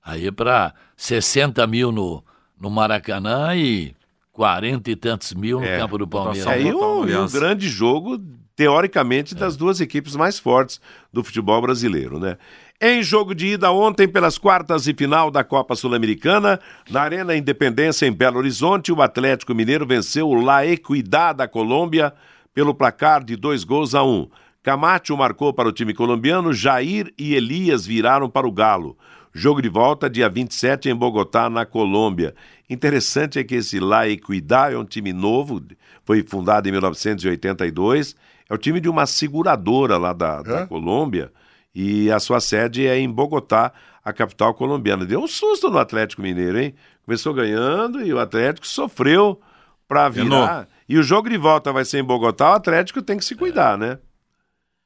Aí 0.05 0.31
para 0.33 0.75
60 0.97 1.65
mil 1.69 1.93
no, 1.93 2.25
no 2.63 2.71
Maracanã 2.71 3.57
e 3.57 3.93
40 4.31 4.89
e 4.89 4.97
tantos 4.97 5.35
mil 5.35 5.59
no 5.59 5.67
É, 5.67 5.79
campo 5.79 5.99
do 5.99 6.07
Palmeiras. 6.07 6.47
É, 6.47 6.63
e 6.63 6.73
Total, 6.73 7.01
um, 7.01 7.25
um 7.25 7.29
grande 7.29 7.69
jogo, 7.69 8.19
teoricamente, 8.55 9.35
das 9.35 9.57
duas 9.57 9.81
equipes 9.81 10.15
mais 10.15 10.39
fortes 10.39 10.81
do 11.13 11.25
futebol 11.25 11.61
brasileiro, 11.61 12.21
né? 12.21 12.39
Em 12.81 13.03
jogo 13.03 13.35
de 13.35 13.49
ida 13.49 13.71
ontem 13.71 14.09
pelas 14.09 14.39
quartas 14.39 14.87
e 14.87 14.95
final 14.95 15.31
da 15.31 15.45
Copa 15.45 15.75
Sul-Americana, 15.75 16.59
na 16.91 17.03
Arena 17.03 17.37
Independência 17.37 18.07
em 18.07 18.13
Belo 18.13 18.39
Horizonte, 18.39 18.93
o 18.93 19.03
Atlético 19.03 19.55
Mineiro 19.55 19.87
venceu 19.87 20.29
o 20.29 20.41
La 20.41 20.65
Equidad 20.67 21.37
da 21.37 21.49
Colômbia 21.49 22.13
pelo 22.55 22.75
placar 22.75 23.25
de 23.25 23.37
dois 23.37 23.65
gols 23.65 23.95
a 23.95 24.05
um. 24.05 24.29
Camacho 24.63 25.17
marcou 25.17 25.53
para 25.53 25.69
o 25.69 25.73
time 25.73 25.93
colombiano, 25.93 26.53
Jair 26.53 27.13
e 27.19 27.35
Elias 27.35 27.85
viraram 27.85 28.31
para 28.31 28.47
o 28.47 28.53
Galo. 28.53 28.97
Jogo 29.35 29.63
de 29.63 29.69
volta 29.69 30.11
dia 30.11 30.29
27 30.29 30.91
em 30.91 30.95
Bogotá, 30.95 31.49
na 31.49 31.65
Colômbia. 31.65 32.35
Interessante 32.69 33.39
é 33.39 33.45
que 33.45 33.55
esse 33.55 33.81
La 33.81 34.09
Equidad 34.09 34.75
é 34.75 34.79
um 34.79 34.85
time 34.85 35.13
novo, 35.13 35.63
foi 36.05 36.23
fundado 36.23 36.69
em 36.69 36.73
1982, 36.73 38.15
é 38.49 38.55
o 38.55 38.59
time 38.59 38.81
de 38.81 38.89
uma 38.89 39.07
seguradora 39.07 39.97
lá 39.97 40.13
da, 40.13 40.43
da 40.43 40.67
Colômbia 40.67 41.33
e 41.75 42.11
a 42.11 42.21
sua 42.21 42.41
sede 42.41 42.87
é 42.87 42.99
em 42.99 43.11
Bogotá, 43.11 43.73
a 44.05 44.13
capital 44.13 44.53
colombiana. 44.53 45.07
Deu 45.07 45.21
um 45.21 45.27
susto 45.27 45.71
no 45.71 45.79
Atlético 45.79 46.21
Mineiro, 46.23 46.59
hein? 46.61 46.75
Começou 47.05 47.33
ganhando 47.33 48.05
e 48.05 48.13
o 48.13 48.19
Atlético 48.19 48.67
sofreu 48.67 49.41
para 49.89 50.09
virar. 50.09 50.69
E 50.89 50.99
o 50.99 51.03
jogo 51.03 51.29
de 51.29 51.39
volta 51.39 51.73
vai 51.73 51.85
ser 51.85 51.99
em 51.99 52.05
Bogotá, 52.05 52.51
o 52.51 52.55
Atlético 52.55 53.01
tem 53.01 53.17
que 53.17 53.25
se 53.25 53.35
cuidar, 53.35 53.79
né? 53.79 53.99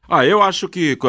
Ah, 0.09 0.25
eu 0.25 0.41
acho 0.43 0.69
que 0.69 0.97
o 1.03 1.09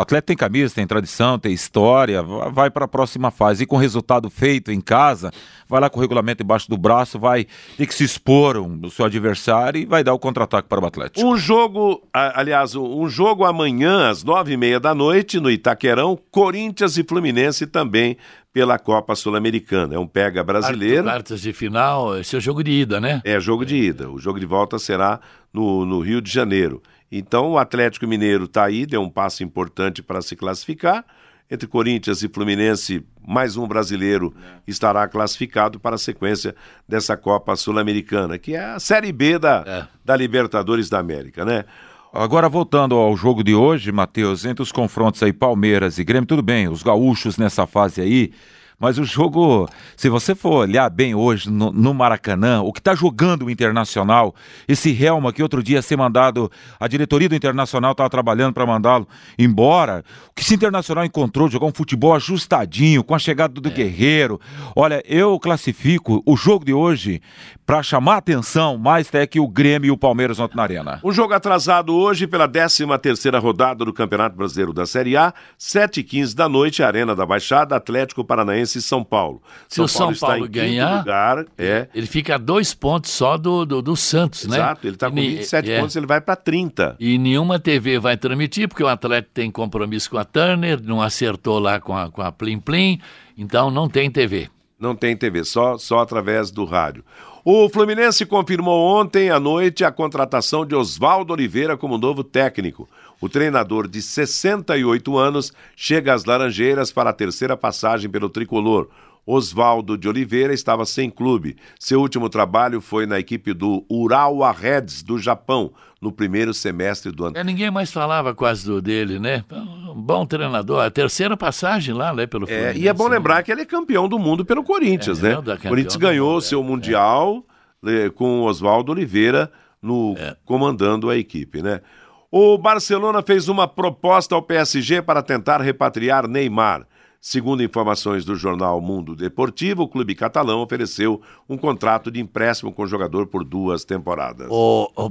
atleta 0.00 0.26
tem 0.26 0.36
camisa, 0.36 0.74
tem 0.74 0.86
tradição, 0.86 1.38
tem 1.38 1.52
história, 1.52 2.22
va- 2.22 2.48
vai 2.50 2.70
para 2.70 2.84
a 2.84 2.88
próxima 2.88 3.30
fase. 3.30 3.62
E 3.62 3.66
com 3.66 3.76
o 3.76 3.78
resultado 3.78 4.28
feito 4.28 4.70
em 4.70 4.80
casa, 4.80 5.30
vai 5.68 5.80
lá 5.80 5.88
com 5.88 5.98
o 5.98 6.02
regulamento 6.02 6.42
embaixo 6.42 6.68
do 6.68 6.76
braço, 6.76 7.18
vai 7.18 7.46
ter 7.76 7.86
que 7.86 7.94
se 7.94 8.04
expor 8.04 8.56
um, 8.58 8.76
do 8.76 8.90
seu 8.90 9.06
adversário 9.06 9.80
e 9.80 9.86
vai 9.86 10.04
dar 10.04 10.12
o 10.12 10.18
contra-ataque 10.18 10.68
para 10.68 10.80
o 10.82 10.86
Atlético. 10.86 11.26
Um 11.26 11.36
jogo, 11.36 12.02
aliás, 12.12 12.74
um 12.74 13.08
jogo 13.08 13.44
amanhã 13.44 14.10
às 14.10 14.22
nove 14.22 14.52
e 14.52 14.56
meia 14.56 14.78
da 14.78 14.94
noite 14.94 15.40
no 15.40 15.50
Itaquerão, 15.50 16.18
Corinthians 16.30 16.98
e 16.98 17.04
Fluminense 17.04 17.66
também 17.66 18.16
pela 18.52 18.78
Copa 18.78 19.14
Sul-Americana. 19.14 19.94
É 19.94 19.98
um 19.98 20.06
pega 20.06 20.42
brasileiro. 20.44 21.04
Quartas 21.04 21.40
de 21.40 21.52
final, 21.52 22.18
esse 22.18 22.34
é 22.34 22.38
o 22.38 22.40
jogo 22.40 22.62
de 22.62 22.72
ida, 22.72 23.00
né? 23.00 23.20
É 23.24 23.38
jogo 23.40 23.64
de 23.64 23.76
ida. 23.76 24.10
O 24.10 24.18
jogo 24.18 24.38
de 24.40 24.46
volta 24.46 24.78
será 24.78 25.20
no, 25.52 25.84
no 25.86 26.00
Rio 26.00 26.20
de 26.20 26.30
Janeiro. 26.30 26.82
Então 27.10 27.52
o 27.52 27.58
Atlético 27.58 28.06
Mineiro 28.06 28.44
está 28.44 28.64
aí, 28.64 28.84
deu 28.84 29.02
um 29.02 29.08
passo 29.10 29.42
importante 29.42 30.02
para 30.02 30.20
se 30.22 30.36
classificar. 30.36 31.04
Entre 31.50 31.66
Corinthians 31.66 32.22
e 32.22 32.28
Fluminense, 32.28 33.02
mais 33.26 33.56
um 33.56 33.66
brasileiro 33.66 34.34
estará 34.66 35.08
classificado 35.08 35.80
para 35.80 35.94
a 35.94 35.98
sequência 35.98 36.54
dessa 36.86 37.16
Copa 37.16 37.56
Sul-Americana, 37.56 38.36
que 38.38 38.54
é 38.54 38.62
a 38.62 38.78
Série 38.78 39.10
B 39.12 39.38
da, 39.38 39.64
É. 39.66 39.86
da 40.04 40.14
Libertadores 40.14 40.90
da 40.90 40.98
América, 40.98 41.46
né? 41.46 41.64
Agora, 42.12 42.48
voltando 42.50 42.94
ao 42.94 43.16
jogo 43.16 43.42
de 43.42 43.54
hoje, 43.54 43.90
Matheus, 43.92 44.44
entre 44.44 44.62
os 44.62 44.70
confrontos 44.72 45.22
aí, 45.22 45.32
Palmeiras 45.32 45.98
e 45.98 46.04
Grêmio, 46.04 46.26
tudo 46.26 46.42
bem, 46.42 46.68
os 46.68 46.82
gaúchos 46.82 47.38
nessa 47.38 47.66
fase 47.66 48.00
aí, 48.02 48.30
mas 48.78 48.96
o 48.96 49.04
jogo, 49.04 49.68
se 49.96 50.08
você 50.08 50.36
for 50.36 50.52
olhar 50.52 50.88
bem 50.88 51.12
hoje 51.12 51.50
no, 51.50 51.72
no 51.72 51.92
Maracanã, 51.92 52.62
o 52.62 52.72
que 52.72 52.78
está 52.78 52.94
jogando 52.94 53.46
o 53.46 53.50
Internacional, 53.50 54.32
esse 54.68 54.90
Helma 54.90 55.32
que 55.32 55.42
outro 55.42 55.64
dia 55.64 55.78
ia 55.78 55.82
ser 55.82 55.96
mandado, 55.96 56.50
a 56.78 56.86
diretoria 56.86 57.28
do 57.28 57.34
Internacional 57.34 57.90
estava 57.90 58.08
trabalhando 58.08 58.54
para 58.54 58.64
mandá-lo 58.64 59.08
embora. 59.36 60.04
O 60.30 60.34
que 60.34 60.42
esse 60.42 60.54
Internacional 60.54 61.04
encontrou 61.04 61.48
jogar 61.48 61.66
um 61.66 61.72
futebol 61.72 62.14
ajustadinho, 62.14 63.02
com 63.02 63.16
a 63.16 63.18
chegada 63.18 63.60
do 63.60 63.68
é. 63.68 63.72
Guerreiro. 63.72 64.40
Olha, 64.76 65.02
eu 65.06 65.40
classifico 65.40 66.22
o 66.24 66.36
jogo 66.36 66.64
de 66.64 66.72
hoje 66.72 67.20
para 67.66 67.82
chamar 67.82 68.14
a 68.14 68.18
atenção 68.18 68.78
mais 68.78 69.08
até 69.08 69.26
que 69.26 69.40
o 69.40 69.48
Grêmio 69.48 69.88
e 69.88 69.90
o 69.90 69.96
Palmeiras 69.96 70.38
ontem 70.38 70.56
na 70.56 70.62
Arena. 70.62 71.00
Um 71.02 71.12
jogo 71.12 71.34
atrasado 71.34 71.94
hoje 71.94 72.26
pela 72.28 72.48
13 72.48 72.86
terceira 73.02 73.38
rodada 73.40 73.84
do 73.84 73.92
Campeonato 73.92 74.36
Brasileiro 74.36 74.72
da 74.72 74.86
Série 74.86 75.16
A, 75.16 75.34
7h15 75.58 76.34
da 76.34 76.48
noite, 76.48 76.82
Arena 76.82 77.14
da 77.14 77.26
Baixada, 77.26 77.76
Atlético 77.76 78.24
Paranaense 78.24 78.67
e 78.76 78.82
São 78.82 79.02
Paulo. 79.02 79.42
Se 79.68 79.76
São 79.76 79.84
o 79.84 79.88
São 79.88 80.14
Paulo, 80.14 80.48
ganhar, 80.48 80.98
lugar, 80.98 81.46
é. 81.56 81.88
ele 81.94 82.06
fica 82.06 82.34
a 82.34 82.38
dois 82.38 82.74
pontos 82.74 83.10
só 83.10 83.36
do, 83.36 83.64
do, 83.64 83.80
do 83.80 83.96
Santos, 83.96 84.44
Exato, 84.44 84.50
né? 84.50 84.56
Exato, 84.58 84.86
ele 84.86 84.94
está 84.94 85.08
com 85.08 85.16
27 85.16 85.70
é, 85.70 85.80
pontos, 85.80 85.96
ele 85.96 86.06
vai 86.06 86.20
para 86.20 86.36
30. 86.36 86.96
E 86.98 87.18
nenhuma 87.18 87.58
TV 87.58 87.98
vai 87.98 88.16
transmitir, 88.16 88.68
porque 88.68 88.82
o 88.82 88.88
Atlético 88.88 89.32
tem 89.34 89.50
compromisso 89.50 90.10
com 90.10 90.18
a 90.18 90.24
Turner, 90.24 90.80
não 90.82 91.00
acertou 91.00 91.58
lá 91.58 91.80
com 91.80 91.96
a, 91.96 92.10
com 92.10 92.22
a 92.22 92.30
Plim 92.30 92.58
Plim, 92.58 93.00
então 93.36 93.70
não 93.70 93.88
tem 93.88 94.10
TV. 94.10 94.48
Não 94.78 94.94
tem 94.94 95.16
TV, 95.16 95.44
só, 95.44 95.76
só 95.76 95.98
através 95.98 96.50
do 96.50 96.64
rádio. 96.64 97.04
O 97.44 97.68
Fluminense 97.68 98.26
confirmou 98.26 99.00
ontem 99.00 99.30
à 99.30 99.40
noite 99.40 99.84
a 99.84 99.90
contratação 99.90 100.66
de 100.66 100.74
Oswaldo 100.74 101.32
Oliveira 101.32 101.76
como 101.76 101.96
novo 101.96 102.22
técnico. 102.22 102.88
O 103.20 103.28
treinador 103.28 103.88
de 103.88 104.00
68 104.00 105.18
anos 105.18 105.52
chega 105.76 106.14
às 106.14 106.24
Laranjeiras 106.24 106.92
para 106.92 107.10
a 107.10 107.12
terceira 107.12 107.56
passagem 107.56 108.08
pelo 108.08 108.28
tricolor. 108.28 108.88
Oswaldo 109.28 109.98
de 109.98 110.08
Oliveira 110.08 110.54
estava 110.54 110.86
sem 110.86 111.10
clube. 111.10 111.56
Seu 111.78 112.00
último 112.00 112.30
trabalho 112.30 112.80
foi 112.80 113.04
na 113.04 113.18
equipe 113.18 113.52
do 113.52 113.84
Urawa 113.86 114.50
Reds 114.52 115.02
do 115.02 115.18
Japão, 115.18 115.70
no 116.00 116.10
primeiro 116.10 116.54
semestre 116.54 117.12
do 117.12 117.26
ano. 117.26 117.36
É, 117.36 117.44
ninguém 117.44 117.70
mais 117.70 117.92
falava 117.92 118.34
quase 118.34 118.64
do 118.64 118.80
dele, 118.80 119.18
né? 119.18 119.44
Um 119.52 120.00
bom 120.00 120.24
treinador. 120.24 120.82
A 120.82 120.90
terceira 120.90 121.36
passagem 121.36 121.94
lá, 121.94 122.14
né, 122.14 122.26
pelo 122.26 122.48
é, 122.48 122.74
E 122.74 122.88
é 122.88 122.92
bom 122.94 123.06
lembrar 123.06 123.42
que 123.42 123.52
ele 123.52 123.62
é 123.62 123.66
campeão 123.66 124.08
do 124.08 124.18
mundo 124.18 124.46
pelo 124.46 124.64
Corinthians, 124.64 125.22
é, 125.22 125.28
né? 125.28 125.38
O 125.38 125.68
Corinthians 125.68 125.96
ganhou 125.96 126.36
o 126.36 126.40
seu 126.40 126.60
é. 126.60 126.64
Mundial 126.64 127.44
é. 127.84 128.08
com 128.08 128.40
Oswaldo 128.42 128.92
Oliveira 128.92 129.52
no, 129.82 130.14
é. 130.16 130.36
comandando 130.46 131.10
a 131.10 131.18
equipe, 131.18 131.60
né? 131.60 131.82
O 132.30 132.58
Barcelona 132.58 133.22
fez 133.22 133.48
uma 133.48 133.66
proposta 133.66 134.34
ao 134.34 134.42
PSG 134.42 135.00
para 135.00 135.22
tentar 135.22 135.62
repatriar 135.62 136.28
Neymar. 136.28 136.86
Segundo 137.20 137.64
informações 137.64 138.24
do 138.24 138.36
jornal 138.36 138.80
Mundo 138.80 139.16
Deportivo, 139.16 139.82
o 139.82 139.88
clube 139.88 140.14
catalão 140.14 140.60
ofereceu 140.60 141.20
um 141.48 141.56
contrato 141.56 142.12
de 142.12 142.20
empréstimo 142.20 142.72
com 142.72 142.82
o 142.82 142.86
jogador 142.86 143.26
por 143.26 143.42
duas 143.42 143.84
temporadas. 143.84 144.46
Oh, 144.48 144.88
oh, 144.94 145.10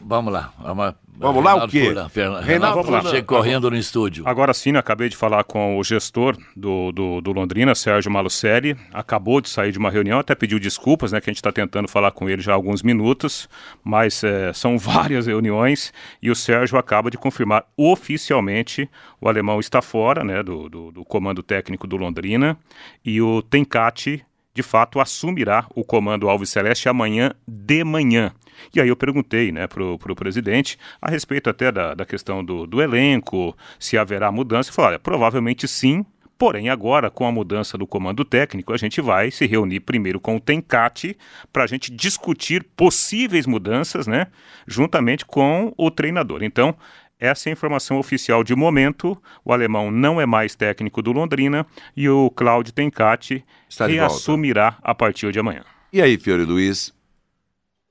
vamos 0.00 0.32
lá. 0.32 0.52
Vamos, 0.62 0.94
vamos 1.16 1.44
lá 1.44 1.64
o 1.64 1.68
quê? 1.68 1.86
Fura, 1.86 2.08
Reinaldo, 2.14 2.46
Reinaldo 2.46 2.84
Fura, 2.84 3.02
chega 3.02 3.26
correndo 3.26 3.68
no 3.68 3.76
estúdio. 3.76 4.22
Agora 4.24 4.54
sim, 4.54 4.76
acabei 4.76 5.08
de 5.08 5.16
falar 5.16 5.42
com 5.42 5.78
o 5.78 5.82
gestor 5.82 6.36
do, 6.56 6.92
do, 6.92 7.20
do, 7.20 7.32
Londrina, 7.32 7.74
Sérgio 7.74 8.10
Malucelli. 8.10 8.76
Acabou 8.92 9.40
de 9.40 9.48
sair 9.48 9.72
de 9.72 9.78
uma 9.78 9.90
reunião, 9.90 10.20
até 10.20 10.36
pediu 10.36 10.60
desculpas, 10.60 11.10
né? 11.10 11.20
Que 11.20 11.28
a 11.28 11.32
gente 11.32 11.38
está 11.38 11.50
tentando 11.50 11.88
falar 11.88 12.12
com 12.12 12.30
ele 12.30 12.40
já 12.40 12.52
há 12.52 12.54
alguns 12.54 12.84
minutos, 12.84 13.48
mas 13.82 14.22
é, 14.22 14.52
são 14.52 14.78
várias 14.80 15.26
reuniões 15.26 15.92
e 16.22 16.30
o 16.30 16.36
Sérgio 16.36 16.78
acaba 16.78 17.10
de 17.10 17.18
confirmar 17.18 17.64
oficialmente 17.76 18.88
o 19.22 19.28
alemão 19.28 19.60
está 19.60 19.80
fora, 19.80 20.24
né? 20.24 20.42
Do, 20.42 20.68
do, 20.68 20.90
do 20.90 21.04
comando 21.04 21.41
comando 21.42 21.44
técnico 21.44 21.86
do 21.86 21.96
Londrina 21.96 22.56
e 23.04 23.20
o 23.20 23.42
Tencati, 23.42 24.22
de 24.54 24.62
fato, 24.62 25.00
assumirá 25.00 25.66
o 25.74 25.84
comando 25.84 26.28
Alves 26.28 26.50
Celeste 26.50 26.88
amanhã 26.88 27.32
de 27.46 27.84
manhã. 27.84 28.32
E 28.74 28.80
aí 28.80 28.88
eu 28.88 28.96
perguntei 28.96 29.50
né, 29.50 29.66
para 29.66 29.82
o 29.82 30.16
presidente 30.16 30.78
a 31.00 31.10
respeito 31.10 31.50
até 31.50 31.72
da, 31.72 31.94
da 31.94 32.04
questão 32.04 32.44
do, 32.44 32.66
do 32.66 32.80
elenco, 32.80 33.56
se 33.78 33.98
haverá 33.98 34.30
mudança. 34.30 34.70
Ele 34.70 34.76
falou, 34.76 34.90
olha, 34.90 34.98
provavelmente 34.98 35.66
sim, 35.66 36.04
Porém, 36.42 36.70
agora, 36.70 37.08
com 37.08 37.24
a 37.24 37.30
mudança 37.30 37.78
do 37.78 37.86
comando 37.86 38.24
técnico, 38.24 38.72
a 38.72 38.76
gente 38.76 39.00
vai 39.00 39.30
se 39.30 39.46
reunir 39.46 39.78
primeiro 39.78 40.18
com 40.18 40.34
o 40.34 40.40
Tencate 40.40 41.16
para 41.52 41.62
a 41.62 41.68
gente 41.68 41.88
discutir 41.92 42.64
possíveis 42.74 43.46
mudanças, 43.46 44.08
né? 44.08 44.26
Juntamente 44.66 45.24
com 45.24 45.72
o 45.76 45.88
treinador. 45.88 46.42
Então, 46.42 46.74
essa 47.22 47.48
é 47.48 47.50
a 47.50 47.52
informação 47.52 48.00
oficial 48.00 48.42
de 48.42 48.52
momento. 48.56 49.16
O 49.44 49.52
alemão 49.52 49.92
não 49.92 50.20
é 50.20 50.26
mais 50.26 50.56
técnico 50.56 51.00
do 51.00 51.12
Londrina 51.12 51.64
e 51.96 52.08
o 52.08 52.28
Claudio 52.30 52.72
Tencati 52.72 53.44
reassumirá 53.78 54.76
a 54.82 54.92
partir 54.92 55.30
de 55.30 55.38
amanhã. 55.38 55.62
E 55.92 56.02
aí, 56.02 56.18
Fiore 56.18 56.44
Luiz? 56.44 56.92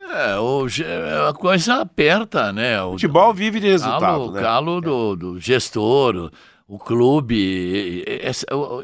É, 0.02 0.38
hoje 0.38 0.84
a 1.30 1.32
coisa 1.32 1.76
aperta, 1.76 2.52
né? 2.52 2.84
O 2.84 2.92
futebol 2.92 3.34
vive 3.34 3.62
de 3.62 3.68
resultado, 3.68 4.02
calo, 4.02 4.32
né? 4.34 4.42
calo 4.42 4.82
do, 4.82 5.16
do 5.16 5.40
gestor, 5.40 6.30
o 6.68 6.78
clube. 6.78 8.04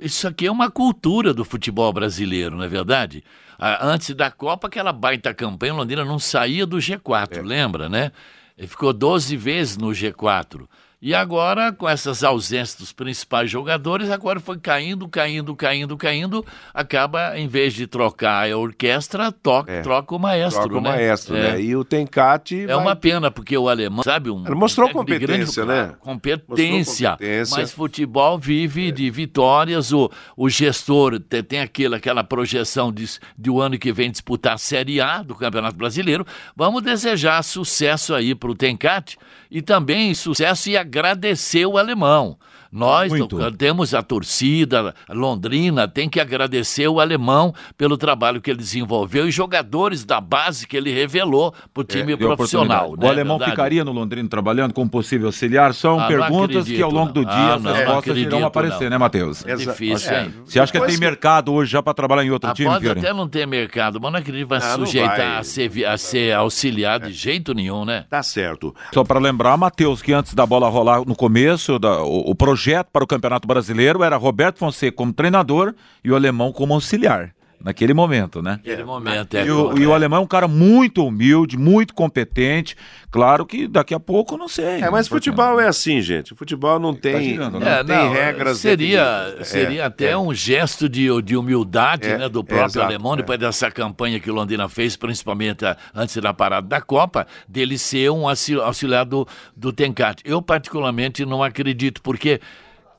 Isso 0.01 0.29
aqui 0.29 0.47
é 0.47 0.51
uma 0.51 0.71
cultura 0.71 1.33
do 1.33 1.43
futebol 1.43 1.91
brasileiro, 1.91 2.55
não 2.55 2.63
é 2.63 2.69
verdade? 2.69 3.21
Antes 3.59 4.15
da 4.15 4.31
Copa, 4.31 4.67
aquela 4.67 4.93
baita 4.93 5.33
campanha, 5.33 5.73
Londrina 5.73 6.05
não 6.05 6.19
saía 6.19 6.65
do 6.65 6.77
G4, 6.77 7.39
é. 7.39 7.41
lembra, 7.41 7.89
né? 7.89 8.13
Ele 8.57 8.67
ficou 8.67 8.91
12 8.91 9.37
vezes 9.37 9.77
no 9.77 9.89
G4. 9.89 10.67
E 10.99 11.13
agora, 11.13 11.71
com 11.71 11.87
essas 11.87 12.23
ausências 12.23 12.73
dos 12.73 12.91
principais 12.91 13.51
jogadores, 13.51 14.09
agora 14.09 14.39
foi 14.39 14.57
caindo, 14.57 15.07
caindo, 15.07 15.55
caindo, 15.55 15.95
caindo. 15.95 16.45
Acaba, 16.73 17.37
em 17.37 17.47
vez 17.47 17.75
de 17.75 17.85
trocar 17.85 18.49
a 18.51 18.57
orquestra, 18.57 19.31
toca, 19.31 19.71
é. 19.71 19.81
troca 19.81 20.15
o 20.15 20.17
maestro. 20.17 20.63
Troca 20.63 20.81
né? 20.81 20.89
o 20.89 20.93
maestro, 20.93 21.35
é. 21.35 21.51
né? 21.51 21.61
E 21.61 21.75
o 21.75 21.83
Tencati. 21.83 22.63
É 22.63 22.67
vai... 22.67 22.77
uma 22.77 22.95
pena, 22.95 23.29
porque 23.29 23.55
o 23.55 23.69
alemão, 23.69 24.03
sabe, 24.03 24.31
um. 24.31 24.43
Ele 24.43 24.55
mostrou 24.55 24.89
competência, 24.89 25.63
grande, 25.63 25.87
né? 25.89 25.95
Competência, 25.99 27.11
competência. 27.11 27.57
Mas 27.57 27.71
futebol 27.71 28.39
vive 28.39 28.87
é. 28.87 28.91
de 28.91 29.07
vitórias. 29.11 29.93
O, 29.93 30.09
o 30.35 30.49
gestor 30.49 31.19
tem, 31.19 31.43
tem 31.43 31.59
aquela, 31.59 31.97
aquela 31.97 32.23
projeção 32.23 32.91
de, 32.91 33.05
de 33.37 33.51
o 33.51 33.61
ano 33.61 33.77
que 33.77 33.93
vem 33.93 34.09
disputar 34.09 34.53
a 34.55 34.57
Série 34.57 34.99
A 34.99 35.21
do 35.21 35.35
Campeonato 35.35 35.77
Brasileiro. 35.77 36.25
Vamos 36.55 36.81
desejar 36.81 37.43
sucesso 37.43 38.15
aí 38.15 38.33
para 38.33 38.49
o 38.49 38.55
Tencati 38.55 39.15
e 39.49 39.61
também 39.61 40.13
sucesso 40.13 40.69
e 40.69 40.77
agradecer 40.77 41.65
o 41.65 41.77
alemão. 41.77 42.37
Nós 42.71 43.09
Muito. 43.09 43.51
temos 43.53 43.93
a 43.93 44.01
torcida 44.01 44.93
londrina, 45.09 45.87
tem 45.87 46.09
que 46.09 46.19
agradecer 46.19 46.87
o 46.87 46.99
alemão 46.99 47.53
pelo 47.77 47.97
trabalho 47.97 48.41
que 48.41 48.51
ele 48.51 48.59
desenvolveu 48.59 49.27
e 49.27 49.31
jogadores 49.31 50.05
da 50.05 50.19
base 50.19 50.67
que 50.67 50.75
ele 50.75 50.91
revelou 50.91 51.53
para 51.73 51.81
o 51.81 51.83
é, 51.83 51.85
time 51.85 52.13
é, 52.13 52.17
profissional. 52.17 52.95
Né, 52.97 53.05
o 53.05 53.09
alemão 53.09 53.37
verdade? 53.37 53.51
ficaria 53.51 53.83
no 53.83 53.91
Londrina 53.91 54.27
trabalhando 54.27 54.73
como 54.73 54.89
possível 54.89 55.27
auxiliar? 55.27 55.73
São 55.73 55.99
ah, 55.99 56.07
perguntas 56.07 56.65
que 56.65 56.81
ao 56.81 56.91
longo 56.91 57.13
do 57.13 57.23
dia 57.23 57.33
ah, 57.33 57.55
as 57.55 57.63
respostas 57.63 58.17
irão 58.17 58.45
aparecer, 58.45 58.85
não. 58.85 58.91
né, 58.91 58.97
Matheus? 58.97 59.45
É 59.45 59.55
difícil, 59.55 60.11
é. 60.11 60.23
hein? 60.23 60.33
Você 60.45 60.59
acha 60.59 60.71
que 60.71 60.79
tem 60.79 60.97
mercado 60.97 61.53
hoje 61.53 61.71
já 61.71 61.81
para 61.81 61.93
trabalhar 61.93 62.25
em 62.25 62.31
outro 62.31 62.49
ah, 62.49 62.53
time, 62.53 62.69
Pode 62.69 62.89
até 62.89 63.13
não 63.13 63.27
ter 63.27 63.45
mercado, 63.47 63.99
mas 64.01 64.11
não 64.11 64.19
acredito 64.19 64.43
que 64.43 64.49
vai 64.49 64.59
ah, 64.59 64.75
sujeitar 64.75 65.17
vai. 65.17 65.37
A, 65.37 65.43
ser, 65.43 65.85
a 65.85 65.97
ser 65.97 66.33
auxiliar 66.33 66.99
de 66.99 67.13
jeito 67.13 67.53
nenhum, 67.53 67.85
né? 67.85 68.05
Tá 68.09 68.21
certo. 68.21 68.75
Só 68.93 69.03
para 69.03 69.19
lembrar, 69.19 69.55
Matheus, 69.57 70.01
que 70.01 70.13
antes 70.13 70.33
da 70.33 70.45
bola 70.45 70.67
rolar 70.69 71.03
no 71.05 71.15
começo, 71.15 71.79
da, 71.79 72.01
o, 72.03 72.31
o 72.31 72.35
projeto 72.35 72.56
para 72.91 73.03
o 73.03 73.07
Campeonato 73.07 73.47
Brasileiro 73.47 74.03
era 74.03 74.17
Roberto 74.17 74.59
Fonseca 74.59 74.97
como 74.97 75.13
treinador 75.13 75.73
e 76.03 76.11
o 76.11 76.15
alemão 76.15 76.51
como 76.51 76.73
auxiliar 76.73 77.36
naquele 77.63 77.93
momento, 77.93 78.41
né? 78.41 78.51
Naquele 78.51 78.83
momento, 78.83 79.35
é. 79.35 79.45
E 79.45 79.51
o, 79.51 79.77
e 79.77 79.85
o, 79.85 79.93
alemão 79.93 80.19
é 80.19 80.21
um 80.21 80.27
cara 80.27 80.47
muito 80.47 81.05
humilde, 81.05 81.57
muito 81.57 81.93
competente. 81.93 82.75
Claro 83.09 83.45
que 83.45 83.67
daqui 83.67 83.93
a 83.93 83.99
pouco 83.99 84.37
não 84.37 84.47
sei. 84.47 84.81
É, 84.81 84.89
mas 84.89 85.07
futebol 85.07 85.59
é 85.59 85.67
assim, 85.67 86.01
gente. 86.01 86.35
Futebol 86.35 86.79
não 86.79 86.93
tem, 86.93 87.13
tá 87.13 87.21
girando, 87.21 87.59
não 87.59 87.67
é, 87.67 87.83
tem 87.83 87.95
não, 87.95 88.11
regras. 88.11 88.57
Seria, 88.59 89.37
seria 89.43 89.81
é, 89.81 89.85
até 89.85 90.11
é. 90.11 90.17
um 90.17 90.33
gesto 90.33 90.87
de, 90.87 91.21
de 91.21 91.35
humildade 91.35 92.07
é, 92.07 92.17
né, 92.17 92.29
do 92.29 92.43
próprio 92.43 92.67
exato, 92.67 92.85
alemão, 92.85 93.13
é. 93.13 93.17
depois 93.17 93.39
dessa 93.39 93.71
campanha 93.71 94.19
que 94.19 94.29
o 94.29 94.33
Londrina 94.33 94.69
fez, 94.69 94.95
principalmente 94.95 95.65
antes 95.93 96.15
da 96.17 96.33
parada 96.33 96.67
da 96.67 96.81
Copa, 96.81 97.25
dele 97.47 97.77
ser 97.77 98.11
um 98.11 98.25
auxiliar 98.27 99.05
do, 99.05 99.27
do 99.55 99.73
Tencate. 99.73 100.23
Eu, 100.25 100.41
particularmente, 100.41 101.25
não 101.25 101.41
acredito, 101.41 102.01
porque 102.01 102.39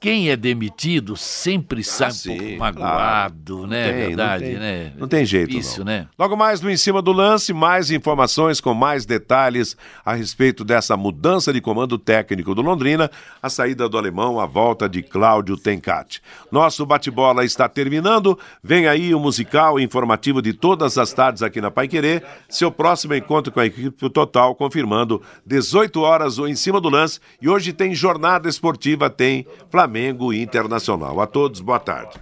quem 0.01 0.31
é 0.31 0.37
demitido 0.37 1.17
sempre 1.17 1.83
sai 1.83 2.13
sim, 2.13 2.33
um 2.33 2.39
pouco 2.39 2.59
magoado, 2.59 3.55
claro. 3.57 3.67
né? 3.67 3.93
Tem, 3.93 4.07
Verdade, 4.07 4.45
não 4.45 4.51
tem, 4.51 4.59
né? 4.59 4.93
Não 4.97 5.09
tem 5.09 5.25
jeito, 5.25 5.51
Difícil, 5.51 5.85
não. 5.85 5.93
né? 5.93 6.07
Logo 6.17 6.37
mais 6.37 6.61
no 6.61 6.71
Em 6.71 6.77
Cima 6.77 7.03
do 7.03 7.13
Lance, 7.13 7.53
mais 7.53 7.91
informações 7.91 8.61
com 8.61 8.73
mais 8.73 9.05
detalhes 9.05 9.77
a 10.05 10.15
respeito 10.15 10.65
dessa 10.65 10.97
mudança 10.97 11.53
de 11.53 11.61
comando 11.61 11.99
técnico 11.99 12.55
do 12.55 12.63
Londrina, 12.63 13.11
a 13.43 13.51
saída 13.51 13.89
do 13.89 13.99
alemão, 13.99 14.39
a 14.39 14.47
volta 14.47 14.89
de 14.89 15.03
Cláudio 15.03 15.57
Tencati. 15.57 16.23
Nosso 16.51 16.87
bate-bola 16.87 17.45
está 17.45 17.69
terminando, 17.69 18.39
vem 18.63 18.87
aí 18.87 19.13
o 19.15 19.19
musical 19.19 19.81
informativo 19.81 20.41
de 20.41 20.53
todas 20.53 20.97
as 20.97 21.13
tardes 21.13 21.43
aqui 21.43 21.61
na 21.61 21.73
Paiquerê, 21.73 22.23
seu 22.49 22.71
próximo 22.71 23.15
encontro 23.15 23.53
com 23.53 23.59
a 23.59 23.67
equipe 23.67 24.09
total, 24.11 24.55
confirmando 24.55 25.21
18 25.45 26.01
horas 26.01 26.39
o 26.39 26.47
Em 26.47 26.55
Cima 26.55 26.81
do 26.81 26.89
Lance, 26.89 27.19
e 27.43 27.49
hoje 27.49 27.73
tem 27.73 27.95
jornada 27.95 28.49
esportiva, 28.49 29.11
tem 29.11 29.45
Flamengo 29.71 29.88
Internacional. 30.43 31.21
A 31.21 31.27
todos, 31.27 31.61
boa 31.61 31.81
tarde. 31.81 32.17